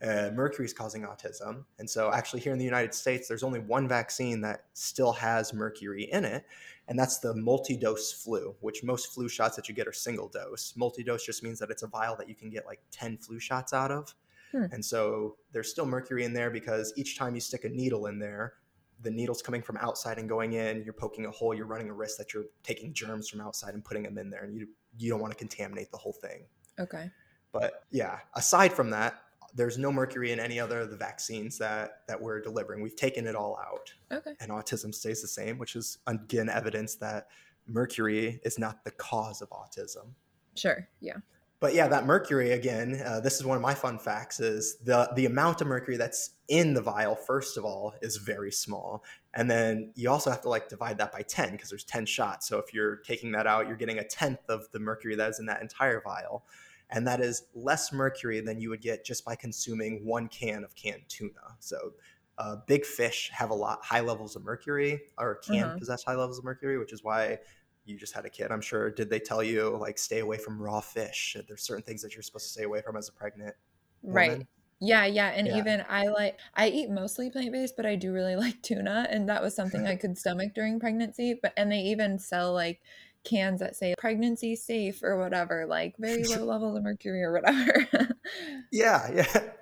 Uh, 0.03 0.31
mercury 0.33 0.65
is 0.65 0.73
causing 0.73 1.03
autism. 1.03 1.65
And 1.81 1.89
so, 1.89 2.13
actually, 2.13 2.41
here 2.41 2.53
in 2.53 2.59
the 2.59 2.65
United 2.65 2.95
States, 2.95 3.27
there's 3.27 3.43
only 3.43 3.59
one 3.59 3.89
vaccine 3.89 4.41
that 4.43 4.67
still 4.75 5.13
has 5.13 5.53
mercury 5.53 6.05
in 6.05 6.25
it, 6.25 6.45
and 6.89 6.99
that's 6.99 7.19
the 7.19 7.35
multi 7.35 7.77
dose 7.77 8.13
flu, 8.13 8.55
which 8.61 8.83
most 8.83 9.13
flu 9.13 9.29
shots 9.29 9.55
that 9.57 9.69
you 9.69 9.75
get 9.75 9.87
are 9.87 9.93
single 9.93 10.29
dose. 10.29 10.75
Multi 10.77 11.05
dose 11.05 11.25
just 11.25 11.43
means 11.43 11.59
that 11.59 11.71
it's 11.71 11.83
a 11.83 11.87
vial 11.87 12.17
that 12.17 12.29
you 12.29 12.35
can 12.35 12.51
get 12.51 12.67
like 12.67 12.81
10 12.91 13.19
flu 13.19 13.39
shots 13.39 13.73
out 13.73 13.93
of. 13.93 14.15
Hmm. 14.53 14.65
And 14.73 14.85
so, 14.85 15.37
there's 15.53 15.71
still 15.71 15.85
mercury 15.85 16.25
in 16.25 16.33
there 16.33 16.51
because 16.51 16.93
each 16.97 17.19
time 17.19 17.35
you 17.35 17.41
stick 17.41 17.65
a 17.65 17.69
needle 17.69 18.07
in 18.07 18.19
there, 18.19 18.55
the 19.03 19.11
needle's 19.11 19.43
coming 19.43 19.63
from 19.63 19.77
outside 19.77 20.19
and 20.19 20.29
going 20.29 20.55
in, 20.55 20.83
you're 20.83 20.95
poking 20.95 21.27
a 21.27 21.31
hole, 21.31 21.55
you're 21.55 21.67
running 21.67 21.91
a 21.91 21.93
risk 21.93 22.17
that 22.17 22.33
you're 22.33 22.47
taking 22.63 22.93
germs 22.93 23.29
from 23.29 23.41
outside 23.41 23.75
and 23.75 23.85
putting 23.85 24.03
them 24.03 24.19
in 24.19 24.31
there, 24.31 24.45
and 24.45 24.57
you, 24.57 24.67
you 24.97 25.11
don't 25.11 25.21
want 25.21 25.33
to 25.33 25.39
contaminate 25.39 25.91
the 25.91 25.99
whole 25.99 26.15
thing. 26.15 26.47
Okay. 26.81 27.11
But 27.53 27.85
yeah, 27.91 28.19
aside 28.35 28.73
from 28.73 28.91
that, 28.91 29.23
there's 29.55 29.79
no 29.79 29.91
mercury 29.91 30.33
in 30.33 30.41
any 30.41 30.61
other 30.61 30.81
of 30.81 30.91
the 30.91 30.97
vaccines 30.97 31.59
that 31.59 32.03
that 32.09 32.21
we're 32.21 32.41
delivering. 32.41 32.83
We've 32.83 32.97
taken 32.97 33.27
it 33.27 33.35
all 33.35 33.59
out. 33.59 33.93
Okay. 34.13 34.35
And 34.41 34.51
autism 34.51 34.95
stays 34.95 35.23
the 35.23 35.29
same, 35.29 35.59
which 35.59 35.77
is 35.77 35.99
again 36.07 36.49
evidence 36.49 36.97
that 36.97 37.29
mercury 37.67 38.41
is 38.45 38.59
not 38.59 38.85
the 38.85 38.91
cause 38.93 39.43
of 39.43 39.51
autism. 39.51 40.13
Sure. 40.55 40.89
Yeah. 41.01 41.17
But 41.61 41.75
yeah, 41.75 41.89
that 41.89 42.07
mercury 42.07 42.53
again. 42.53 43.03
Uh, 43.05 43.19
this 43.21 43.35
is 43.35 43.45
one 43.45 43.57
of 43.57 43.63
my 43.63 43.75
fun 43.75 43.99
facts: 43.99 44.39
is 44.39 44.77
the 44.77 45.11
the 45.17 45.27
amount 45.27 45.61
of 45.61 45.67
mercury 45.67 45.97
that's 45.97 46.31
in 46.47 46.73
the 46.73 46.81
vial. 46.81 47.17
First 47.17 47.57
of 47.57 47.65
all, 47.65 47.95
is 48.01 48.17
very 48.17 48.53
small, 48.53 49.03
and 49.35 49.51
then 49.51 49.91
you 49.97 50.09
also 50.09 50.31
have 50.31 50.41
to 50.43 50.49
like 50.49 50.69
divide 50.69 50.99
that 50.99 51.11
by 51.11 51.23
ten 51.23 51.53
because 51.53 51.71
there's 51.71 51.83
ten 51.83 52.07
shots. 52.07 52.47
So 52.47 52.59
if 52.59 52.73
you're 52.73 52.97
taking 52.99 53.33
that 53.33 53.49
out, 53.49 53.67
you're 53.67 53.77
getting 53.77 53.99
a 53.99 54.05
tenth 54.05 54.49
of 54.49 54.71
the 54.71 54.79
mercury 54.79 55.17
that 55.17 55.31
is 55.31 55.41
in 55.41 55.47
that 55.47 55.61
entire 55.61 56.01
vial 56.01 56.45
and 56.91 57.07
that 57.07 57.21
is 57.21 57.45
less 57.55 57.93
mercury 57.93 58.41
than 58.41 58.61
you 58.61 58.71
would 58.71 58.81
get 58.81 59.05
just 59.05 59.25
by 59.25 59.37
consuming 59.37 60.05
one 60.05 60.29
can 60.29 60.65
of 60.65 60.75
canned 60.75 61.03
tuna. 61.09 61.57
So 61.61 61.93
uh, 62.39 62.57
big 62.67 62.85
fish 62.85 63.31
have 63.33 63.51
a 63.51 63.55
lot 63.55 63.85
high 63.85 64.01
levels 64.01 64.37
of 64.37 64.45
mercury 64.45 65.01
or 65.19 65.37
can 65.37 65.65
uh-huh. 65.65 65.79
possess 65.79 66.05
high 66.05 66.15
levels 66.15 66.39
of 66.39 66.45
mercury, 66.45 66.79
which 66.79 66.93
is 66.93 67.03
why 67.03 67.39
you 67.85 67.99
just 67.99 68.15
had 68.15 68.25
a 68.25 68.31
kid. 68.31 68.51
I'm 68.51 68.61
sure. 68.61 68.91
Did 68.91 69.11
they 69.11 69.19
tell 69.19 69.43
you 69.43 69.77
like 69.77 69.99
stay 69.99 70.21
away 70.21 70.39
from 70.39 70.61
raw 70.61 70.81
fish? 70.81 71.37
There's 71.47 71.63
certain 71.63 71.83
things 71.83 72.03
that 72.03 72.15
you're 72.15 72.23
supposed 72.23 72.47
to 72.47 72.53
stay 72.53 72.65
away 72.65 72.81
from 72.83 72.97
as 72.97 73.09
a 73.09 73.13
pregnant 73.13 73.55
woman. 74.03 74.31
Right. 74.31 74.47
Yeah, 74.81 75.07
yeah, 75.07 75.31
and 75.31 75.49
yeah. 75.49 75.59
even 75.59 75.85
I 75.89 76.07
like 76.07 76.39
I 76.55 76.69
eat 76.69 76.89
mostly 76.89 77.31
plant 77.31 77.51
based, 77.51 77.75
but 77.77 77.85
I 77.85 77.97
do 77.97 78.13
really 78.13 78.37
like 78.45 78.63
tuna, 78.63 79.09
and 79.11 79.29
that 79.29 79.43
was 79.43 79.57
something 79.57 79.87
I 79.87 79.97
could 79.97 80.17
stomach 80.17 80.55
during 80.55 80.79
pregnancy. 80.79 81.39
But 81.41 81.53
and 81.57 81.73
they 81.73 81.81
even 81.81 82.19
sell 82.19 82.53
like 82.53 82.81
cans 83.25 83.61
that 83.61 83.77
say 83.77 83.95
pregnancy 83.99 84.57
safe 84.57 85.03
or 85.03 85.19
whatever, 85.19 85.67
like 85.67 85.95
very 85.99 86.25
low 86.25 86.45
levels 86.45 86.77
of 86.77 86.83
mercury 86.83 87.23
or 87.23 87.33
whatever. 87.33 87.87
yeah, 88.73 89.11
yeah. 89.13 89.43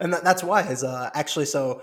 And 0.00 0.12
that, 0.12 0.24
that's 0.24 0.42
why 0.42 0.62
is 0.62 0.82
uh, 0.82 1.10
actually 1.14 1.44
so 1.44 1.80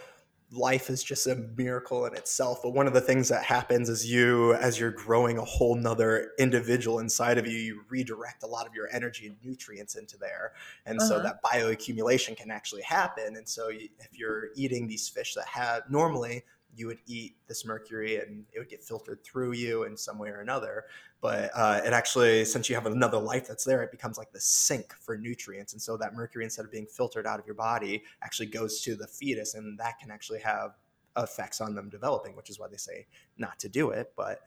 life 0.52 0.90
is 0.90 1.02
just 1.02 1.28
a 1.28 1.36
miracle 1.56 2.06
in 2.06 2.14
itself. 2.14 2.62
But 2.62 2.72
one 2.72 2.88
of 2.88 2.94
the 2.94 3.02
things 3.02 3.30
that 3.30 3.44
happens 3.44 3.90
is 3.90 4.10
you, 4.10 4.54
as 4.56 4.80
you're 4.80 4.92
growing 4.92 5.38
a 5.38 5.46
whole 5.46 5.76
nother 5.76 6.32
individual 6.38 7.00
inside 7.00 7.38
of 7.38 7.48
you, 7.48 7.58
you 7.58 7.82
redirect 7.90 8.44
a 8.44 8.48
lot 8.48 8.68
of 8.68 8.76
your 8.76 8.90
energy 8.92 9.28
and 9.28 9.38
nutrients 9.44 9.96
into 9.96 10.18
there. 10.18 10.52
And 10.86 11.00
uh-huh. 11.00 11.08
so 11.08 11.24
that 11.24 11.42
bioaccumulation 11.44 12.36
can 12.36 12.52
actually 12.52 12.82
happen. 12.82 13.38
And 13.38 13.48
so 13.48 13.70
if 13.70 14.10
you're 14.12 14.50
eating 14.56 14.88
these 14.88 15.08
fish 15.08 15.34
that 15.36 15.48
have 15.48 15.84
normally 15.90 16.44
you 16.76 16.88
would 16.88 17.00
eat 17.06 17.36
this 17.48 17.66
mercury 17.66 18.18
and 18.18 18.46
it 18.54 18.60
would 18.60 18.70
get 18.70 18.84
filtered 18.84 19.24
through 19.24 19.54
you 19.54 19.84
in 19.84 19.98
some 19.98 20.18
way 20.18 20.30
or 20.30 20.40
another. 20.40 20.86
But 21.22 21.52
uh, 21.54 21.82
it 21.86 21.94
actually, 21.94 22.46
since 22.46 22.70
you 22.70 22.76
have 22.76 22.86
another 22.86 23.20
life 23.20 23.48
that's 23.48 23.64
there, 23.64 23.84
it 23.84 23.92
becomes 23.92 24.18
like 24.18 24.32
the 24.32 24.40
sink 24.40 24.94
for 24.94 25.18
nutrients. 25.18 25.74
And 25.74 25.82
so 25.82 25.98
that 25.98 26.16
mercury, 26.16 26.44
instead 26.44 26.66
of 26.66 26.72
being 26.72 26.88
filtered 26.88 27.28
out 27.28 27.40
of 27.40 27.46
your 27.46 27.56
body, 27.56 28.04
actually 28.24 28.48
goes 28.48 28.82
to 28.82 28.96
the 28.96 29.08
fetus, 29.08 29.54
and 29.54 29.78
that 29.80 30.00
can 30.00 30.10
actually 30.10 30.40
have 30.40 30.72
effects 31.18 31.62
on 31.62 31.76
them 31.76 31.90
developing, 31.90 32.36
which 32.36 32.50
is 32.50 32.60
why 32.60 32.68
they 32.68 32.78
say 32.78 33.06
not 33.38 33.60
to 33.60 33.70
do 33.70 33.92
it. 33.92 34.14
But 34.16 34.40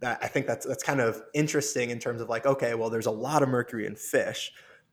that, 0.00 0.18
I 0.22 0.28
think 0.28 0.46
that's 0.46 0.64
that's 0.64 0.82
kind 0.82 1.00
of 1.00 1.22
interesting 1.34 1.90
in 1.90 1.98
terms 1.98 2.20
of 2.20 2.28
like, 2.28 2.46
okay, 2.46 2.74
well, 2.74 2.88
there's 2.88 3.06
a 3.06 3.10
lot 3.10 3.42
of 3.42 3.50
mercury 3.50 3.86
in 3.86 3.96
fish, 3.96 4.52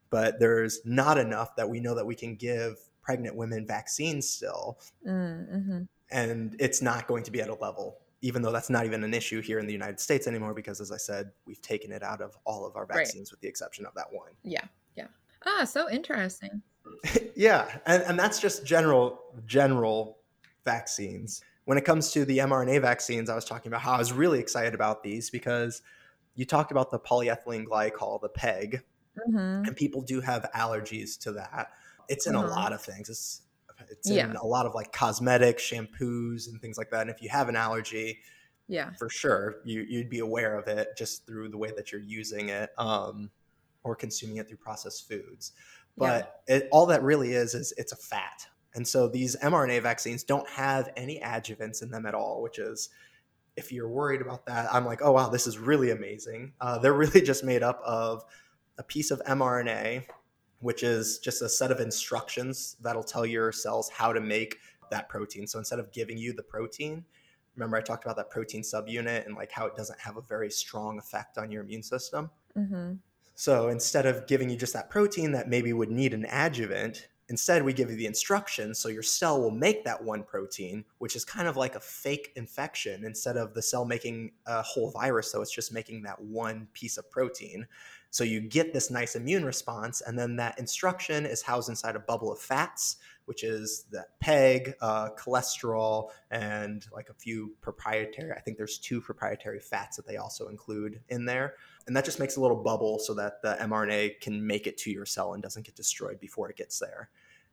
but 0.10 0.40
there's 0.40 0.82
not 0.84 1.18
enough 1.18 1.56
that 1.56 1.70
we 1.70 1.80
know 1.80 1.96
that 1.96 2.06
we 2.06 2.16
can 2.16 2.36
give 2.36 2.78
pregnant 3.02 3.36
women 3.38 3.66
vaccines 3.66 4.30
still. 4.30 4.80
Mm, 5.08 5.50
mm-hmm 5.50 5.84
and 6.12 6.56
it's 6.60 6.82
not 6.82 7.08
going 7.08 7.24
to 7.24 7.32
be 7.32 7.42
at 7.42 7.50
a 7.50 7.56
level 7.56 8.00
even 8.22 8.42
though 8.42 8.52
that's 8.52 8.70
not 8.70 8.86
even 8.86 9.04
an 9.04 9.14
issue 9.14 9.42
here 9.42 9.60
in 9.60 9.66
the 9.66 9.74
United 9.74 10.00
States 10.00 10.28
anymore 10.28 10.54
because 10.54 10.82
as 10.82 10.92
I 10.92 10.98
said, 10.98 11.32
we've 11.46 11.62
taken 11.62 11.92
it 11.92 12.04
out 12.04 12.22
of 12.22 12.38
all 12.46 12.66
of 12.66 12.76
our 12.76 12.86
vaccines 12.86 13.30
right. 13.30 13.32
with 13.32 13.42
the 13.42 13.48
exception 13.48 13.86
of 13.86 13.94
that 13.96 14.08
one. 14.12 14.32
Yeah. 14.44 14.66
Yeah. 14.96 15.08
Ah, 15.46 15.64
so 15.64 15.90
interesting. 15.90 16.62
yeah. 17.36 17.78
And, 17.86 18.04
and 18.04 18.20
that's 18.20 18.42
just 18.42 18.66
general 18.66 19.22
general 19.46 20.18
vaccines. 20.66 21.42
when 21.66 21.78
it 21.78 21.86
comes 21.86 22.12
to 22.12 22.26
the 22.26 22.40
mRNA 22.40 22.82
vaccines, 22.82 23.30
I 23.30 23.36
was 23.36 23.46
talking 23.46 23.70
about 23.72 23.82
how 23.82 23.94
I 23.94 24.00
was 24.00 24.12
really 24.12 24.40
excited 24.40 24.74
about 24.74 25.04
these 25.04 25.30
because 25.30 25.82
you 26.36 26.46
talked 26.46 26.72
about 26.72 26.92
the 26.92 27.00
polyethylene 27.00 27.66
glycol, 27.66 28.20
the 28.22 28.30
PEG, 28.30 28.82
mm-hmm. 29.18 29.66
and 29.66 29.76
people 29.76 30.02
do 30.02 30.20
have 30.20 30.50
allergies 30.56 31.18
to 31.20 31.32
that. 31.34 31.72
It's 32.08 32.28
in 32.28 32.34
mm-hmm. 32.34 32.50
a 32.50 32.50
lot 32.50 32.74
of 32.74 32.82
things. 32.82 33.10
It's 33.10 33.42
it's 33.90 34.10
yeah. 34.10 34.30
in 34.30 34.36
a 34.36 34.46
lot 34.46 34.66
of 34.66 34.76
like 34.76 34.92
cosmetics, 34.92 35.64
shampoos, 35.64 36.48
and 36.48 36.62
things 36.62 36.78
like 36.78 36.92
that. 36.92 37.02
And 37.02 37.10
if 37.10 37.22
you 37.22 37.30
have 37.30 37.50
an 37.50 37.56
allergy, 37.56 38.20
yeah, 38.68 38.92
for 38.98 39.10
sure, 39.10 39.58
you 39.66 39.86
you'd 39.88 40.10
be 40.10 40.20
aware 40.20 40.58
of 40.58 40.68
it 40.68 40.90
just 40.98 41.26
through 41.26 41.50
the 41.50 41.58
way 41.58 41.72
that 41.76 41.92
you're 41.92 42.02
using 42.02 42.50
it, 42.50 42.70
um, 42.78 43.32
or 43.84 43.96
consuming 43.96 44.38
it 44.38 44.48
through 44.48 44.58
processed 44.58 45.08
foods. 45.08 45.54
But 45.98 46.42
yeah. 46.48 46.56
it, 46.58 46.70
all 46.72 46.86
that 46.88 47.04
really 47.04 47.34
is 47.34 47.54
is 47.54 47.74
it's 47.78 47.92
a 47.92 47.98
fat. 47.98 48.48
And 48.76 48.88
so 48.88 49.08
these 49.08 49.36
mRNA 49.38 49.82
vaccines 49.82 50.24
don't 50.24 50.48
have 50.50 50.92
any 50.96 51.20
adjuvants 51.20 51.82
in 51.82 51.90
them 51.90 52.06
at 52.06 52.14
all, 52.14 52.42
which 52.42 52.60
is 52.60 52.90
if 53.58 53.72
you're 53.72 53.90
worried 53.90 54.22
about 54.22 54.46
that, 54.46 54.74
I'm 54.74 54.86
like, 54.86 55.02
oh 55.02 55.12
wow, 55.12 55.30
this 55.30 55.48
is 55.48 55.58
really 55.58 55.90
amazing. 55.90 56.54
Uh, 56.62 56.78
they're 56.78 56.94
really 57.06 57.22
just 57.22 57.44
made 57.44 57.64
up 57.64 57.82
of 57.84 58.24
a 58.78 58.84
piece 58.84 59.12
of 59.12 59.22
mRNA 59.28 60.06
which 60.60 60.84
is 60.84 61.20
just 61.20 61.42
a 61.42 61.50
set 61.50 61.72
of 61.72 61.80
instructions 61.80 62.76
that'll 62.82 63.04
tell 63.04 63.26
your 63.26 63.52
cells 63.52 63.90
how 63.90 64.12
to 64.14 64.20
make 64.20 64.58
that 64.92 65.10
protein. 65.10 65.48
So 65.48 65.60
instead 65.60 65.80
of 65.80 65.92
giving 65.92 66.18
you 66.18 66.34
the 66.34 66.44
protein, 66.44 67.06
remember 67.56 67.78
I 67.78 67.82
talked 67.82 68.06
about 68.06 68.18
that 68.18 68.30
protein 68.30 68.62
subunit 68.62 69.26
and 69.26 69.36
like 69.36 69.52
how 69.52 69.66
it 69.66 69.76
doesn't 69.76 70.00
have 70.00 70.18
a 70.18 70.22
very 70.22 70.50
strong 70.50 70.98
effect 70.98 71.38
on 71.38 71.52
your 71.52 71.64
immune 71.64 71.84
system. 71.84 72.30
Mm-hmm. 72.58 72.94
So 73.36 73.70
instead 73.70 74.06
of 74.06 74.28
giving 74.28 74.50
you 74.50 74.58
just 74.58 74.74
that 74.74 74.90
protein 74.90 75.32
that 75.32 75.48
maybe 75.48 75.72
would 75.72 75.92
need 75.92 76.14
an 76.14 76.26
adjuvant, 76.26 77.08
instead 77.30 77.64
we 77.64 77.72
give 77.72 77.90
you 77.90 77.96
the 77.96 78.06
instructions 78.06 78.80
so 78.80 78.90
your 78.90 79.04
cell 79.04 79.40
will 79.40 79.52
make 79.52 79.86
that 79.86 80.04
one 80.04 80.24
protein, 80.24 80.84
which 80.98 81.16
is 81.16 81.24
kind 81.24 81.48
of 81.48 81.56
like 81.56 81.76
a 81.76 81.80
fake 81.80 82.34
infection 82.36 83.06
instead 83.06 83.38
of 83.38 83.54
the 83.54 83.62
cell 83.62 83.86
making 83.86 84.32
a 84.46 84.62
whole 84.62 84.92
virus. 84.92 85.32
So 85.32 85.42
it's 85.42 85.54
just 85.54 85.72
making 85.72 86.04
that 86.04 86.20
one 86.22 86.68
piece 86.74 86.98
of 86.98 87.10
protein. 87.10 87.68
So 88.12 88.24
you 88.24 88.42
get 88.42 88.74
this 88.74 88.90
nice 88.90 89.16
immune 89.16 89.46
response, 89.46 90.02
and 90.02 90.18
then 90.18 90.36
that 90.38 90.58
instruction 90.58 91.26
is 91.26 91.44
housed 91.44 91.70
inside 91.70 91.96
a 91.96 92.00
bubble 92.00 92.32
of 92.32 92.40
fats, 92.40 92.98
which 93.26 93.44
is 93.44 93.86
the 93.92 94.06
PEG, 94.20 94.74
uh, 94.82 95.10
cholesterol, 95.12 96.10
and 96.32 96.88
like 96.92 97.10
a 97.10 97.14
few 97.14 97.54
proprietary. 97.62 98.32
I 98.32 98.40
think 98.40 98.58
there's 98.58 98.80
two 98.80 99.00
proprietary 99.00 99.60
fats 99.60 99.98
that 99.98 100.08
they 100.08 100.18
also 100.18 100.48
include 100.48 101.00
in 101.10 101.26
there, 101.26 101.56
and 101.86 101.96
that 101.96 102.06
just 102.06 102.20
makes 102.20 102.38
a 102.38 102.42
little 102.42 102.58
bubble 102.64 102.98
so 102.98 103.14
that 103.14 103.42
the 103.44 103.56
mRNA 103.62 104.20
can 104.22 104.46
make 104.46 104.66
it 104.66 104.78
to 104.80 104.92
your 104.92 105.06
cell 105.06 105.34
and 105.34 105.44
doesn't 105.44 105.66
get 105.66 105.76
destroyed 105.76 106.20
before 106.20 106.50
it 106.50 106.58
gets 106.58 106.80
there. 106.80 107.10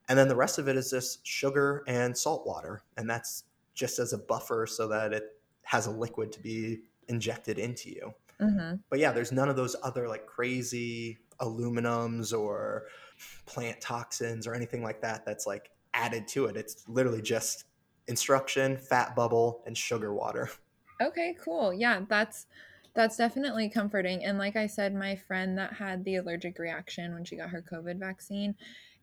And 0.09 0.19
then 0.19 0.29
the 0.29 0.37
rest 0.37 0.59
of 0.59 0.69
it 0.69 0.77
is 0.77 0.91
just 0.91 1.27
sugar 1.27 1.85
and 1.87 2.17
salt 2.17 2.47
water, 2.47 2.83
and 2.97 3.11
that's 3.11 3.45
just 3.75 3.99
as 3.99 4.15
a 4.15 4.19
buffer 4.19 4.67
so 4.67 4.89
that 4.89 5.13
it 5.13 5.25
has 5.65 5.87
a 5.87 5.91
liquid 5.91 6.33
to 6.33 6.41
be 6.41 6.81
injected 7.09 7.59
into 7.59 7.91
you. 7.91 8.15
Mm-hmm. 8.41 8.77
But 8.91 8.99
yeah, 8.99 9.13
there's 9.13 9.33
none 9.33 9.49
of 9.49 9.57
those 9.57 9.77
other 9.83 10.09
like 10.09 10.27
crazy 10.27 11.19
aluminums 11.41 12.37
or 12.39 12.87
plant 13.47 13.81
toxins 13.81 14.47
or 14.47 14.55
anything 14.55 14.83
like 14.83 15.01
that 15.03 15.25
that's 15.25 15.47
like 15.47 15.71
added 15.95 16.29
to 16.29 16.47
it. 16.47 16.57
It's 16.57 16.85
literally 16.89 17.23
just 17.23 17.65
instruction, 18.09 18.77
fat 18.77 19.17
bubble, 19.17 19.63
and 19.67 19.77
sugar 19.77 20.15
water. 20.15 20.51
Okay, 21.01 21.37
cool. 21.43 21.75
Yeah, 21.75 22.03
that's 22.09 22.47
that's 22.95 23.17
definitely 23.17 23.69
comforting. 23.69 24.25
And 24.25 24.39
like 24.39 24.57
I 24.57 24.67
said, 24.67 24.95
my 24.95 25.17
friend 25.17 25.59
that 25.59 25.75
had 25.75 26.05
the 26.05 26.17
allergic 26.17 26.59
reaction 26.59 27.13
when 27.13 27.25
she 27.25 27.37
got 27.37 27.51
her 27.51 27.63
COVID 27.63 27.99
vaccine, 27.99 28.55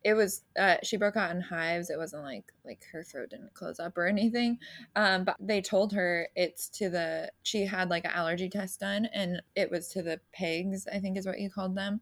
it 0.04 0.14
was 0.14 0.42
uh, 0.58 0.76
she 0.82 0.96
broke 0.96 1.16
out 1.16 1.30
in 1.30 1.40
hives. 1.40 1.90
It 1.90 1.98
wasn't 1.98 2.22
like 2.22 2.52
like 2.64 2.84
her 2.92 3.02
throat 3.02 3.30
didn't 3.30 3.54
close 3.54 3.80
up 3.80 3.96
or 3.98 4.06
anything. 4.06 4.58
Um, 4.96 5.24
but 5.24 5.36
they 5.40 5.60
told 5.60 5.92
her 5.92 6.28
it's 6.36 6.68
to 6.70 6.90
the 6.90 7.30
she 7.42 7.64
had 7.64 7.90
like 7.90 8.04
an 8.04 8.10
allergy 8.12 8.48
test 8.48 8.80
done 8.80 9.06
and 9.12 9.42
it 9.56 9.70
was 9.70 9.88
to 9.88 10.02
the 10.02 10.20
pigs 10.32 10.86
i 10.92 10.98
think 10.98 11.16
is 11.16 11.26
what 11.26 11.40
you 11.40 11.50
called 11.50 11.76
them 11.76 12.00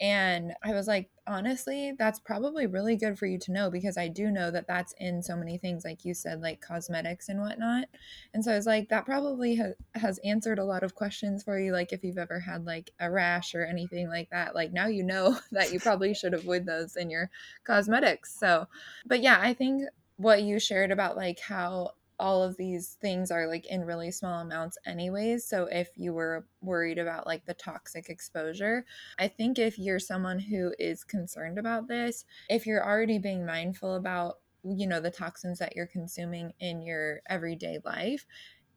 and 0.00 0.52
I 0.62 0.72
was 0.72 0.88
like, 0.88 1.08
honestly, 1.26 1.92
that's 1.96 2.18
probably 2.18 2.66
really 2.66 2.96
good 2.96 3.18
for 3.18 3.26
you 3.26 3.38
to 3.38 3.52
know 3.52 3.70
because 3.70 3.96
I 3.96 4.08
do 4.08 4.30
know 4.30 4.50
that 4.50 4.66
that's 4.66 4.92
in 4.98 5.22
so 5.22 5.36
many 5.36 5.56
things, 5.56 5.84
like 5.84 6.04
you 6.04 6.14
said, 6.14 6.40
like 6.40 6.60
cosmetics 6.60 7.28
and 7.28 7.40
whatnot. 7.40 7.84
And 8.32 8.44
so 8.44 8.52
I 8.52 8.56
was 8.56 8.66
like, 8.66 8.88
that 8.88 9.06
probably 9.06 9.56
ha- 9.56 9.74
has 9.94 10.18
answered 10.24 10.58
a 10.58 10.64
lot 10.64 10.82
of 10.82 10.94
questions 10.94 11.44
for 11.44 11.58
you. 11.58 11.72
Like 11.72 11.92
if 11.92 12.02
you've 12.02 12.18
ever 12.18 12.40
had 12.40 12.66
like 12.66 12.90
a 12.98 13.10
rash 13.10 13.54
or 13.54 13.64
anything 13.64 14.08
like 14.08 14.30
that, 14.30 14.54
like 14.54 14.72
now 14.72 14.86
you 14.86 15.04
know 15.04 15.38
that 15.52 15.72
you 15.72 15.78
probably 15.78 16.12
should 16.12 16.34
avoid 16.34 16.66
those 16.66 16.96
in 16.96 17.08
your 17.08 17.30
cosmetics. 17.62 18.36
So, 18.38 18.66
but 19.06 19.20
yeah, 19.20 19.38
I 19.40 19.54
think 19.54 19.84
what 20.16 20.42
you 20.42 20.58
shared 20.58 20.90
about 20.90 21.16
like 21.16 21.38
how 21.38 21.92
all 22.18 22.42
of 22.42 22.56
these 22.56 22.96
things 23.00 23.30
are 23.30 23.46
like 23.46 23.66
in 23.66 23.84
really 23.84 24.10
small 24.10 24.40
amounts 24.40 24.78
anyways 24.86 25.44
so 25.44 25.64
if 25.64 25.88
you 25.96 26.12
were 26.12 26.46
worried 26.60 26.98
about 26.98 27.26
like 27.26 27.44
the 27.44 27.54
toxic 27.54 28.08
exposure 28.08 28.84
i 29.18 29.26
think 29.26 29.58
if 29.58 29.78
you're 29.78 29.98
someone 29.98 30.38
who 30.38 30.72
is 30.78 31.04
concerned 31.04 31.58
about 31.58 31.88
this 31.88 32.24
if 32.48 32.66
you're 32.66 32.84
already 32.84 33.18
being 33.18 33.44
mindful 33.44 33.94
about 33.94 34.38
you 34.64 34.86
know 34.86 35.00
the 35.00 35.10
toxins 35.10 35.58
that 35.58 35.74
you're 35.76 35.86
consuming 35.86 36.52
in 36.60 36.82
your 36.82 37.20
everyday 37.28 37.78
life 37.84 38.26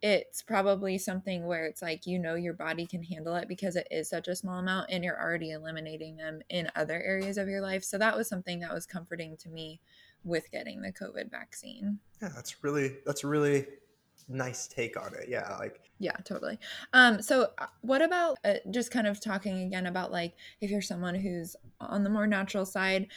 it's 0.01 0.43
probably 0.43 0.97
something 0.97 1.47
where 1.47 1.65
it's 1.65 1.81
like 1.81 2.05
you 2.05 2.19
know 2.19 2.35
your 2.35 2.53
body 2.53 2.85
can 2.85 3.01
handle 3.01 3.35
it 3.35 3.47
because 3.47 3.75
it 3.75 3.87
is 3.89 4.07
such 4.07 4.27
a 4.27 4.35
small 4.35 4.59
amount 4.59 4.89
and 4.91 5.03
you're 5.03 5.19
already 5.19 5.51
eliminating 5.51 6.17
them 6.17 6.39
in 6.49 6.69
other 6.75 7.01
areas 7.01 7.37
of 7.37 7.47
your 7.47 7.61
life 7.61 7.83
so 7.83 7.97
that 7.97 8.15
was 8.15 8.29
something 8.29 8.59
that 8.59 8.73
was 8.73 8.85
comforting 8.85 9.35
to 9.37 9.49
me 9.49 9.79
with 10.27 10.51
getting 10.51 10.81
the 10.81 10.91
COVID 10.91 11.31
vaccine. 11.31 11.99
Yeah, 12.21 12.29
that's 12.35 12.63
really 12.63 12.97
that's 13.05 13.23
a 13.23 13.27
really 13.27 13.65
nice 14.27 14.67
take 14.67 14.99
on 14.99 15.13
it. 15.13 15.29
Yeah, 15.29 15.55
like 15.57 15.79
yeah, 15.99 16.15
totally. 16.23 16.59
Um, 16.93 17.21
so 17.21 17.47
uh, 17.57 17.67
what 17.81 18.01
about 18.01 18.37
uh, 18.43 18.55
just 18.69 18.91
kind 18.91 19.07
of 19.07 19.19
talking 19.19 19.63
again 19.63 19.87
about 19.87 20.11
like 20.11 20.35
if 20.61 20.69
you're 20.69 20.81
someone 20.81 21.15
who's 21.15 21.55
on 21.79 22.03
the 22.03 22.09
more 22.09 22.27
natural 22.27 22.65
side, 22.65 23.07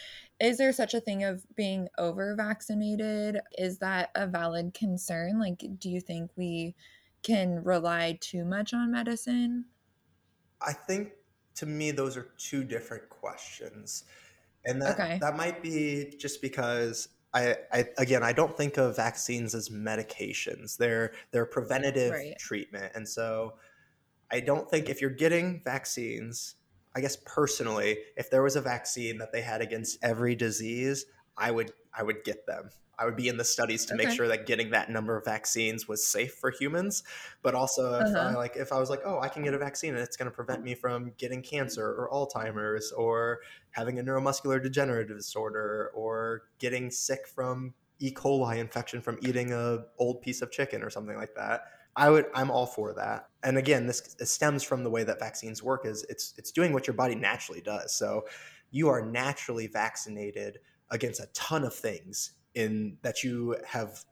is 0.40 0.56
there 0.56 0.72
such 0.72 0.94
a 0.94 1.00
thing 1.00 1.24
of 1.24 1.44
being 1.56 1.88
over 1.98 2.34
vaccinated? 2.34 3.40
Is 3.58 3.78
that 3.78 4.10
a 4.14 4.26
valid 4.26 4.72
concern? 4.72 5.38
Like, 5.38 5.62
do 5.78 5.90
you 5.90 6.00
think 6.00 6.30
we 6.36 6.74
can 7.22 7.62
rely 7.62 8.18
too 8.20 8.44
much 8.44 8.72
on 8.72 8.92
medicine? 8.92 9.66
I 10.62 10.72
think 10.72 11.12
to 11.56 11.66
me 11.66 11.90
those 11.90 12.16
are 12.16 12.28
two 12.38 12.64
different 12.64 13.08
questions. 13.10 14.04
And 14.64 14.82
that 14.82 15.00
okay. 15.00 15.18
that 15.20 15.36
might 15.36 15.62
be 15.62 16.14
just 16.18 16.42
because 16.42 17.08
I, 17.32 17.56
I 17.72 17.86
again 17.98 18.22
I 18.22 18.32
don't 18.32 18.56
think 18.56 18.76
of 18.76 18.96
vaccines 18.96 19.54
as 19.54 19.68
medications. 19.68 20.76
They're 20.76 21.12
they're 21.30 21.46
preventative 21.46 22.12
right. 22.12 22.38
treatment. 22.38 22.92
And 22.94 23.08
so 23.08 23.54
I 24.30 24.40
don't 24.40 24.68
think 24.68 24.88
if 24.88 25.00
you're 25.00 25.10
getting 25.10 25.60
vaccines, 25.64 26.56
I 26.94 27.00
guess 27.00 27.16
personally, 27.24 27.98
if 28.16 28.30
there 28.30 28.42
was 28.42 28.56
a 28.56 28.60
vaccine 28.60 29.18
that 29.18 29.32
they 29.32 29.42
had 29.42 29.60
against 29.60 29.98
every 30.02 30.34
disease, 30.34 31.06
I 31.36 31.50
would 31.50 31.72
I 31.96 32.02
would 32.02 32.24
get 32.24 32.46
them. 32.46 32.70
I 33.00 33.06
would 33.06 33.16
be 33.16 33.28
in 33.28 33.38
the 33.38 33.44
studies 33.44 33.86
to 33.86 33.94
okay. 33.94 34.04
make 34.04 34.14
sure 34.14 34.28
that 34.28 34.46
getting 34.46 34.70
that 34.70 34.90
number 34.90 35.16
of 35.16 35.24
vaccines 35.24 35.88
was 35.88 36.06
safe 36.06 36.34
for 36.34 36.50
humans. 36.50 37.02
But 37.42 37.54
also, 37.54 37.94
if 37.94 38.14
uh-huh. 38.14 38.32
I, 38.32 38.34
like 38.34 38.56
if 38.56 38.72
I 38.72 38.78
was 38.78 38.90
like, 38.90 39.00
oh, 39.06 39.18
I 39.20 39.28
can 39.28 39.42
get 39.42 39.54
a 39.54 39.58
vaccine 39.58 39.94
and 39.94 40.02
it's 40.02 40.18
going 40.18 40.30
to 40.30 40.34
prevent 40.34 40.62
me 40.62 40.74
from 40.74 41.12
getting 41.16 41.42
cancer 41.42 41.86
or 41.86 42.10
Alzheimer's 42.12 42.92
or 42.92 43.40
having 43.70 43.98
a 43.98 44.02
neuromuscular 44.02 44.62
degenerative 44.62 45.16
disorder 45.16 45.90
or 45.94 46.42
getting 46.58 46.90
sick 46.90 47.26
from 47.26 47.72
E. 48.00 48.12
coli 48.12 48.58
infection 48.58 49.00
from 49.00 49.18
eating 49.22 49.52
a 49.52 49.78
old 49.98 50.20
piece 50.20 50.42
of 50.42 50.50
chicken 50.50 50.82
or 50.82 50.90
something 50.90 51.16
like 51.16 51.34
that. 51.36 51.62
I 51.96 52.10
would 52.10 52.26
I'm 52.34 52.50
all 52.50 52.66
for 52.66 52.92
that. 52.94 53.28
And 53.42 53.56
again, 53.56 53.86
this 53.86 54.14
stems 54.24 54.62
from 54.62 54.84
the 54.84 54.90
way 54.90 55.04
that 55.04 55.18
vaccines 55.18 55.62
work 55.62 55.86
is 55.86 56.04
it's 56.10 56.34
it's 56.36 56.52
doing 56.52 56.74
what 56.74 56.86
your 56.86 56.94
body 56.94 57.14
naturally 57.14 57.62
does. 57.62 57.94
So 57.94 58.26
you 58.70 58.88
are 58.88 59.00
naturally 59.00 59.66
vaccinated 59.66 60.58
against 60.90 61.20
a 61.20 61.26
ton 61.32 61.64
of 61.64 61.74
things 61.74 62.32
in 62.54 62.98
that 63.02 63.22
you 63.22 63.56
have 63.66 64.04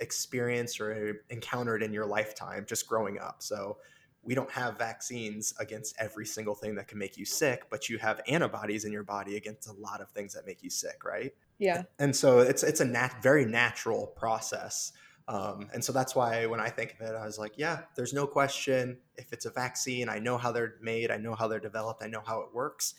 experienced 0.00 0.80
or 0.80 1.22
encountered 1.30 1.82
in 1.82 1.92
your 1.92 2.06
lifetime 2.06 2.64
just 2.68 2.88
growing 2.88 3.18
up. 3.18 3.36
So 3.38 3.78
we 4.22 4.34
don't 4.34 4.50
have 4.50 4.76
vaccines 4.76 5.54
against 5.60 5.94
every 5.98 6.26
single 6.26 6.54
thing 6.54 6.74
that 6.74 6.88
can 6.88 6.98
make 6.98 7.16
you 7.16 7.24
sick, 7.24 7.64
but 7.70 7.88
you 7.88 7.96
have 7.98 8.20
antibodies 8.26 8.84
in 8.84 8.92
your 8.92 9.04
body 9.04 9.36
against 9.36 9.68
a 9.68 9.72
lot 9.72 10.00
of 10.00 10.10
things 10.10 10.34
that 10.34 10.44
make 10.44 10.62
you 10.62 10.70
sick, 10.70 11.04
right? 11.04 11.32
Yeah. 11.58 11.84
And 11.98 12.14
so 12.14 12.40
it's 12.40 12.62
it's 12.62 12.80
a 12.80 12.84
nat- 12.84 13.22
very 13.22 13.44
natural 13.46 14.08
process. 14.08 14.92
Um, 15.28 15.68
and 15.72 15.82
so 15.82 15.92
that's 15.92 16.14
why 16.14 16.46
when 16.46 16.60
I 16.60 16.68
think 16.68 16.94
of 16.94 17.00
it, 17.00 17.14
I 17.14 17.24
was 17.24 17.38
like, 17.38 17.54
yeah, 17.56 17.80
there's 17.94 18.12
no 18.12 18.26
question. 18.26 18.98
If 19.16 19.32
it's 19.32 19.44
a 19.44 19.50
vaccine, 19.50 20.08
I 20.08 20.18
know 20.18 20.38
how 20.38 20.52
they're 20.52 20.74
made, 20.80 21.10
I 21.10 21.16
know 21.16 21.34
how 21.34 21.48
they're 21.48 21.58
developed, 21.58 22.02
I 22.02 22.08
know 22.08 22.22
how 22.24 22.40
it 22.40 22.48
works. 22.52 22.94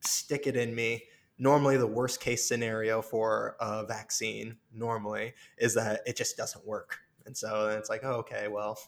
Stick 0.00 0.46
it 0.46 0.56
in 0.56 0.74
me 0.74 1.04
normally 1.42 1.76
the 1.76 1.86
worst 1.86 2.20
case 2.20 2.46
scenario 2.46 3.02
for 3.02 3.56
a 3.60 3.84
vaccine 3.84 4.56
normally 4.72 5.34
is 5.58 5.74
that 5.74 6.00
it 6.06 6.16
just 6.16 6.36
doesn't 6.36 6.64
work 6.64 6.98
and 7.26 7.36
so 7.36 7.68
it's 7.68 7.90
like 7.90 8.02
oh, 8.04 8.12
okay 8.12 8.46
well 8.46 8.78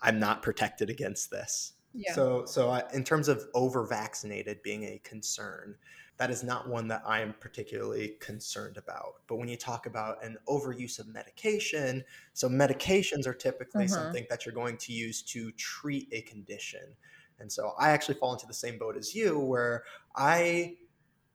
i'm 0.00 0.20
not 0.20 0.40
protected 0.40 0.88
against 0.88 1.30
this 1.30 1.72
yeah. 1.92 2.12
so 2.14 2.44
so 2.46 2.70
I, 2.70 2.84
in 2.94 3.02
terms 3.02 3.28
of 3.28 3.44
over 3.54 3.84
vaccinated 3.84 4.62
being 4.62 4.84
a 4.84 5.00
concern 5.02 5.74
that 6.16 6.30
is 6.30 6.44
not 6.44 6.68
one 6.68 6.86
that 6.88 7.02
I 7.06 7.20
am 7.22 7.34
particularly 7.40 8.18
concerned 8.20 8.76
about. 8.76 9.22
But 9.26 9.36
when 9.36 9.48
you 9.48 9.56
talk 9.56 9.86
about 9.86 10.22
an 10.22 10.36
overuse 10.46 10.98
of 10.98 11.08
medication, 11.08 12.04
so 12.34 12.46
medications 12.46 13.26
are 13.26 13.32
typically 13.32 13.86
mm-hmm. 13.86 13.94
something 13.94 14.26
that 14.28 14.44
you're 14.44 14.54
going 14.54 14.76
to 14.76 14.92
use 14.92 15.22
to 15.22 15.50
treat 15.52 16.08
a 16.12 16.20
condition. 16.20 16.94
And 17.38 17.50
so 17.50 17.72
I 17.78 17.88
actually 17.92 18.16
fall 18.16 18.34
into 18.34 18.46
the 18.46 18.52
same 18.52 18.76
boat 18.76 18.98
as 18.98 19.14
you, 19.14 19.38
where 19.38 19.84
I 20.14 20.76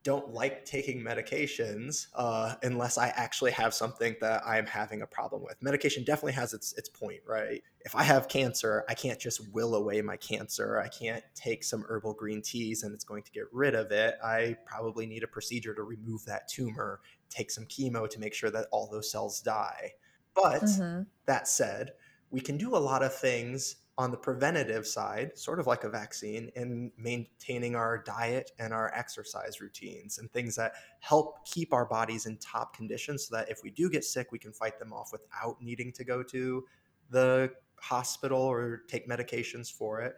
don't 0.06 0.32
like 0.32 0.64
taking 0.64 1.02
medications 1.02 2.06
uh, 2.14 2.54
unless 2.62 2.96
I 2.96 3.08
actually 3.08 3.50
have 3.50 3.74
something 3.74 4.14
that 4.20 4.40
I'm 4.46 4.64
having 4.64 5.02
a 5.02 5.06
problem 5.06 5.42
with. 5.42 5.60
Medication 5.60 6.04
definitely 6.04 6.34
has 6.34 6.54
its 6.54 6.72
its 6.74 6.88
point, 6.88 7.22
right? 7.26 7.60
If 7.80 7.96
I 7.96 8.04
have 8.04 8.28
cancer, 8.28 8.84
I 8.88 8.94
can't 8.94 9.18
just 9.18 9.52
will 9.52 9.74
away 9.74 10.00
my 10.02 10.16
cancer. 10.16 10.78
I 10.78 10.86
can't 10.86 11.24
take 11.34 11.64
some 11.64 11.84
herbal 11.88 12.14
green 12.14 12.40
teas 12.40 12.84
and 12.84 12.94
it's 12.94 13.02
going 13.02 13.24
to 13.24 13.32
get 13.32 13.46
rid 13.52 13.74
of 13.74 13.90
it. 13.90 14.14
I 14.24 14.54
probably 14.64 15.06
need 15.06 15.24
a 15.24 15.26
procedure 15.26 15.74
to 15.74 15.82
remove 15.82 16.24
that 16.26 16.46
tumor, 16.46 17.00
take 17.28 17.50
some 17.50 17.66
chemo 17.66 18.08
to 18.08 18.20
make 18.20 18.32
sure 18.32 18.50
that 18.52 18.68
all 18.70 18.88
those 18.88 19.10
cells 19.10 19.40
die. 19.40 19.94
But 20.36 20.62
mm-hmm. 20.62 21.02
that 21.24 21.48
said, 21.48 21.94
we 22.30 22.40
can 22.40 22.56
do 22.56 22.76
a 22.76 22.78
lot 22.78 23.02
of 23.02 23.12
things 23.12 23.74
on 23.98 24.10
the 24.10 24.16
preventative 24.16 24.86
side, 24.86 25.36
sort 25.38 25.58
of 25.58 25.66
like 25.66 25.84
a 25.84 25.88
vaccine, 25.88 26.50
in 26.54 26.92
maintaining 26.98 27.74
our 27.74 28.02
diet 28.02 28.50
and 28.58 28.74
our 28.74 28.92
exercise 28.94 29.60
routines 29.60 30.18
and 30.18 30.30
things 30.32 30.54
that 30.56 30.72
help 31.00 31.46
keep 31.46 31.72
our 31.72 31.86
bodies 31.86 32.26
in 32.26 32.36
top 32.36 32.76
condition 32.76 33.18
so 33.18 33.34
that 33.34 33.48
if 33.50 33.62
we 33.62 33.70
do 33.70 33.88
get 33.88 34.04
sick, 34.04 34.30
we 34.32 34.38
can 34.38 34.52
fight 34.52 34.78
them 34.78 34.92
off 34.92 35.12
without 35.12 35.62
needing 35.62 35.92
to 35.92 36.04
go 36.04 36.22
to 36.22 36.64
the 37.08 37.50
hospital 37.80 38.40
or 38.40 38.82
take 38.88 39.08
medications 39.08 39.72
for 39.72 40.02
it 40.02 40.16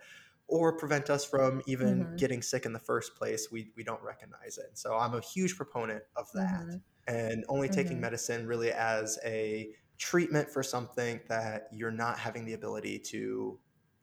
or 0.49 0.77
prevent 0.77 1.11
us 1.11 1.25
from 1.25 1.63
even 1.67 2.05
mm-hmm. 2.05 2.17
getting 2.17 2.43
sick 2.43 2.67
in 2.67 2.73
the 2.73 2.79
first 2.81 3.15
place. 3.15 3.49
We, 3.53 3.71
we 3.77 3.85
don't 3.85 4.03
recognize 4.03 4.59
it. 4.59 4.71
So 4.75 4.97
I'm 4.97 5.15
a 5.15 5.21
huge 5.21 5.57
proponent 5.57 6.03
of 6.17 6.27
that. 6.35 6.63
Mm-hmm. 6.63 6.77
And 7.07 7.45
only 7.49 7.69
taking 7.69 7.93
mm-hmm. 7.93 8.03
medicine 8.03 8.47
really 8.47 8.73
as 8.73 9.19
a 9.25 9.71
treatment 9.99 10.51
for 10.51 10.63
something 10.63 11.21
that 11.29 11.69
you're 11.73 11.91
not 11.91 12.19
having 12.19 12.45
the 12.45 12.55
ability 12.55 12.99
to 12.99 13.59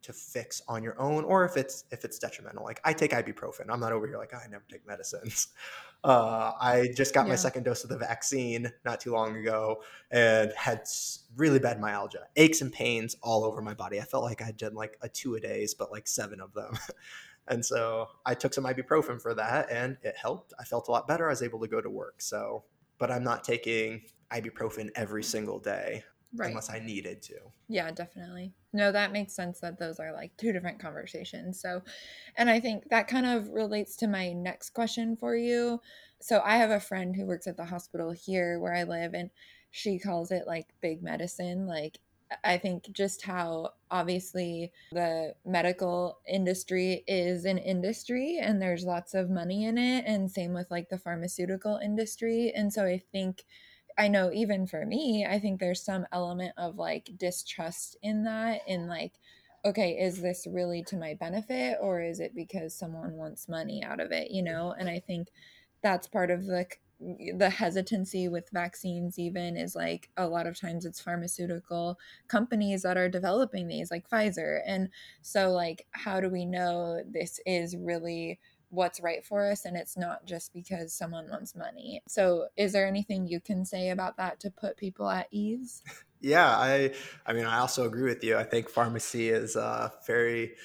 to 0.06 0.14
fix 0.14 0.62
on 0.68 0.84
your 0.84 1.00
own 1.02 1.24
or 1.24 1.46
if 1.46 1.58
it's 1.58 1.86
if 1.90 2.06
it's 2.06 2.20
detrimental. 2.20 2.64
Like 2.64 2.80
i 2.84 2.94
take 2.94 3.12
ibuprofen. 3.12 3.66
I'm 3.70 3.80
not 3.80 3.92
over 3.92 4.06
here 4.06 4.20
like 4.20 4.32
oh, 4.36 4.38
i 4.44 4.48
never 4.48 4.66
take 4.70 4.88
medicines. 4.88 5.50
Uh, 6.04 6.52
i 6.62 6.88
just 6.96 7.16
got 7.16 7.26
yeah. 7.26 7.30
my 7.30 7.36
second 7.36 7.64
dose 7.64 7.84
of 7.84 7.90
the 7.90 7.98
vaccine 7.98 8.72
not 8.84 9.00
too 9.00 9.12
long 9.12 9.36
ago 9.38 9.82
and 10.12 10.52
had 10.56 10.84
really 11.36 11.58
bad 11.58 11.82
myalgia. 11.82 12.28
Aches 12.36 12.62
and 12.62 12.72
pains 12.72 13.16
all 13.24 13.44
over 13.44 13.60
my 13.60 13.74
body. 13.74 14.00
I 14.00 14.04
felt 14.04 14.24
like 14.24 14.40
i 14.40 14.46
had 14.46 14.58
done 14.58 14.76
like 14.76 15.00
a 15.02 15.10
two 15.10 15.34
a 15.34 15.40
days 15.40 15.74
but 15.74 15.92
like 15.92 16.08
seven 16.08 16.40
of 16.40 16.54
them. 16.54 16.78
And 17.48 17.64
so 17.66 18.10
i 18.24 18.36
took 18.36 18.54
some 18.54 18.66
ibuprofen 18.66 19.20
for 19.20 19.34
that 19.34 19.72
and 19.72 19.98
it 20.04 20.16
helped. 20.16 20.54
I 20.60 20.64
felt 20.64 20.88
a 20.90 20.92
lot 20.92 21.08
better. 21.08 21.26
I 21.28 21.32
was 21.32 21.42
able 21.42 21.60
to 21.62 21.68
go 21.68 21.82
to 21.82 21.90
work. 21.90 22.22
So 22.22 22.66
but 23.00 23.10
i'm 23.10 23.24
not 23.24 23.44
taking 23.44 24.04
ibuprofen 24.32 24.90
every 24.96 25.24
single 25.24 25.60
day 25.60 26.04
right. 26.36 26.50
unless 26.50 26.70
I 26.70 26.80
needed 26.80 27.22
to. 27.24 27.36
Yeah, 27.68 27.92
definitely. 27.92 28.54
No, 28.76 28.92
that 28.92 29.14
makes 29.14 29.34
sense 29.34 29.62
that 29.62 29.80
those 29.80 30.00
are 30.02 30.12
like 30.12 30.36
two 30.36 30.52
different 30.52 30.80
conversations. 30.82 31.62
So, 31.62 31.82
and 32.36 32.50
I 32.50 32.60
think 32.60 32.90
that 32.90 33.08
kind 33.08 33.26
of 33.26 33.50
relates 33.50 33.96
to 33.98 34.08
my 34.08 34.34
next 34.34 34.72
question 34.72 35.16
for 35.16 35.34
you. 35.36 35.80
So, 36.20 36.42
I 36.44 36.58
have 36.58 36.72
a 36.72 36.80
friend 36.82 37.16
who 37.16 37.26
works 37.26 37.48
at 37.48 37.56
the 37.56 37.66
hospital 37.66 38.12
here 38.12 38.60
where 38.60 38.74
I 38.76 38.84
live, 38.84 39.14
and 39.14 39.32
she 39.72 39.98
calls 39.98 40.30
it 40.32 40.46
like 40.46 40.74
big 40.82 41.02
medicine. 41.02 41.68
Like, 41.68 42.00
I 42.44 42.58
think 42.58 42.92
just 42.92 43.22
how 43.24 43.76
obviously 43.92 44.74
the 44.92 45.36
medical 45.46 46.20
industry 46.28 47.06
is 47.08 47.46
an 47.46 47.58
industry 47.60 48.40
and 48.42 48.62
there's 48.62 48.84
lots 48.84 49.14
of 49.14 49.30
money 49.30 49.64
in 49.66 49.78
it, 49.78 50.04
and 50.06 50.30
same 50.30 50.54
with 50.54 50.70
like 50.70 50.90
the 50.90 50.98
pharmaceutical 51.00 51.78
industry. 51.78 52.52
And 52.54 52.74
so, 52.74 52.84
I 52.86 53.02
think 53.14 53.46
I 53.98 54.08
know 54.10 54.32
even 54.34 54.68
for 54.68 54.86
me, 54.86 55.26
I 55.26 55.40
think 55.40 55.60
there's 55.60 55.82
some 55.82 56.06
element 56.12 56.54
of 56.58 56.78
like 56.78 57.12
distrust 57.18 57.96
in 58.02 58.24
that, 58.26 58.62
in 58.68 58.88
like, 58.88 59.20
okay, 59.64 59.92
is 59.98 60.22
this 60.22 60.46
really 60.50 60.84
to 60.84 60.98
my 60.98 61.14
benefit 61.14 61.78
or 61.82 62.02
is 62.02 62.20
it 62.20 62.36
because 62.36 62.74
someone 62.76 63.14
wants 63.14 63.48
money 63.50 63.84
out 63.84 64.00
of 64.00 64.12
it, 64.12 64.32
you 64.32 64.44
know? 64.44 64.74
And 64.78 64.90
I 64.90 65.00
think 65.00 65.30
that's 65.82 66.08
part 66.08 66.30
of 66.32 66.46
the 66.46 66.68
the 67.38 67.50
hesitancy 67.50 68.30
with 68.30 68.50
vaccines 68.54 69.20
even 69.20 69.58
is 69.58 69.76
like 69.76 70.10
a 70.16 70.26
lot 70.28 70.48
of 70.48 70.58
times 70.58 70.86
it's 70.86 71.02
pharmaceutical 71.02 72.00
companies 72.30 72.84
that 72.84 72.96
are 72.96 73.10
developing 73.10 73.68
these 73.68 73.92
like 73.92 74.10
Pfizer 74.10 74.62
and 74.66 74.90
so 75.22 75.52
like 75.52 75.86
how 75.92 76.22
do 76.22 76.30
we 76.30 76.46
know 76.46 77.02
this 77.06 77.42
is 77.46 77.76
really 77.76 78.40
what's 78.76 79.00
right 79.00 79.26
for 79.26 79.50
us 79.50 79.66
and 79.66 79.76
it's 79.76 79.98
not 79.98 80.26
just 80.26 80.54
because 80.54 80.94
someone 80.94 81.30
wants 81.30 81.56
money. 81.56 82.02
So 82.08 82.48
is 82.58 82.74
there 82.74 82.88
anything 82.88 83.28
you 83.28 83.40
can 83.40 83.66
say 83.66 83.90
about 83.90 84.18
that 84.18 84.40
to 84.42 84.52
put 84.52 84.78
people 84.78 85.10
at 85.10 85.28
ease? 85.32 85.82
Yeah, 86.22 86.48
I 86.48 86.92
I 87.28 87.34
mean 87.34 87.46
I 87.46 87.60
also 87.60 87.86
agree 87.86 88.10
with 88.10 88.24
you. 88.24 88.36
I 88.36 88.44
think 88.44 88.68
pharmacy 88.68 89.30
is 89.30 89.56
uh 89.56 89.90
very 90.08 90.56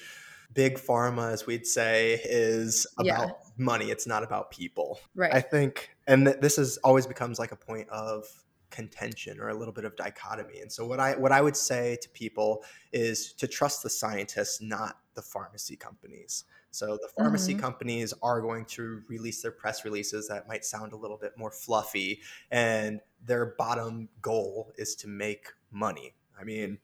big 0.55 0.79
pharma 0.79 1.31
as 1.31 1.45
we'd 1.45 1.67
say 1.67 2.19
is 2.23 2.87
about 2.97 3.27
yeah. 3.27 3.29
money. 3.57 3.91
It's 3.91 4.07
not 4.07 4.23
about 4.23 4.49
people. 4.49 4.99
Right. 5.13 5.31
I 5.31 5.39
think 5.39 5.91
and 6.07 6.25
th- 6.25 6.37
this 6.39 6.57
is 6.57 6.77
always 6.77 7.05
becomes 7.05 7.37
like 7.37 7.51
a 7.51 7.55
point 7.55 7.87
of 7.89 8.25
contention 8.71 9.39
or 9.39 9.49
a 9.49 9.53
little 9.53 9.73
bit 9.73 9.85
of 9.85 9.95
dichotomy. 9.95 10.61
And 10.61 10.71
so 10.71 10.87
what 10.87 10.99
I 10.99 11.15
what 11.15 11.31
I 11.31 11.41
would 11.41 11.57
say 11.57 11.97
to 12.01 12.09
people 12.09 12.63
is 12.91 13.33
to 13.33 13.47
trust 13.47 13.83
the 13.83 13.89
scientists, 13.89 14.61
not 14.61 14.97
the 15.15 15.21
pharmacy 15.21 15.75
companies. 15.75 16.45
So 16.71 16.97
the 17.01 17.09
pharmacy 17.17 17.53
mm-hmm. 17.53 17.61
companies 17.61 18.13
are 18.23 18.41
going 18.41 18.65
to 18.65 19.01
release 19.07 19.41
their 19.41 19.51
press 19.51 19.83
releases 19.83 20.27
that 20.29 20.47
might 20.47 20.63
sound 20.63 20.93
a 20.93 20.95
little 20.95 21.17
bit 21.17 21.33
more 21.37 21.51
fluffy, 21.51 22.21
and 22.49 23.01
their 23.25 23.55
bottom 23.57 24.09
goal 24.21 24.71
is 24.77 24.95
to 24.97 25.07
make 25.07 25.47
money. 25.71 26.15
I 26.39 26.43
mean, 26.43 26.79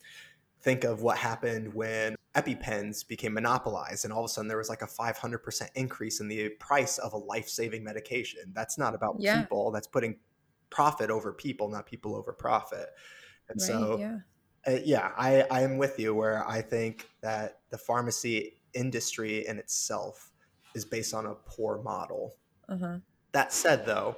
think 0.61 0.84
of 0.84 1.01
what 1.01 1.17
happened 1.17 1.73
when 1.73 2.15
EpiPens 2.36 3.07
became 3.07 3.34
monopolized, 3.34 4.03
and 4.03 4.13
all 4.13 4.19
of 4.19 4.25
a 4.25 4.30
sudden 4.30 4.47
there 4.47 4.57
was 4.57 4.69
like 4.69 4.82
a 4.82 4.88
500% 4.88 5.69
increase 5.75 6.19
in 6.19 6.28
the 6.28 6.49
price 6.49 6.97
of 6.97 7.13
a 7.13 7.17
life 7.17 7.49
saving 7.49 7.84
medication. 7.84 8.51
That's 8.53 8.78
not 8.78 8.93
about 8.93 9.15
yeah. 9.19 9.41
people, 9.41 9.71
that's 9.71 9.88
putting 9.88 10.17
profit 10.69 11.09
over 11.09 11.34
people, 11.34 11.69
not 11.69 11.86
people 11.86 12.15
over 12.15 12.34
profit. 12.34 12.89
And 13.49 13.59
right, 13.61 13.67
so, 13.67 13.97
yeah. 13.97 14.17
Uh, 14.68 14.80
yeah, 14.84 15.11
I, 15.18 15.43
I 15.49 15.61
am 15.61 15.78
with 15.78 15.97
you 15.97 16.13
where 16.13 16.47
I 16.47 16.61
think 16.61 17.07
that 17.22 17.59
the 17.70 17.78
pharmacy 17.78 18.59
industry 18.74 19.47
in 19.47 19.57
itself 19.57 20.32
is 20.76 20.84
based 20.84 21.13
on 21.13 21.26
a 21.26 21.36
poor 21.36 21.82
model. 21.82 22.36
Uh-huh. 22.68 22.97
That 23.32 23.53
said, 23.53 23.86
though, 23.86 24.18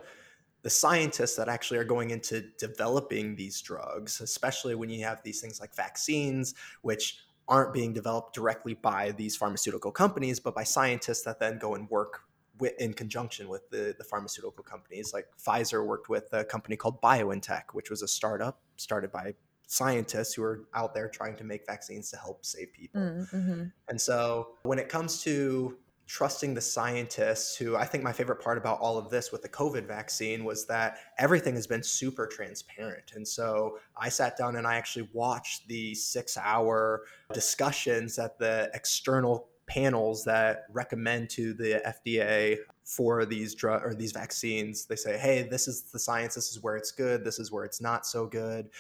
the 0.63 0.69
scientists 0.69 1.35
that 1.35 1.47
actually 1.47 1.77
are 1.77 1.83
going 1.83 2.09
into 2.09 2.41
developing 2.57 3.35
these 3.35 3.61
drugs, 3.61 4.21
especially 4.21 4.75
when 4.75 4.89
you 4.89 5.03
have 5.05 5.21
these 5.23 5.39
things 5.39 5.61
like 5.61 5.75
vaccines, 5.75 6.55
which 6.81 7.19
aren't 7.47 7.73
being 7.73 7.93
developed 7.93 8.33
directly 8.33 8.73
by 8.73 9.11
these 9.11 9.35
pharmaceutical 9.35 9.91
companies, 9.91 10.39
but 10.39 10.55
by 10.55 10.63
scientists 10.63 11.23
that 11.23 11.39
then 11.39 11.57
go 11.59 11.75
and 11.75 11.89
work 11.89 12.21
with, 12.59 12.73
in 12.79 12.93
conjunction 12.93 13.47
with 13.49 13.69
the, 13.69 13.95
the 13.97 14.03
pharmaceutical 14.03 14.63
companies. 14.63 15.13
Like 15.13 15.27
Pfizer 15.43 15.85
worked 15.85 16.09
with 16.09 16.31
a 16.33 16.43
company 16.43 16.75
called 16.75 17.01
BioNTech, 17.01 17.63
which 17.73 17.89
was 17.89 18.01
a 18.01 18.07
startup 18.07 18.59
started 18.77 19.11
by 19.11 19.35
scientists 19.69 20.33
who 20.33 20.41
are 20.43 20.65
out 20.73 20.95
there 20.95 21.07
trying 21.07 21.35
to 21.35 21.43
make 21.43 21.63
vaccines 21.67 22.09
to 22.09 22.17
help 22.17 22.43
save 22.43 22.73
people. 22.73 22.99
Mm, 22.99 23.31
mm-hmm. 23.31 23.63
And 23.87 24.01
so 24.01 24.49
when 24.63 24.79
it 24.79 24.89
comes 24.89 25.21
to 25.23 25.77
trusting 26.07 26.55
the 26.55 26.61
scientists 26.61 27.55
who 27.55 27.75
I 27.75 27.85
think 27.85 28.03
my 28.03 28.11
favorite 28.11 28.41
part 28.41 28.57
about 28.57 28.79
all 28.79 28.97
of 28.97 29.11
this 29.11 29.31
with 29.31 29.43
the 29.43 29.49
COVID 29.49 29.85
vaccine 29.85 30.43
was 30.43 30.65
that 30.65 30.97
everything 31.19 31.53
has 31.53 31.67
been 31.67 31.83
super 31.83 32.25
transparent. 32.25 33.11
And 33.13 33.27
so 33.27 33.77
I 33.95 34.09
sat 34.09 34.35
down 34.35 34.55
and 34.55 34.65
I 34.65 34.75
actually 34.75 35.07
watched 35.13 35.67
the 35.67 35.93
six 35.93 36.35
hour 36.35 37.03
discussions 37.31 38.17
at 38.17 38.39
the 38.39 38.71
external 38.73 39.49
panels 39.67 40.23
that 40.23 40.65
recommend 40.71 41.29
to 41.29 41.53
the 41.53 41.79
FDA 41.85 42.57
for 42.83 43.23
these 43.23 43.53
drug 43.53 43.83
or 43.85 43.93
these 43.93 44.11
vaccines. 44.11 44.85
They 44.85 44.95
say, 44.95 45.15
hey, 45.15 45.43
this 45.43 45.67
is 45.67 45.83
the 45.83 45.99
science, 45.99 46.33
this 46.33 46.49
is 46.49 46.63
where 46.63 46.75
it's 46.75 46.91
good, 46.91 47.23
this 47.23 47.37
is 47.37 47.51
where 47.51 47.65
it's 47.65 47.81
not 47.81 48.07
so 48.07 48.25
good 48.25 48.71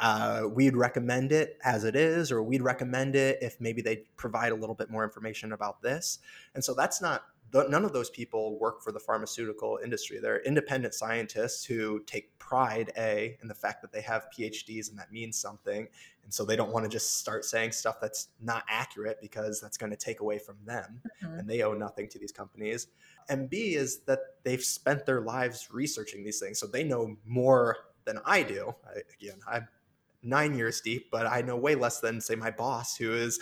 uh, 0.00 0.42
we'd 0.52 0.76
recommend 0.76 1.32
it 1.32 1.58
as 1.64 1.84
it 1.84 1.94
is, 1.94 2.32
or 2.32 2.42
we'd 2.42 2.62
recommend 2.62 3.14
it 3.14 3.38
if 3.40 3.60
maybe 3.60 3.80
they 3.80 4.04
provide 4.16 4.52
a 4.52 4.54
little 4.54 4.74
bit 4.74 4.90
more 4.90 5.04
information 5.04 5.52
about 5.52 5.80
this. 5.82 6.18
And 6.54 6.64
so 6.64 6.74
that's 6.74 7.00
not, 7.00 7.24
none 7.52 7.84
of 7.84 7.92
those 7.92 8.10
people 8.10 8.58
work 8.58 8.82
for 8.82 8.90
the 8.90 8.98
pharmaceutical 8.98 9.78
industry. 9.84 10.18
They're 10.18 10.42
independent 10.42 10.94
scientists 10.94 11.64
who 11.64 12.00
take 12.06 12.36
pride, 12.38 12.90
A, 12.98 13.38
in 13.42 13.48
the 13.48 13.54
fact 13.54 13.80
that 13.82 13.92
they 13.92 14.00
have 14.00 14.26
PhDs 14.36 14.90
and 14.90 14.98
that 14.98 15.12
means 15.12 15.38
something. 15.38 15.86
And 16.24 16.34
so 16.34 16.44
they 16.44 16.56
don't 16.56 16.72
want 16.72 16.84
to 16.84 16.88
just 16.88 17.18
start 17.18 17.44
saying 17.44 17.72
stuff 17.72 18.00
that's 18.00 18.28
not 18.40 18.64
accurate 18.68 19.18
because 19.20 19.60
that's 19.60 19.76
going 19.76 19.90
to 19.90 19.96
take 19.96 20.20
away 20.20 20.38
from 20.38 20.56
them 20.64 21.00
mm-hmm. 21.22 21.38
and 21.38 21.48
they 21.48 21.62
owe 21.62 21.74
nothing 21.74 22.08
to 22.08 22.18
these 22.18 22.32
companies. 22.32 22.88
And 23.28 23.48
B 23.48 23.74
is 23.76 24.00
that 24.00 24.20
they've 24.42 24.64
spent 24.64 25.06
their 25.06 25.20
lives 25.20 25.68
researching 25.70 26.24
these 26.24 26.40
things. 26.40 26.58
So 26.58 26.66
they 26.66 26.82
know 26.82 27.16
more 27.24 27.76
than 28.04 28.18
I 28.24 28.42
do. 28.42 28.74
I, 28.86 29.00
again, 29.20 29.38
I'm 29.46 29.68
nine 30.24 30.54
years 30.54 30.80
deep, 30.80 31.10
but 31.10 31.26
I 31.26 31.42
know 31.42 31.56
way 31.56 31.74
less 31.74 32.00
than 32.00 32.20
say 32.20 32.34
my 32.34 32.50
boss, 32.50 32.96
who 32.96 33.12
is 33.12 33.38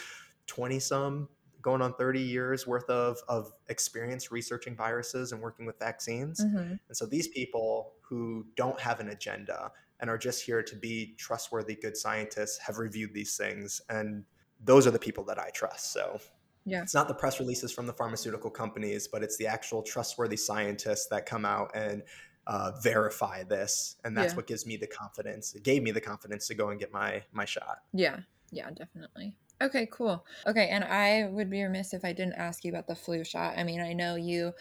twenty 0.46 0.80
some, 0.80 1.28
going 1.62 1.80
on 1.80 1.94
30 1.94 2.20
years 2.20 2.66
worth 2.66 2.90
of, 2.90 3.18
of 3.28 3.52
experience 3.68 4.30
researching 4.30 4.76
viruses 4.76 5.32
and 5.32 5.40
working 5.40 5.64
with 5.64 5.78
vaccines. 5.78 6.44
Mm-hmm. 6.44 6.58
And 6.58 6.96
so 6.96 7.06
these 7.06 7.28
people 7.28 7.92
who 8.02 8.44
don't 8.56 8.78
have 8.80 9.00
an 9.00 9.08
agenda 9.08 9.70
and 10.00 10.10
are 10.10 10.18
just 10.18 10.44
here 10.44 10.62
to 10.62 10.76
be 10.76 11.14
trustworthy, 11.16 11.76
good 11.76 11.96
scientists 11.96 12.58
have 12.58 12.78
reviewed 12.78 13.14
these 13.14 13.36
things. 13.36 13.80
And 13.88 14.24
those 14.62 14.86
are 14.86 14.90
the 14.90 14.98
people 14.98 15.24
that 15.26 15.38
I 15.38 15.50
trust. 15.50 15.92
So 15.92 16.20
yeah. 16.64 16.82
It's 16.82 16.94
not 16.94 17.08
the 17.08 17.14
press 17.14 17.40
releases 17.40 17.72
from 17.72 17.86
the 17.86 17.92
pharmaceutical 17.92 18.50
companies, 18.50 19.08
but 19.08 19.22
it's 19.22 19.36
the 19.36 19.46
actual 19.46 19.82
trustworthy 19.82 20.36
scientists 20.36 21.08
that 21.08 21.26
come 21.26 21.44
out 21.44 21.72
and 21.74 22.02
uh, 22.46 22.72
verify 22.82 23.44
this, 23.44 23.96
and 24.04 24.16
that's 24.16 24.32
yeah. 24.32 24.36
what 24.36 24.46
gives 24.46 24.66
me 24.66 24.76
the 24.76 24.86
confidence. 24.86 25.54
It 25.54 25.62
gave 25.62 25.82
me 25.82 25.90
the 25.90 26.00
confidence 26.00 26.46
to 26.48 26.54
go 26.54 26.70
and 26.70 26.80
get 26.80 26.92
my 26.92 27.22
my 27.32 27.44
shot. 27.44 27.78
Yeah, 27.92 28.20
yeah, 28.50 28.70
definitely. 28.70 29.34
Okay, 29.62 29.88
cool. 29.92 30.24
Okay, 30.46 30.68
and 30.68 30.82
I 30.82 31.28
would 31.28 31.48
be 31.48 31.62
remiss 31.62 31.94
if 31.94 32.04
I 32.04 32.12
didn't 32.12 32.34
ask 32.34 32.64
you 32.64 32.72
about 32.72 32.88
the 32.88 32.96
flu 32.96 33.22
shot. 33.22 33.56
I 33.56 33.62
mean, 33.62 33.80
I 33.80 33.92
know 33.92 34.16
you 34.16 34.52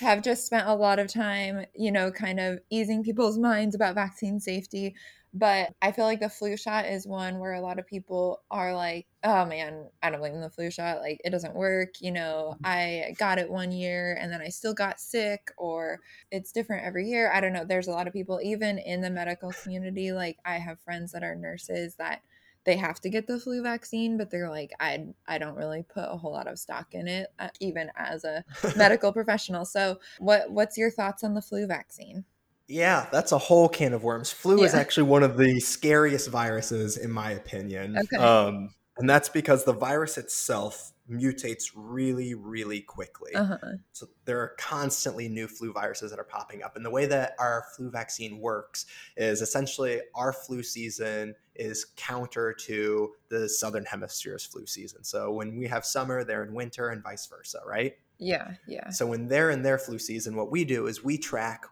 have 0.00 0.22
just 0.22 0.44
spent 0.44 0.68
a 0.68 0.74
lot 0.74 0.98
of 0.98 1.08
time, 1.08 1.64
you 1.74 1.90
know, 1.90 2.10
kind 2.10 2.38
of 2.38 2.60
easing 2.68 3.02
people's 3.02 3.38
minds 3.38 3.74
about 3.74 3.94
vaccine 3.94 4.38
safety. 4.38 4.94
But 5.32 5.74
I 5.80 5.92
feel 5.92 6.06
like 6.06 6.18
the 6.18 6.28
flu 6.28 6.56
shot 6.56 6.86
is 6.86 7.06
one 7.06 7.38
where 7.38 7.52
a 7.52 7.60
lot 7.60 7.78
of 7.78 7.86
people 7.86 8.42
are 8.50 8.74
like, 8.74 9.06
oh 9.22 9.44
man, 9.44 9.88
I 10.02 10.10
don't 10.10 10.18
believe 10.18 10.34
in 10.34 10.40
the 10.40 10.50
flu 10.50 10.70
shot. 10.70 10.98
Like, 10.98 11.20
it 11.24 11.30
doesn't 11.30 11.54
work. 11.54 12.00
You 12.00 12.10
know, 12.10 12.56
I 12.64 13.14
got 13.16 13.38
it 13.38 13.48
one 13.48 13.70
year 13.70 14.18
and 14.20 14.32
then 14.32 14.40
I 14.40 14.48
still 14.48 14.74
got 14.74 14.98
sick, 14.98 15.52
or 15.56 16.00
it's 16.32 16.50
different 16.50 16.84
every 16.84 17.08
year. 17.08 17.30
I 17.32 17.40
don't 17.40 17.52
know. 17.52 17.64
There's 17.64 17.88
a 17.88 17.92
lot 17.92 18.08
of 18.08 18.12
people, 18.12 18.40
even 18.42 18.78
in 18.78 19.00
the 19.00 19.10
medical 19.10 19.52
community, 19.52 20.12
like, 20.12 20.38
I 20.44 20.54
have 20.58 20.80
friends 20.80 21.12
that 21.12 21.22
are 21.22 21.36
nurses 21.36 21.94
that 21.96 22.22
they 22.64 22.76
have 22.76 23.00
to 23.00 23.08
get 23.08 23.26
the 23.26 23.38
flu 23.40 23.62
vaccine 23.62 24.18
but 24.18 24.30
they're 24.30 24.50
like 24.50 24.70
i 24.80 25.06
i 25.26 25.38
don't 25.38 25.56
really 25.56 25.82
put 25.82 26.04
a 26.04 26.16
whole 26.16 26.32
lot 26.32 26.46
of 26.46 26.58
stock 26.58 26.88
in 26.92 27.08
it 27.08 27.28
uh, 27.38 27.48
even 27.60 27.90
as 27.96 28.24
a 28.24 28.44
medical 28.76 29.12
professional 29.12 29.64
so 29.64 29.98
what 30.18 30.50
what's 30.50 30.76
your 30.76 30.90
thoughts 30.90 31.24
on 31.24 31.34
the 31.34 31.42
flu 31.42 31.66
vaccine 31.66 32.24
yeah, 32.70 33.08
that's 33.10 33.32
a 33.32 33.38
whole 33.38 33.68
can 33.68 33.92
of 33.92 34.04
worms. 34.04 34.30
Flu 34.30 34.60
yeah. 34.60 34.66
is 34.66 34.74
actually 34.74 35.02
one 35.02 35.22
of 35.22 35.36
the 35.36 35.58
scariest 35.60 36.30
viruses, 36.30 36.96
in 36.96 37.10
my 37.10 37.32
opinion. 37.32 37.98
Okay. 37.98 38.16
Um, 38.22 38.70
and 38.96 39.10
that's 39.10 39.28
because 39.28 39.64
the 39.64 39.72
virus 39.72 40.16
itself 40.18 40.92
mutates 41.10 41.72
really, 41.74 42.34
really 42.34 42.80
quickly. 42.80 43.34
Uh-huh. 43.34 43.56
So 43.92 44.06
there 44.24 44.38
are 44.38 44.54
constantly 44.58 45.28
new 45.28 45.48
flu 45.48 45.72
viruses 45.72 46.10
that 46.10 46.20
are 46.20 46.24
popping 46.24 46.62
up. 46.62 46.76
And 46.76 46.84
the 46.84 46.90
way 46.90 47.06
that 47.06 47.34
our 47.40 47.64
flu 47.74 47.90
vaccine 47.90 48.38
works 48.38 48.86
is 49.16 49.42
essentially 49.42 50.00
our 50.14 50.32
flu 50.32 50.62
season 50.62 51.34
is 51.56 51.86
counter 51.96 52.52
to 52.52 53.10
the 53.28 53.48
southern 53.48 53.84
hemisphere's 53.84 54.44
flu 54.44 54.66
season. 54.66 55.02
So 55.02 55.32
when 55.32 55.58
we 55.58 55.66
have 55.66 55.84
summer, 55.84 56.22
they're 56.22 56.44
in 56.44 56.54
winter, 56.54 56.90
and 56.90 57.02
vice 57.02 57.26
versa, 57.26 57.60
right? 57.66 57.94
Yeah, 58.18 58.52
yeah. 58.68 58.90
So 58.90 59.06
when 59.06 59.26
they're 59.26 59.50
in 59.50 59.62
their 59.62 59.78
flu 59.78 59.98
season, 59.98 60.36
what 60.36 60.50
we 60.50 60.64
do 60.64 60.86
is 60.86 61.02
we 61.02 61.18
track 61.18 61.64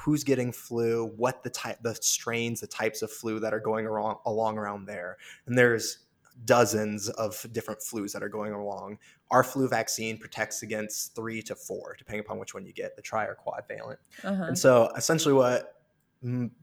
who's 0.00 0.24
getting 0.24 0.50
flu, 0.50 1.12
what 1.16 1.42
the 1.42 1.50
type, 1.50 1.78
the 1.82 1.94
strains, 2.00 2.60
the 2.60 2.66
types 2.66 3.02
of 3.02 3.10
flu 3.10 3.38
that 3.38 3.52
are 3.52 3.60
going 3.60 3.86
along, 3.86 4.16
along 4.24 4.56
around 4.56 4.86
there. 4.86 5.18
And 5.46 5.58
there's 5.58 5.98
dozens 6.46 7.10
of 7.10 7.44
different 7.52 7.80
flus 7.80 8.12
that 8.12 8.22
are 8.22 8.28
going 8.28 8.52
along. 8.54 8.98
Our 9.30 9.44
flu 9.44 9.68
vaccine 9.68 10.16
protects 10.16 10.62
against 10.62 11.14
three 11.14 11.42
to 11.42 11.54
four, 11.54 11.96
depending 11.98 12.20
upon 12.20 12.38
which 12.38 12.54
one 12.54 12.64
you 12.64 12.72
get, 12.72 12.96
the 12.96 13.02
tri 13.02 13.24
or 13.26 13.34
quadvalent. 13.34 13.98
Uh-huh. 14.24 14.44
And 14.44 14.58
so 14.58 14.90
essentially 14.96 15.34
what 15.34 15.76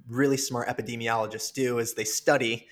really 0.07 0.37
smart 0.37 0.67
epidemiologists 0.67 1.53
do 1.53 1.77
is 1.77 1.93
they 1.93 2.05
study 2.05 2.67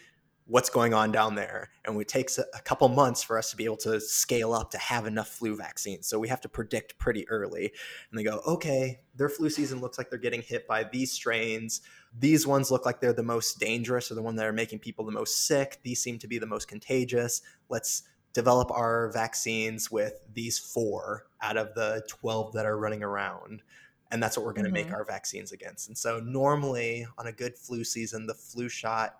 what's 0.47 0.69
going 0.69 0.93
on 0.93 1.11
down 1.11 1.35
there. 1.35 1.69
And 1.85 1.99
it 1.99 2.07
takes 2.07 2.37
a, 2.37 2.45
couple 2.63 2.87
months 2.87 3.23
for 3.23 3.37
us 3.37 3.49
to 3.51 3.57
be 3.57 3.65
able 3.65 3.77
to 3.77 3.99
scale 3.99 4.53
up 4.53 4.71
to 4.71 4.77
have 4.77 5.05
enough 5.07 5.27
flu 5.27 5.55
vaccines. 5.55 6.07
So 6.07 6.19
we 6.19 6.27
have 6.27 6.41
to 6.41 6.49
predict 6.49 6.97
pretty 6.97 7.27
early. 7.29 7.71
And 8.09 8.19
they 8.19 8.23
go, 8.23 8.41
okay, 8.45 8.99
their 9.15 9.29
flu 9.29 9.49
season 9.49 9.81
looks 9.81 9.97
like 9.97 10.09
they're 10.09 10.19
getting 10.19 10.41
hit 10.41 10.67
by 10.67 10.83
these 10.83 11.11
strains. 11.11 11.81
These 12.17 12.45
ones 12.45 12.71
look 12.71 12.85
like 12.85 13.01
they're 13.01 13.13
the 13.13 13.23
most 13.23 13.59
dangerous 13.59 14.11
or 14.11 14.15
the 14.15 14.21
one 14.21 14.35
that 14.35 14.45
are 14.45 14.53
making 14.53 14.79
people 14.79 15.05
the 15.05 15.11
most 15.11 15.47
sick. 15.47 15.79
These 15.83 16.01
seem 16.01 16.19
to 16.19 16.27
be 16.27 16.37
the 16.37 16.45
most 16.45 16.67
contagious. 16.67 17.41
Let's 17.69 18.03
develop 18.33 18.69
our 18.71 19.11
vaccines 19.11 19.89
with 19.89 20.13
these 20.33 20.59
four 20.59 21.25
out 21.41 21.57
of 21.57 21.73
the 21.73 22.03
12 22.07 22.53
that 22.53 22.65
are 22.65 22.77
running 22.77 23.01
around 23.01 23.63
and 24.11 24.21
that's 24.21 24.37
what 24.37 24.45
we're 24.45 24.53
going 24.53 24.65
to 24.65 24.71
mm-hmm. 24.71 24.89
make 24.89 24.93
our 24.93 25.03
vaccines 25.03 25.51
against. 25.51 25.87
And 25.87 25.97
so 25.97 26.19
normally 26.19 27.07
on 27.17 27.27
a 27.27 27.31
good 27.31 27.57
flu 27.57 27.83
season, 27.83 28.27
the 28.27 28.33
flu 28.33 28.69
shot 28.69 29.15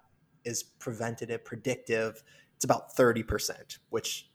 is 0.46 0.64
preventative, 0.64 1.43
predictive. 1.43 2.24
It's 2.56 2.66
about 2.66 2.96
30%, 2.96 3.80
which 3.89 4.30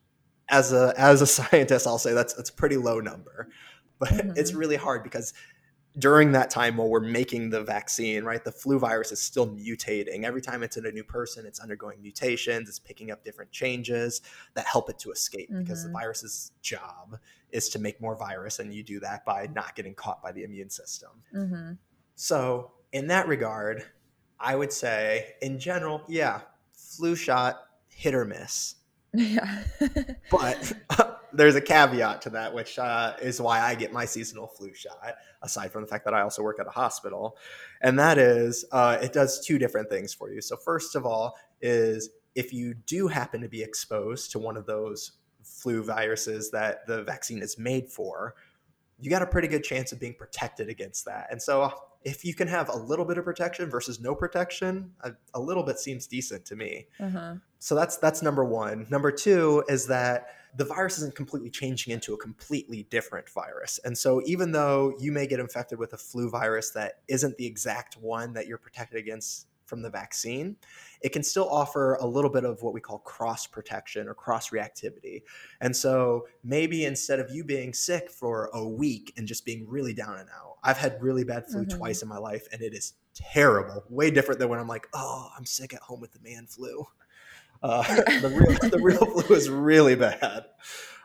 as 0.49 0.73
a 0.73 0.93
as 0.97 1.23
a 1.23 1.27
scientist, 1.39 1.87
I'll 1.87 1.99
say 1.99 2.13
that's 2.13 2.35
that's 2.35 2.51
a 2.51 2.55
pretty 2.55 2.77
low 2.77 3.01
number. 3.01 3.49
But 3.99 4.11
mm-hmm. 4.11 4.33
it's 4.37 4.55
really 4.55 4.77
hard 4.77 5.03
because 5.03 5.35
during 5.99 6.33
that 6.33 6.51
time 6.51 6.77
while 6.77 6.89
we're 6.89 7.01
making 7.01 7.51
the 7.51 7.63
vaccine, 7.63 8.25
right, 8.25 8.45
the 8.45 8.53
flu 8.53 8.79
virus 8.79 9.11
is 9.11 9.21
still 9.21 9.49
mutating. 9.49 10.23
Every 10.23 10.41
time 10.41 10.63
it's 10.63 10.77
in 10.77 10.87
a 10.87 10.93
new 10.93 11.03
person, 11.03 11.45
it's 11.47 11.59
undergoing 11.59 12.01
mutations, 12.01 12.69
it's 12.69 12.79
picking 12.79 13.11
up 13.11 13.25
different 13.25 13.51
changes 13.51 14.23
that 14.55 14.67
help 14.67 14.89
it 14.89 14.99
to 15.01 15.11
escape 15.11 15.51
mm-hmm. 15.51 15.63
because 15.63 15.83
the 15.83 15.89
mm-hmm. 15.89 15.99
virus's 15.99 16.53
job 16.63 17.19
is 17.51 17.69
to 17.71 17.79
make 17.81 18.01
more 18.01 18.17
virus, 18.17 18.61
and 18.61 18.73
you 18.73 18.83
do 18.83 19.01
that 19.01 19.25
by 19.25 19.49
not 19.53 19.75
getting 19.75 19.95
caught 19.95 20.23
by 20.23 20.31
the 20.31 20.45
immune 20.45 20.71
system. 20.71 21.11
Mm-hmm. 21.35 21.73
So, 22.15 22.73
in 22.93 23.09
that 23.09 23.27
regard, 23.27 23.85
I 24.41 24.57
would 24.57 24.73
say, 24.73 25.35
in 25.43 25.59
general, 25.59 26.03
yeah, 26.09 26.41
flu 26.73 27.15
shot, 27.15 27.61
hit 27.89 28.15
or 28.15 28.25
miss. 28.25 28.77
Yeah. 29.13 29.65
but 30.31 30.73
there's 31.33 31.57
a 31.57 31.61
caveat 31.61 32.23
to 32.23 32.31
that, 32.31 32.55
which 32.55 32.79
uh, 32.79 33.15
is 33.21 33.41
why 33.41 33.61
I 33.61 33.75
get 33.75 33.93
my 33.93 34.05
seasonal 34.05 34.47
flu 34.47 34.73
shot, 34.73 35.15
aside 35.43 35.73
from 35.73 35.83
the 35.83 35.89
fact 35.89 36.05
that 36.05 36.15
I 36.15 36.23
also 36.23 36.43
work 36.43 36.59
at 36.59 36.67
a 36.67 36.71
hospital. 36.71 37.37
And 37.83 37.99
that 37.99 38.19
is, 38.19 38.65
uh, 38.73 38.99
it 39.03 39.13
does 39.13 39.45
two 39.45 39.59
different 39.59 39.91
things 39.91 40.15
for 40.15 40.31
you. 40.31 40.41
So, 40.41 40.57
first 40.57 40.97
of 40.97 41.05
all, 41.05 41.37
is 41.61 42.11
if 42.35 42.53
you 42.53 42.75
do 42.75 43.09
happen 43.09 43.41
to 43.43 43.49
be 43.49 43.63
exposed 43.63 44.33
to 44.33 44.39
one 44.39 44.57
of 44.57 44.67
those 44.67 45.13
flu 45.43 45.83
viruses 45.83 46.51
that 46.51 46.87
the 46.87 47.03
vaccine 47.03 47.43
is 47.43 47.59
made 47.59 47.89
for, 47.89 48.35
you 48.99 49.11
got 49.11 49.23
a 49.23 49.27
pretty 49.27 49.49
good 49.49 49.65
chance 49.65 49.93
of 49.93 50.01
being 50.01 50.15
protected 50.15 50.69
against 50.69 51.05
that. 51.07 51.29
And 51.31 51.41
so 51.41 51.73
if 52.05 52.25
you 52.25 52.35
can 52.35 52.49
have 52.49 52.69
a 52.69 52.77
little 52.77 53.05
bit 53.05 53.19
of 53.19 53.25
protection 53.25 53.69
versus 53.69 54.01
no 54.01 54.15
protection, 54.15 54.93
a, 55.03 55.13
a 55.35 55.41
little 55.41 55.63
bit 55.63 55.79
seems 55.79 56.07
decent 56.07 56.45
to 56.47 56.57
me. 56.57 56.87
Uh-huh. 56.99 57.35
So 57.59 57.75
that's 57.75 57.99
that's 57.99 58.23
number 58.23 58.45
one. 58.45 58.87
Number 58.91 59.13
two 59.13 59.65
is 59.69 59.87
that 59.89 60.29
the 60.57 60.65
virus 60.65 60.99
isn't 60.99 61.15
completely 61.15 61.51
changing 61.51 61.93
into 61.93 62.15
a 62.15 62.17
completely 62.17 62.85
different 62.91 63.29
virus. 63.29 63.79
And 63.85 63.97
so 63.97 64.23
even 64.25 64.53
though 64.53 64.95
you 64.99 65.13
may 65.13 65.27
get 65.27 65.39
infected 65.39 65.79
with 65.79 65.93
a 65.93 65.99
flu 65.99 66.29
virus 66.29 66.71
that 66.71 67.01
isn't 67.07 67.37
the 67.37 67.47
exact 67.47 67.97
one 67.97 68.33
that 68.33 68.47
you're 68.47 68.59
protected 68.59 68.99
against 68.99 69.47
from 69.71 69.81
the 69.81 69.89
vaccine, 69.89 70.57
it 71.01 71.13
can 71.13 71.23
still 71.23 71.49
offer 71.49 71.95
a 71.95 72.07
little 72.07 72.29
bit 72.29 72.45
of 72.45 72.61
what 72.61 72.75
we 72.75 72.81
call 72.81 72.99
cross 72.99 73.47
protection 73.47 74.09
or 74.09 74.15
cross 74.15 74.51
reactivity. 74.51 75.23
And 75.63 75.75
so 75.75 76.27
maybe 76.45 76.85
instead 76.85 77.21
of 77.21 77.31
you 77.31 77.45
being 77.45 77.73
sick 77.73 78.11
for 78.11 78.51
a 78.53 78.69
week 78.69 79.15
and 79.17 79.27
just 79.27 79.47
being 79.47 79.67
really 79.67 79.95
down 79.95 80.19
and 80.19 80.29
out, 80.29 80.59
I've 80.63 80.77
had 80.77 81.01
really 81.01 81.25
bad 81.25 81.47
flu 81.47 81.65
mm-hmm. 81.65 81.79
twice 81.79 82.03
in 82.03 82.09
my 82.09 82.19
life 82.19 82.47
and 82.53 82.61
it 82.61 82.75
is 82.75 82.95
terrible. 83.15 83.85
Way 83.89 84.11
different 84.11 84.41
than 84.41 84.51
when 84.51 84.59
I'm 84.59 84.69
like, 84.69 84.89
oh, 84.93 85.31
I'm 85.39 85.47
sick 85.47 85.73
at 85.73 85.81
home 85.81 86.01
with 86.01 86.13
the 86.13 86.21
man 86.23 86.47
flu. 86.47 86.85
Uh, 87.63 87.83
the, 88.21 88.29
real, 88.29 88.71
the 88.71 88.81
real 88.81 89.07
flu 89.07 89.37
is 89.37 89.49
really 89.49 89.95
bad. 89.95 90.45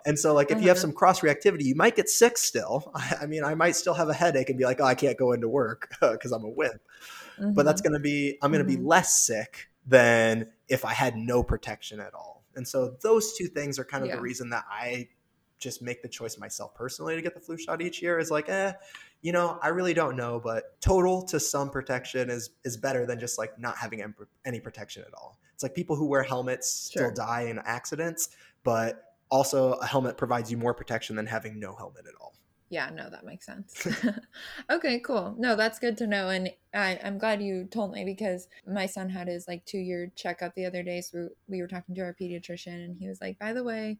And 0.07 0.19
so, 0.19 0.35
like, 0.35 0.51
if 0.51 0.61
you 0.61 0.67
have 0.67 0.77
mm-hmm. 0.77 0.81
some 0.81 0.93
cross 0.93 1.21
reactivity, 1.21 1.63
you 1.63 1.73
might 1.73 1.95
get 1.95 2.09
sick 2.09 2.37
still. 2.37 2.91
I, 2.95 3.17
I, 3.21 3.25
mean, 3.25 3.43
I 3.43 3.55
might 3.55 3.75
still 3.75 3.95
have 3.95 4.07
a 4.07 4.13
headache 4.13 4.49
and 4.49 4.57
be 4.57 4.63
like, 4.63 4.79
oh, 4.79 4.85
I 4.85 4.93
can't 4.93 5.17
go 5.17 5.31
into 5.31 5.49
work 5.49 5.89
because 6.01 6.31
I'm 6.31 6.43
a 6.43 6.49
whip 6.49 6.81
mm-hmm. 7.39 7.53
but 7.53 7.65
that's 7.65 7.81
mm-hmm. 7.81 7.91
going 7.91 7.99
to 7.99 8.03
be 8.03 8.37
i'm 8.41 8.51
going 8.51 8.65
to 8.65 8.71
mm-hmm. 8.71 8.81
be 8.81 8.87
less 8.87 9.25
sick 9.25 9.69
than 9.85 10.47
if 10.67 10.85
i 10.85 10.93
had 10.93 11.15
no 11.15 11.43
protection 11.43 11.99
at 11.99 12.13
all 12.13 12.43
and 12.55 12.67
so 12.67 12.95
those 13.01 13.33
two 13.33 13.47
things 13.47 13.77
are 13.77 13.85
kind 13.85 14.03
of 14.03 14.09
yeah. 14.09 14.15
the 14.15 14.21
reason 14.21 14.49
that 14.49 14.65
i 14.69 15.07
just 15.59 15.81
make 15.81 16.01
the 16.01 16.09
choice 16.09 16.37
myself 16.37 16.75
personally 16.75 17.15
to 17.15 17.21
get 17.21 17.33
the 17.33 17.39
flu 17.39 17.57
shot 17.57 17.81
each 17.81 18.01
year 18.01 18.19
is 18.19 18.29
like 18.29 18.49
eh 18.49 18.73
you 19.21 19.31
know 19.31 19.57
i 19.61 19.69
really 19.69 19.93
don't 19.93 20.15
know 20.15 20.39
but 20.39 20.79
total 20.81 21.23
to 21.23 21.39
some 21.39 21.69
protection 21.69 22.29
is 22.29 22.51
is 22.63 22.77
better 22.77 23.05
than 23.05 23.19
just 23.19 23.37
like 23.37 23.57
not 23.59 23.77
having 23.77 24.13
any 24.45 24.59
protection 24.59 25.03
at 25.07 25.13
all 25.13 25.39
it's 25.53 25.63
like 25.63 25.73
people 25.73 25.95
who 25.95 26.05
wear 26.05 26.23
helmets 26.23 26.91
sure. 26.91 27.11
still 27.11 27.25
die 27.25 27.43
in 27.43 27.59
accidents 27.59 28.29
but 28.63 29.15
also 29.29 29.73
a 29.73 29.85
helmet 29.85 30.17
provides 30.17 30.51
you 30.51 30.57
more 30.57 30.73
protection 30.73 31.15
than 31.15 31.25
having 31.25 31.59
no 31.59 31.75
helmet 31.75 32.05
at 32.07 32.13
all 32.21 32.34
yeah 32.69 32.89
no 32.89 33.09
that 33.09 33.25
makes 33.25 33.45
sense. 33.45 33.87
Okay 34.69 34.99
cool. 34.99 35.35
No 35.37 35.55
that's 35.55 35.79
good 35.79 35.97
to 35.97 36.07
know 36.07 36.29
and 36.29 36.49
I, 36.73 36.99
i'm 37.03 37.17
glad 37.17 37.41
you 37.41 37.65
told 37.65 37.93
me 37.93 38.03
because 38.03 38.47
my 38.67 38.85
son 38.85 39.09
had 39.09 39.27
his 39.27 39.47
like 39.47 39.65
two 39.65 39.77
year 39.77 40.11
checkup 40.15 40.55
the 40.55 40.65
other 40.65 40.83
day 40.83 41.01
so 41.01 41.29
we 41.47 41.61
were 41.61 41.67
talking 41.67 41.95
to 41.95 42.01
our 42.01 42.15
pediatrician 42.19 42.83
and 42.85 42.97
he 42.97 43.07
was 43.07 43.21
like 43.21 43.39
by 43.39 43.53
the 43.53 43.63
way 43.63 43.97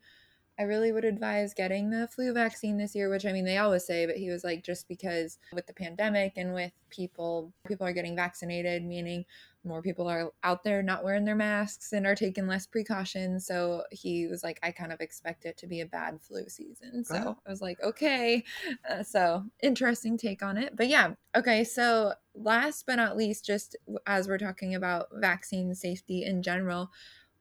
I 0.58 0.64
really 0.64 0.92
would 0.94 1.04
advise 1.04 1.54
getting 1.54 1.90
the 1.90 2.08
flu 2.08 2.32
vaccine 2.32 2.78
this 2.78 2.96
year, 2.96 3.10
which 3.10 3.26
I 3.26 3.34
mean, 3.34 3.44
they 3.44 3.58
always 3.58 3.86
say, 3.86 4.06
but 4.06 4.16
he 4.16 4.30
was 4.30 4.44
like, 4.44 4.64
just 4.64 4.88
because 4.88 5.38
with 5.52 5.68
the 5.68 5.74
pandemic 5.74 6.34
and 6.38 6.54
with 6.54 6.72
people, 6.90 7.52
people 7.68 7.86
are 7.86 7.92
getting 7.94 8.16
vaccinated, 8.16 8.86
meaning 8.86 9.26
more 9.66 9.82
people 9.82 10.08
are 10.08 10.32
out 10.44 10.64
there 10.64 10.84
not 10.84 11.04
wearing 11.04 11.26
their 11.26 11.36
masks 11.36 11.94
and 11.94 12.06
are 12.06 12.16
taking 12.16 12.48
less 12.48 12.66
precautions. 12.66 13.46
So 13.46 13.84
he 13.92 14.28
was 14.28 14.44
like, 14.44 14.60
I 14.64 14.72
kind 14.72 14.92
of 14.92 15.02
expect 15.02 15.46
it 15.46 15.58
to 15.58 15.68
be 15.68 15.82
a 15.82 15.86
bad 15.86 16.20
flu 16.22 16.48
season. 16.48 17.04
So. 17.04 17.38
I 17.46 17.50
was 17.50 17.62
like, 17.62 17.82
okay. 17.84 18.44
Uh, 18.90 19.04
so 19.04 19.44
interesting 19.62 20.18
take 20.18 20.44
on 20.44 20.58
it. 20.58 20.76
But 20.76 20.88
yeah, 20.88 21.14
okay. 21.36 21.64
So 21.64 22.14
last 22.34 22.86
but 22.86 22.96
not 22.96 23.18
least, 23.18 23.46
just 23.46 23.76
as 24.06 24.28
we're 24.28 24.38
talking 24.38 24.76
about 24.76 25.08
vaccine 25.14 25.74
safety 25.74 26.24
in 26.24 26.44
general, 26.44 26.92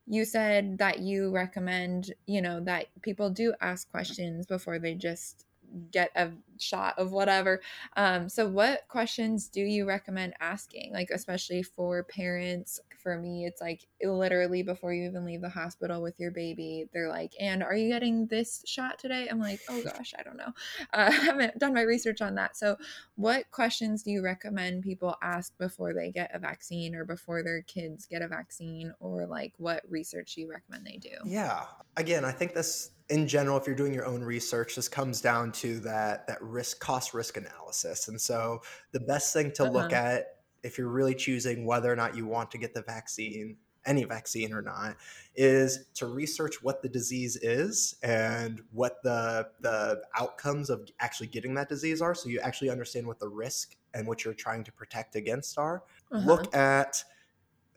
you 0.07 0.25
said 0.25 0.79
that 0.79 0.99
you 1.01 1.31
recommend, 1.31 2.13
you 2.27 2.43
know, 2.43 2.61
that 2.61 2.87
people 3.03 3.31
do 3.31 3.55
ask 3.61 3.91
questions 3.91 4.47
before 4.47 4.79
they 4.79 4.95
just 4.95 5.47
get 5.91 6.11
a 6.17 6.31
shot 6.59 6.99
of 6.99 7.13
whatever. 7.13 7.61
Um, 7.97 8.29
so, 8.29 8.49
what 8.49 8.87
questions 8.89 9.49
do 9.49 9.61
you 9.61 9.87
recommend 9.87 10.35
asking? 10.41 10.93
Like, 10.93 11.11
especially 11.11 11.63
for 11.63 12.03
parents. 12.05 12.81
For 13.05 13.17
me, 13.17 13.47
it's 13.47 13.61
like 13.61 13.87
literally 14.03 14.65
before 14.65 14.93
you 14.93 15.05
even 15.05 15.25
leave 15.25 15.43
the 15.43 15.49
hospital 15.49 16.03
with 16.03 16.19
your 16.19 16.33
baby, 16.33 16.87
they're 16.93 17.09
like, 17.09 17.33
"And 17.39 17.63
are 17.63 17.77
you 17.77 17.89
getting 17.89 18.27
this 18.27 18.65
shot 18.67 18.99
today?" 18.99 19.29
I'm 19.31 19.39
like, 19.39 19.61
"Oh 19.69 19.81
gosh, 19.83 20.13
I 20.19 20.25
don't 20.25 20.37
know. 20.37 20.53
Uh, 20.93 21.09
I 21.09 21.11
haven't 21.13 21.59
done 21.59 21.75
my 21.75 21.83
research 21.83 22.21
on 22.21 22.35
that." 22.35 22.57
So, 22.57 22.77
what 23.15 23.51
questions 23.53 24.03
do 24.03 24.11
you 24.11 24.23
recommend 24.23 24.83
people 24.83 25.15
ask 25.23 25.57
before 25.59 25.95
they 25.95 26.11
get 26.11 26.35
a 26.35 26.41
vaccine 26.41 26.97
or 26.97 27.05
before 27.05 27.45
their 27.45 27.63
kids 27.63 28.07
get 28.07 28.23
a 28.23 28.29
vaccine, 28.29 28.93
or 28.99 29.27
like 29.27 29.53
what 29.59 29.83
research 29.89 30.35
do 30.35 30.41
you 30.41 30.51
recommend 30.51 30.87
they 30.87 30.97
do? 30.97 31.15
Yeah, 31.25 31.67
again, 31.97 32.25
I 32.25 32.33
think 32.33 32.55
this 32.55 32.91
in 33.11 33.29
general, 33.29 33.59
if 33.59 33.67
you're 33.67 33.77
doing 33.77 33.93
your 33.93 34.07
own 34.07 34.23
research, 34.23 34.77
this 34.77 34.89
comes 34.89 35.21
down 35.21 35.53
to 35.53 35.79
that 35.81 36.27
that 36.27 36.43
risk 36.43 36.81
cost 36.81 37.13
risk 37.13 37.37
analysis. 37.37 38.09
And 38.09 38.21
so 38.21 38.63
the 38.93 39.01
best 39.01 39.33
thing 39.33 39.53
to 39.53 39.65
uh-huh. 39.65 39.73
look 39.73 39.93
at 39.93 40.34
if 40.65 40.79
you're 40.79 40.89
really 40.89 41.15
choosing 41.15 41.65
whether 41.65 41.93
or 41.93 41.97
not 41.97 42.17
you 42.17 42.27
want 42.27 42.51
to 42.51 42.59
get 42.59 42.75
the 42.75 42.83
vaccine, 42.83 43.57
any 43.87 44.05
vaccine 44.05 44.53
or 44.53 44.63
not, 44.63 44.97
is 45.37 45.87
to 45.95 46.07
research 46.07 46.63
what 46.63 46.83
the 46.83 46.89
disease 46.89 47.37
is 47.37 47.97
and 48.03 48.63
what 48.73 49.03
the 49.05 49.47
the 49.61 50.03
outcomes 50.19 50.71
of 50.71 50.89
actually 51.01 51.27
getting 51.27 51.55
that 51.55 51.69
disease 51.69 52.01
are. 52.01 52.15
So 52.15 52.29
you 52.29 52.41
actually 52.41 52.71
understand 52.71 53.07
what 53.07 53.21
the 53.21 53.29
risk 53.29 53.77
and 53.93 54.09
what 54.09 54.25
you're 54.25 54.35
trying 54.35 54.65
to 54.65 54.73
protect 54.73 55.15
against 55.15 55.59
are. 55.59 55.85
Uh-huh. 56.11 56.27
Look 56.27 56.55
at 56.57 57.05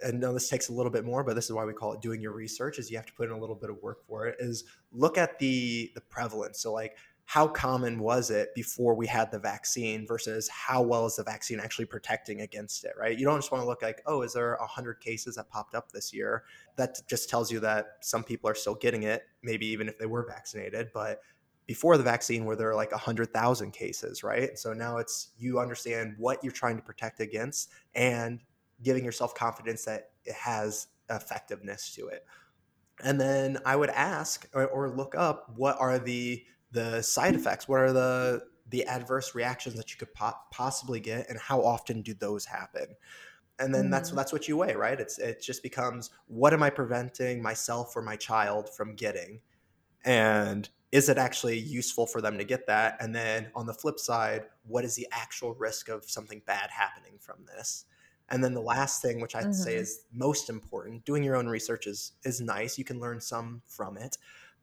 and 0.04 0.20
know 0.20 0.32
this 0.32 0.48
takes 0.48 0.70
a 0.70 0.74
little 0.74 0.92
bit 0.92 1.04
more, 1.04 1.24
but 1.24 1.36
this 1.36 1.46
is 1.46 1.52
why 1.52 1.66
we 1.66 1.74
call 1.74 1.94
it 1.94 2.02
doing 2.02 2.22
your 2.22 2.32
research 2.32 2.80
is 2.80 2.90
you 2.90 2.98
have 2.98 3.06
to 3.08 3.14
put 3.14 3.30
in 3.30 3.36
a 3.36 3.40
little 3.40 3.56
bit 3.56 3.70
of 3.70 3.82
work 3.82 4.06
for 4.08 4.28
it 4.28 4.38
is 4.40 4.64
look 4.92 5.18
at 5.18 5.38
the 5.40 5.92
the 5.94 6.02
prevalence. 6.02 6.60
So 6.60 6.72
like 6.72 6.96
how 7.30 7.46
common 7.46 8.00
was 8.00 8.32
it 8.32 8.56
before 8.56 8.96
we 8.96 9.06
had 9.06 9.30
the 9.32 9.38
vaccine 9.38 10.08
versus 10.08 10.48
how 10.48 10.82
well 10.82 11.06
is 11.06 11.18
the 11.18 11.24
vaccine 11.24 11.60
actually 11.60 11.84
protecting 11.84 12.40
against 12.40 12.86
it, 12.86 12.94
right? 12.98 13.20
You 13.20 13.26
don't 13.26 13.40
just 13.40 13.52
want 13.52 13.62
to 13.62 13.68
look 13.68 13.82
like, 13.82 14.02
oh, 14.06 14.22
is 14.22 14.32
there 14.32 14.56
100 14.62 15.02
cases 15.02 15.36
that 15.36 15.50
popped 15.50 15.76
up 15.76 15.92
this 15.92 16.14
year? 16.14 16.46
That 16.78 17.00
just 17.10 17.30
tells 17.30 17.52
you 17.52 17.60
that 17.60 17.98
some 18.00 18.24
people 18.24 18.50
are 18.50 18.56
still 18.56 18.76
getting 18.76 19.04
it, 19.04 19.24
maybe 19.44 19.68
even 19.68 19.90
if 19.90 19.98
they 19.98 20.06
were 20.06 20.26
vaccinated. 20.26 20.88
But 20.94 21.20
before 21.66 21.98
the 21.98 22.04
vaccine, 22.04 22.46
where 22.46 22.56
there 22.56 22.74
like 22.74 22.92
100,000 22.92 23.72
cases, 23.72 24.24
right? 24.24 24.58
So 24.58 24.72
now 24.72 24.96
it's 24.96 25.32
you 25.38 25.60
understand 25.60 26.16
what 26.18 26.42
you're 26.42 26.54
trying 26.54 26.78
to 26.78 26.82
protect 26.82 27.20
against 27.20 27.72
and 27.94 28.40
giving 28.84 29.04
yourself 29.04 29.36
confidence 29.36 29.84
that 29.84 30.12
it 30.24 30.34
has 30.34 30.88
effectiveness 31.10 31.94
to 31.96 32.08
it. 32.08 32.26
And 33.04 33.20
then 33.20 33.58
I 33.66 33.76
would 33.76 33.90
ask 33.90 34.48
or, 34.54 34.66
or 34.68 34.90
look 34.90 35.14
up 35.14 35.52
what 35.58 35.76
are 35.78 36.00
the 36.00 36.46
the 36.72 37.02
side 37.02 37.36
effects, 37.36 37.68
what 37.68 37.80
are 37.80 37.94
the 37.94 38.44
the 38.70 38.86
adverse 38.86 39.34
reactions 39.34 39.76
that 39.76 39.92
you 39.92 39.98
could 39.98 40.14
po- 40.14 40.34
possibly 40.52 41.00
get, 41.00 41.30
and 41.30 41.40
how 41.40 41.62
often 41.64 42.02
do 42.02 42.14
those 42.14 42.46
happen? 42.46 42.88
And 43.60 43.74
then 43.74 43.84
mm-hmm. 43.84 43.92
that's 43.92 44.12
that's 44.12 44.34
what 44.34 44.48
you 44.48 44.58
weigh, 44.58 44.76
right? 44.76 45.00
It's 45.00 45.18
it 45.20 45.42
just 45.42 45.64
becomes 45.64 46.10
what 46.28 46.54
am 46.54 46.64
I 46.64 46.70
preventing 46.70 47.42
myself 47.42 47.96
or 47.96 48.02
my 48.02 48.16
child 48.16 48.70
from 48.70 48.96
getting, 48.96 49.42
and 50.04 50.70
is 50.92 51.10
it 51.10 51.18
actually 51.18 51.60
useful 51.60 52.06
for 52.06 52.22
them 52.22 52.38
to 52.38 52.44
get 52.44 52.68
that? 52.68 52.98
And 53.02 53.14
then 53.14 53.52
on 53.56 53.66
the 53.66 53.74
flip 53.74 54.00
side, 54.00 54.46
what 54.66 54.86
is 54.86 54.96
the 54.96 55.08
actual 55.12 55.54
risk 55.56 55.90
of 55.90 56.10
something 56.10 56.42
bad 56.46 56.70
happening 56.72 57.18
from 57.20 57.46
this? 57.46 57.86
And 58.30 58.44
then 58.44 58.54
the 58.54 58.62
last 58.62 59.02
thing, 59.02 59.22
which 59.22 59.36
I'd 59.36 59.46
mm-hmm. 59.46 59.54
say 59.54 59.76
is 59.76 60.02
most 60.14 60.50
important, 60.50 61.06
doing 61.06 61.24
your 61.24 61.36
own 61.36 61.48
research 61.48 61.88
is 61.88 62.14
is 62.24 62.42
nice. 62.42 62.78
You 62.78 62.84
can 62.84 63.00
learn 63.00 63.22
some 63.22 63.62
from 63.68 63.98
it, 63.98 64.18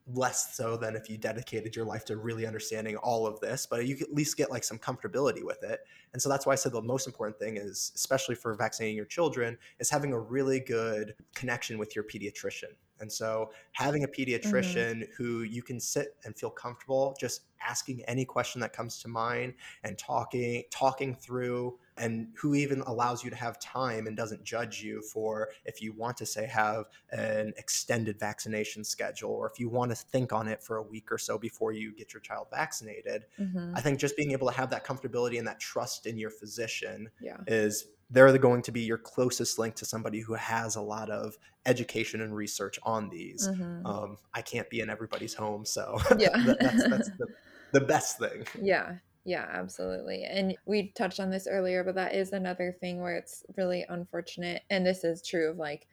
less 0.07 0.55
so 0.55 0.77
than 0.77 0.97
if 0.97 1.09
you 1.09 1.17
dedicated 1.17 1.75
your 1.75 1.85
life 1.85 2.05
to 2.05 2.17
really 2.17 2.47
understanding 2.47 2.97
all 2.97 3.27
of 3.27 3.41
this, 3.41 3.67
but 3.67 3.87
you 3.87 3.97
at 4.01 4.13
least 4.13 4.37
get 4.37 4.51
like 4.51 4.65
some 4.65 4.79
comfortability 4.79 5.43
with 5.43 5.63
it. 5.63 5.81
And 6.13 6.21
so 6.21 6.29
that's 6.29 6.45
why 6.45 6.53
I 6.53 6.57
said 6.57 6.73
the 6.73 6.83
most 6.83 7.07
important 7.07 7.39
thing 7.39 7.57
is, 7.57 7.91
especially 7.95 8.35
for 8.35 8.55
vaccinating 8.55 8.97
your 8.97 9.07
children, 9.07 9.57
is 9.81 9.89
having 9.89 10.13
a 10.13 10.21
really 10.21 10.61
good 10.61 11.15
connection 11.35 11.79
with 11.79 11.97
your 11.97 12.05
pediatrician. 12.05 12.75
And 13.01 13.11
so 13.11 13.51
having 13.73 14.05
a 14.05 14.09
mm-hmm. 14.09 14.31
pediatrician 14.31 14.95
mm-hmm. 14.95 15.13
who 15.17 15.43
you 15.43 15.63
can 15.63 15.81
sit 15.81 16.17
and 16.25 16.37
feel 16.37 16.51
comfortable 16.51 17.17
just 17.19 17.43
asking 17.67 18.03
any 18.07 18.25
question 18.25 18.61
that 18.61 18.73
comes 18.73 18.99
to 19.03 19.09
mind 19.09 19.55
and 19.83 19.97
talking 19.97 20.65
talking 20.71 21.15
through 21.15 21.79
and 21.97 22.29
who 22.37 22.55
even 22.55 22.81
allows 22.83 23.23
you 23.23 23.31
to 23.31 23.37
have 23.37 23.59
time 23.61 24.07
and 24.07 24.17
doesn't 24.17 24.43
judge 24.43 24.83
you 24.83 25.01
for 25.03 25.51
if 25.65 25.81
you 25.81 25.93
want 25.93 26.17
to 26.17 26.27
say 26.27 26.47
have 26.47 26.87
an 27.13 27.53
extended 27.57 28.19
vaccination 28.19 28.83
schedule 28.83 29.31
or 29.31 29.49
if 29.49 29.61
you 29.61 29.69
want 29.69 29.91
to 29.91 29.97
think 29.97 30.33
on 30.33 30.49
it 30.49 30.63
for 30.63 30.77
a 30.77 30.83
week 30.83 31.13
or 31.13 31.19
so 31.19 31.39
before 31.39 31.73
you 31.73 31.93
get 31.93 32.13
your 32.13 32.21
child 32.21 32.47
vaccinated 32.51 33.27
mm-hmm. 33.39 33.73
i 33.77 33.81
think 33.81 33.99
just 33.99 34.17
being 34.17 34.33
able 34.33 34.49
to 34.49 34.55
have 34.55 34.71
that 34.71 34.85
comfortability 34.85 35.39
and 35.39 35.47
that 35.47 35.61
trust 35.61 36.07
in 36.07 36.19
your 36.19 36.31
physician 36.31 37.09
yeah. 37.21 37.37
is 37.47 37.87
they're 38.11 38.37
going 38.39 38.63
to 38.63 38.73
be 38.73 38.83
your 38.83 38.99
closest 38.99 39.59
link 39.59 39.75
to 39.75 39.85
somebody 39.85 40.21
who 40.21 40.35
has 40.35 40.77
a 40.77 40.81
lot 40.81 41.11
of 41.11 41.39
education 41.67 42.21
and 42.21 42.35
research 42.35 42.79
on 42.83 43.09
these 43.09 43.49
mm-hmm. 43.49 43.87
um, 43.87 44.17
i 44.35 44.43
can't 44.43 44.69
be 44.69 44.81
in 44.81 44.91
everybody's 44.91 45.35
home 45.35 45.65
so 45.65 45.99
yeah 46.19 46.37
that's, 46.61 46.89
that's 46.89 47.11
the, 47.19 47.27
the 47.73 47.81
best 47.81 48.19
thing 48.19 48.45
yeah 48.61 48.95
yeah, 49.25 49.47
absolutely. 49.51 50.25
And 50.25 50.55
we 50.67 50.89
touched 50.95 51.19
on 51.19 51.31
this 51.31 51.49
earlier, 51.51 51.83
but 51.83 51.95
that 51.95 52.15
is 52.15 52.33
another 52.33 52.77
thing 52.79 53.01
where 53.01 53.17
it's 53.17 53.43
really 53.57 53.87
unfortunate. 53.89 54.63
And 54.69 54.85
this 54.85 55.03
is 55.03 55.23
true 55.23 55.51
of 55.51 55.57
like 55.57 55.87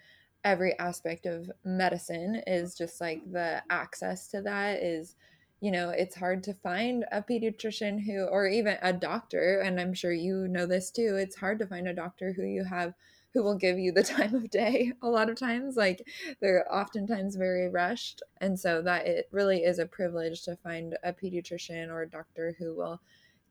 every 0.43 0.77
aspect 0.79 1.25
of 1.25 1.49
medicine 1.63 2.41
is 2.45 2.75
just 2.75 2.99
like 2.99 3.21
the 3.31 3.63
access 3.69 4.27
to 4.29 4.41
that 4.41 4.83
is, 4.83 5.15
you 5.61 5.71
know, 5.71 5.91
it's 5.91 6.15
hard 6.15 6.43
to 6.43 6.53
find 6.55 7.05
a 7.11 7.21
pediatrician 7.21 8.03
who, 8.03 8.23
or 8.25 8.47
even 8.47 8.77
a 8.81 8.91
doctor. 8.91 9.61
And 9.61 9.79
I'm 9.79 9.93
sure 9.93 10.11
you 10.11 10.47
know 10.49 10.65
this 10.65 10.91
too. 10.91 11.15
It's 11.17 11.37
hard 11.37 11.59
to 11.59 11.67
find 11.67 11.87
a 11.87 11.93
doctor 11.93 12.33
who 12.33 12.43
you 12.43 12.65
have 12.65 12.93
who 13.33 13.43
will 13.43 13.55
give 13.55 13.79
you 13.79 13.93
the 13.93 14.03
time 14.03 14.35
of 14.35 14.49
day 14.49 14.91
a 15.01 15.07
lot 15.07 15.29
of 15.29 15.37
times 15.37 15.77
like 15.77 16.05
they're 16.41 16.65
oftentimes 16.69 17.37
very 17.37 17.69
rushed 17.69 18.21
and 18.41 18.59
so 18.59 18.81
that 18.81 19.07
it 19.07 19.29
really 19.31 19.59
is 19.63 19.79
a 19.79 19.85
privilege 19.85 20.43
to 20.43 20.55
find 20.57 20.97
a 21.03 21.13
pediatrician 21.13 21.87
or 21.89 22.01
a 22.01 22.09
doctor 22.09 22.55
who 22.59 22.75
will 22.75 22.99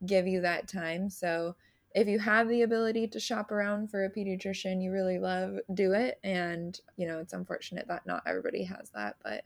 give 0.05 0.27
you 0.27 0.41
that 0.41 0.67
time. 0.67 1.09
So 1.09 1.55
if 1.93 2.07
you 2.07 2.19
have 2.19 2.47
the 2.47 2.61
ability 2.61 3.07
to 3.07 3.19
shop 3.19 3.51
around 3.51 3.91
for 3.91 4.05
a 4.05 4.09
pediatrician 4.09 4.81
you 4.81 4.91
really 4.91 5.19
love, 5.19 5.57
do 5.73 5.91
it. 5.93 6.19
And, 6.23 6.79
you 6.95 7.07
know, 7.07 7.19
it's 7.19 7.33
unfortunate 7.33 7.87
that 7.89 8.05
not 8.05 8.23
everybody 8.25 8.63
has 8.63 8.91
that, 8.95 9.17
but 9.23 9.43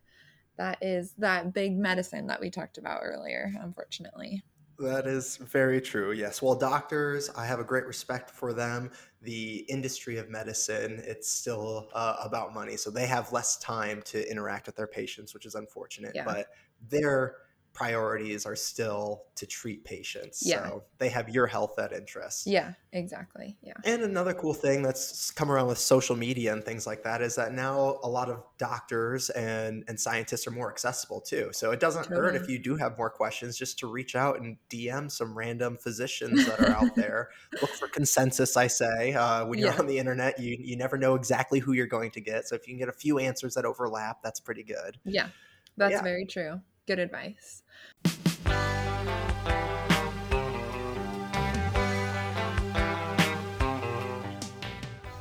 that 0.57 0.77
is 0.81 1.13
that 1.17 1.53
big 1.53 1.77
medicine 1.77 2.27
that 2.27 2.39
we 2.39 2.49
talked 2.49 2.77
about 2.77 3.01
earlier, 3.03 3.53
unfortunately. 3.59 4.43
That 4.77 5.07
is 5.07 5.37
very 5.37 5.79
true. 5.79 6.11
Yes. 6.11 6.41
Well, 6.41 6.55
doctors, 6.55 7.29
I 7.29 7.45
have 7.45 7.59
a 7.59 7.63
great 7.63 7.85
respect 7.85 8.29
for 8.29 8.53
them. 8.53 8.91
The 9.21 9.65
industry 9.69 10.17
of 10.17 10.29
medicine, 10.29 11.01
it's 11.05 11.29
still 11.29 11.87
uh, 11.93 12.17
about 12.21 12.53
money. 12.53 12.75
So 12.75 12.91
they 12.91 13.07
have 13.07 13.31
less 13.31 13.57
time 13.57 14.01
to 14.03 14.29
interact 14.29 14.67
with 14.67 14.75
their 14.75 14.87
patients, 14.87 15.33
which 15.33 15.45
is 15.45 15.55
unfortunate. 15.55 16.11
Yeah. 16.13 16.25
But 16.25 16.47
they're 16.89 17.37
priorities 17.75 18.45
are 18.45 18.55
still 18.55 19.25
to 19.35 19.45
treat 19.45 19.83
patients. 19.83 20.41
Yeah. 20.43 20.63
So 20.63 20.83
they 20.97 21.09
have 21.09 21.27
your 21.27 21.45
health 21.45 21.77
at 21.77 21.91
interest. 21.91 22.47
Yeah, 22.47 22.71
exactly. 22.93 23.57
Yeah. 23.61 23.73
And 23.83 24.01
another 24.01 24.33
cool 24.33 24.53
thing 24.53 24.81
that's 24.81 25.29
come 25.29 25.51
around 25.51 25.67
with 25.67 25.77
social 25.77 26.15
media 26.15 26.53
and 26.53 26.63
things 26.63 26.87
like 26.87 27.03
that 27.03 27.21
is 27.21 27.35
that 27.35 27.53
now 27.53 27.99
a 28.01 28.07
lot 28.07 28.29
of 28.29 28.43
doctors 28.57 29.29
and, 29.31 29.83
and 29.89 29.99
scientists 29.99 30.47
are 30.47 30.51
more 30.51 30.71
accessible 30.71 31.19
too. 31.19 31.49
So 31.51 31.71
it 31.71 31.81
doesn't 31.81 32.05
totally. 32.05 32.21
hurt 32.21 32.35
if 32.41 32.49
you 32.49 32.57
do 32.57 32.77
have 32.77 32.97
more 32.97 33.09
questions 33.09 33.57
just 33.57 33.77
to 33.79 33.87
reach 33.87 34.15
out 34.15 34.39
and 34.39 34.55
DM 34.69 35.11
some 35.11 35.37
random 35.37 35.75
physicians 35.75 36.45
that 36.45 36.61
are 36.61 36.71
out 36.71 36.95
there. 36.95 37.29
Look 37.61 37.71
for 37.71 37.89
consensus, 37.89 38.55
I 38.55 38.67
say. 38.67 39.13
Uh, 39.13 39.45
when 39.45 39.59
you're 39.59 39.73
yeah. 39.73 39.79
on 39.79 39.85
the 39.85 39.99
internet, 39.99 40.39
you, 40.39 40.57
you 40.57 40.77
never 40.77 40.97
know 40.97 41.15
exactly 41.15 41.59
who 41.59 41.73
you're 41.73 41.87
going 41.87 42.11
to 42.11 42.21
get. 42.21 42.47
So 42.47 42.55
if 42.55 42.65
you 42.67 42.73
can 42.73 42.79
get 42.79 42.89
a 42.89 42.93
few 42.93 43.19
answers 43.19 43.53
that 43.55 43.65
overlap, 43.65 44.23
that's 44.23 44.39
pretty 44.39 44.63
good. 44.63 44.97
Yeah, 45.03 45.27
that's 45.75 45.91
yeah. 45.91 46.01
very 46.01 46.25
true 46.25 46.61
good 46.87 46.99
advice. 46.99 47.63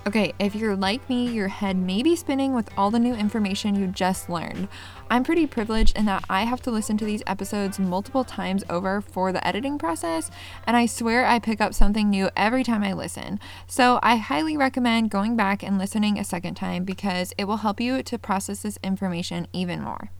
Okay, 0.06 0.34
if 0.38 0.54
you're 0.54 0.76
like 0.76 1.08
me, 1.08 1.30
your 1.30 1.48
head 1.48 1.76
may 1.78 2.02
be 2.02 2.14
spinning 2.14 2.54
with 2.54 2.70
all 2.76 2.90
the 2.90 2.98
new 2.98 3.14
information 3.14 3.74
you 3.74 3.86
just 3.86 4.28
learned. 4.28 4.68
I'm 5.08 5.24
pretty 5.24 5.46
privileged 5.46 5.96
in 5.96 6.04
that 6.04 6.26
I 6.28 6.42
have 6.42 6.60
to 6.62 6.70
listen 6.70 6.98
to 6.98 7.06
these 7.06 7.22
episodes 7.26 7.78
multiple 7.78 8.22
times 8.22 8.64
over 8.68 9.00
for 9.00 9.32
the 9.32 9.44
editing 9.46 9.78
process, 9.78 10.30
and 10.66 10.76
I 10.76 10.84
swear 10.84 11.24
I 11.24 11.38
pick 11.38 11.58
up 11.58 11.72
something 11.72 12.10
new 12.10 12.28
every 12.36 12.64
time 12.64 12.82
I 12.82 12.92
listen. 12.92 13.40
So 13.66 13.98
I 14.02 14.16
highly 14.16 14.58
recommend 14.58 15.10
going 15.10 15.36
back 15.36 15.62
and 15.62 15.78
listening 15.78 16.18
a 16.18 16.24
second 16.24 16.56
time 16.56 16.84
because 16.84 17.32
it 17.38 17.44
will 17.46 17.58
help 17.58 17.80
you 17.80 18.02
to 18.02 18.18
process 18.18 18.60
this 18.60 18.78
information 18.82 19.46
even 19.54 19.80
more. 19.80 20.10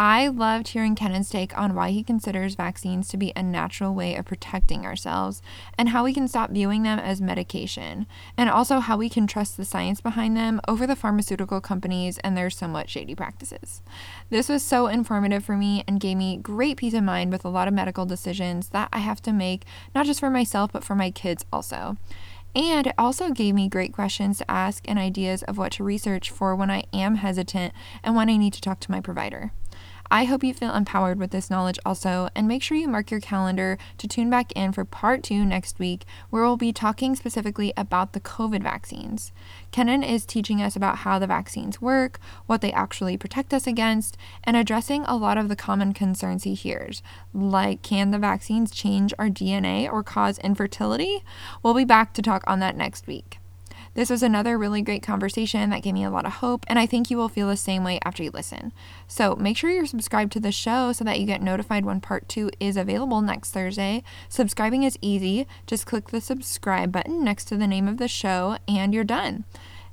I 0.00 0.28
loved 0.28 0.68
hearing 0.68 0.94
Kennen's 0.94 1.28
take 1.28 1.58
on 1.58 1.74
why 1.74 1.90
he 1.90 2.04
considers 2.04 2.54
vaccines 2.54 3.08
to 3.08 3.16
be 3.16 3.32
a 3.34 3.42
natural 3.42 3.92
way 3.92 4.14
of 4.14 4.26
protecting 4.26 4.86
ourselves 4.86 5.42
and 5.76 5.88
how 5.88 6.04
we 6.04 6.14
can 6.14 6.28
stop 6.28 6.52
viewing 6.52 6.84
them 6.84 7.00
as 7.00 7.20
medication, 7.20 8.06
and 8.36 8.48
also 8.48 8.78
how 8.78 8.96
we 8.96 9.08
can 9.08 9.26
trust 9.26 9.56
the 9.56 9.64
science 9.64 10.00
behind 10.00 10.36
them 10.36 10.60
over 10.68 10.86
the 10.86 10.94
pharmaceutical 10.94 11.60
companies 11.60 12.18
and 12.18 12.36
their 12.36 12.48
somewhat 12.48 12.88
shady 12.88 13.16
practices. 13.16 13.82
This 14.30 14.48
was 14.48 14.62
so 14.62 14.86
informative 14.86 15.44
for 15.44 15.56
me 15.56 15.82
and 15.88 15.98
gave 15.98 16.16
me 16.16 16.36
great 16.36 16.76
peace 16.76 16.94
of 16.94 17.02
mind 17.02 17.32
with 17.32 17.44
a 17.44 17.48
lot 17.48 17.66
of 17.66 17.74
medical 17.74 18.06
decisions 18.06 18.68
that 18.68 18.90
I 18.92 18.98
have 18.98 19.20
to 19.22 19.32
make, 19.32 19.64
not 19.96 20.06
just 20.06 20.20
for 20.20 20.30
myself, 20.30 20.70
but 20.70 20.84
for 20.84 20.94
my 20.94 21.10
kids 21.10 21.44
also. 21.52 21.96
And 22.54 22.86
it 22.86 22.94
also 22.96 23.30
gave 23.30 23.56
me 23.56 23.68
great 23.68 23.92
questions 23.92 24.38
to 24.38 24.48
ask 24.48 24.88
and 24.88 24.96
ideas 24.96 25.42
of 25.42 25.58
what 25.58 25.72
to 25.72 25.82
research 25.84 26.30
for 26.30 26.54
when 26.54 26.70
I 26.70 26.84
am 26.92 27.16
hesitant 27.16 27.74
and 28.04 28.14
when 28.14 28.30
I 28.30 28.36
need 28.36 28.52
to 28.52 28.60
talk 28.60 28.78
to 28.80 28.90
my 28.92 29.00
provider. 29.00 29.50
I 30.10 30.24
hope 30.24 30.42
you 30.42 30.54
feel 30.54 30.74
empowered 30.74 31.18
with 31.18 31.32
this 31.32 31.50
knowledge 31.50 31.78
also, 31.84 32.30
and 32.34 32.48
make 32.48 32.62
sure 32.62 32.76
you 32.76 32.88
mark 32.88 33.10
your 33.10 33.20
calendar 33.20 33.76
to 33.98 34.08
tune 34.08 34.30
back 34.30 34.52
in 34.52 34.72
for 34.72 34.84
part 34.84 35.22
two 35.22 35.44
next 35.44 35.78
week, 35.78 36.04
where 36.30 36.42
we'll 36.42 36.56
be 36.56 36.72
talking 36.72 37.14
specifically 37.14 37.74
about 37.76 38.14
the 38.14 38.20
COVID 38.20 38.62
vaccines. 38.62 39.32
Kennen 39.70 40.08
is 40.08 40.24
teaching 40.24 40.62
us 40.62 40.76
about 40.76 40.98
how 40.98 41.18
the 41.18 41.26
vaccines 41.26 41.82
work, 41.82 42.18
what 42.46 42.62
they 42.62 42.72
actually 42.72 43.18
protect 43.18 43.52
us 43.52 43.66
against, 43.66 44.16
and 44.44 44.56
addressing 44.56 45.04
a 45.04 45.16
lot 45.16 45.36
of 45.36 45.48
the 45.48 45.56
common 45.56 45.92
concerns 45.92 46.44
he 46.44 46.54
hears, 46.54 47.02
like 47.34 47.82
can 47.82 48.10
the 48.10 48.18
vaccines 48.18 48.70
change 48.70 49.12
our 49.18 49.28
DNA 49.28 49.92
or 49.92 50.02
cause 50.02 50.38
infertility? 50.38 51.22
We'll 51.62 51.74
be 51.74 51.84
back 51.84 52.14
to 52.14 52.22
talk 52.22 52.44
on 52.46 52.60
that 52.60 52.76
next 52.76 53.06
week. 53.06 53.38
This 53.94 54.10
was 54.10 54.22
another 54.22 54.58
really 54.58 54.82
great 54.82 55.02
conversation 55.02 55.70
that 55.70 55.82
gave 55.82 55.94
me 55.94 56.04
a 56.04 56.10
lot 56.10 56.26
of 56.26 56.34
hope, 56.34 56.64
and 56.68 56.78
I 56.78 56.86
think 56.86 57.10
you 57.10 57.16
will 57.16 57.28
feel 57.28 57.48
the 57.48 57.56
same 57.56 57.84
way 57.84 57.98
after 58.04 58.22
you 58.22 58.30
listen. 58.30 58.72
So 59.06 59.34
make 59.36 59.56
sure 59.56 59.70
you're 59.70 59.86
subscribed 59.86 60.32
to 60.32 60.40
the 60.40 60.52
show 60.52 60.92
so 60.92 61.04
that 61.04 61.18
you 61.18 61.26
get 61.26 61.42
notified 61.42 61.84
when 61.84 62.00
part 62.00 62.28
two 62.28 62.50
is 62.60 62.76
available 62.76 63.20
next 63.20 63.50
Thursday. 63.50 64.02
Subscribing 64.28 64.82
is 64.82 64.98
easy, 65.00 65.46
just 65.66 65.86
click 65.86 66.08
the 66.10 66.20
subscribe 66.20 66.92
button 66.92 67.24
next 67.24 67.46
to 67.46 67.56
the 67.56 67.66
name 67.66 67.88
of 67.88 67.98
the 67.98 68.08
show, 68.08 68.58
and 68.66 68.94
you're 68.94 69.04
done. 69.04 69.44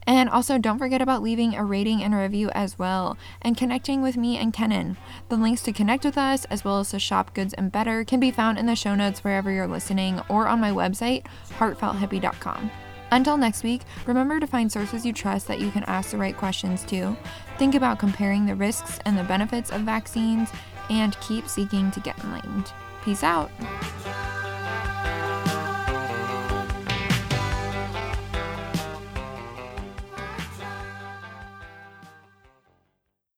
And 0.07 0.29
also, 0.29 0.57
don't 0.57 0.77
forget 0.77 1.01
about 1.01 1.23
leaving 1.23 1.55
a 1.55 1.65
rating 1.65 2.03
and 2.03 2.13
a 2.13 2.17
review 2.17 2.51
as 2.51 2.77
well, 2.77 3.17
and 3.41 3.57
connecting 3.57 4.01
with 4.01 4.17
me 4.17 4.37
and 4.37 4.53
Kennen. 4.53 4.97
The 5.29 5.37
links 5.37 5.63
to 5.63 5.73
connect 5.73 6.05
with 6.05 6.17
us, 6.17 6.45
as 6.45 6.63
well 6.63 6.79
as 6.79 6.89
to 6.89 6.99
shop 6.99 7.33
goods 7.33 7.53
and 7.55 7.71
better, 7.71 8.03
can 8.03 8.19
be 8.19 8.29
found 8.29 8.59
in 8.59 8.67
the 8.67 8.75
show 8.75 8.93
notes 8.93 9.23
wherever 9.23 9.51
you're 9.51 9.67
listening 9.67 10.21
or 10.29 10.47
on 10.47 10.59
my 10.59 10.69
website, 10.69 11.25
heartfelthippie.com. 11.57 12.69
Until 13.11 13.37
next 13.37 13.63
week, 13.63 13.81
remember 14.05 14.39
to 14.39 14.47
find 14.47 14.71
sources 14.71 15.05
you 15.05 15.13
trust 15.13 15.47
that 15.47 15.59
you 15.59 15.71
can 15.71 15.83
ask 15.83 16.11
the 16.11 16.17
right 16.17 16.35
questions 16.35 16.83
to. 16.85 17.15
Think 17.57 17.75
about 17.75 17.99
comparing 17.99 18.45
the 18.45 18.55
risks 18.55 18.99
and 19.05 19.17
the 19.17 19.23
benefits 19.23 19.71
of 19.71 19.81
vaccines, 19.81 20.49
and 20.89 21.19
keep 21.19 21.47
seeking 21.47 21.91
to 21.91 21.99
get 21.99 22.17
enlightened. 22.23 22.71
Peace 23.03 23.23
out. 23.23 23.51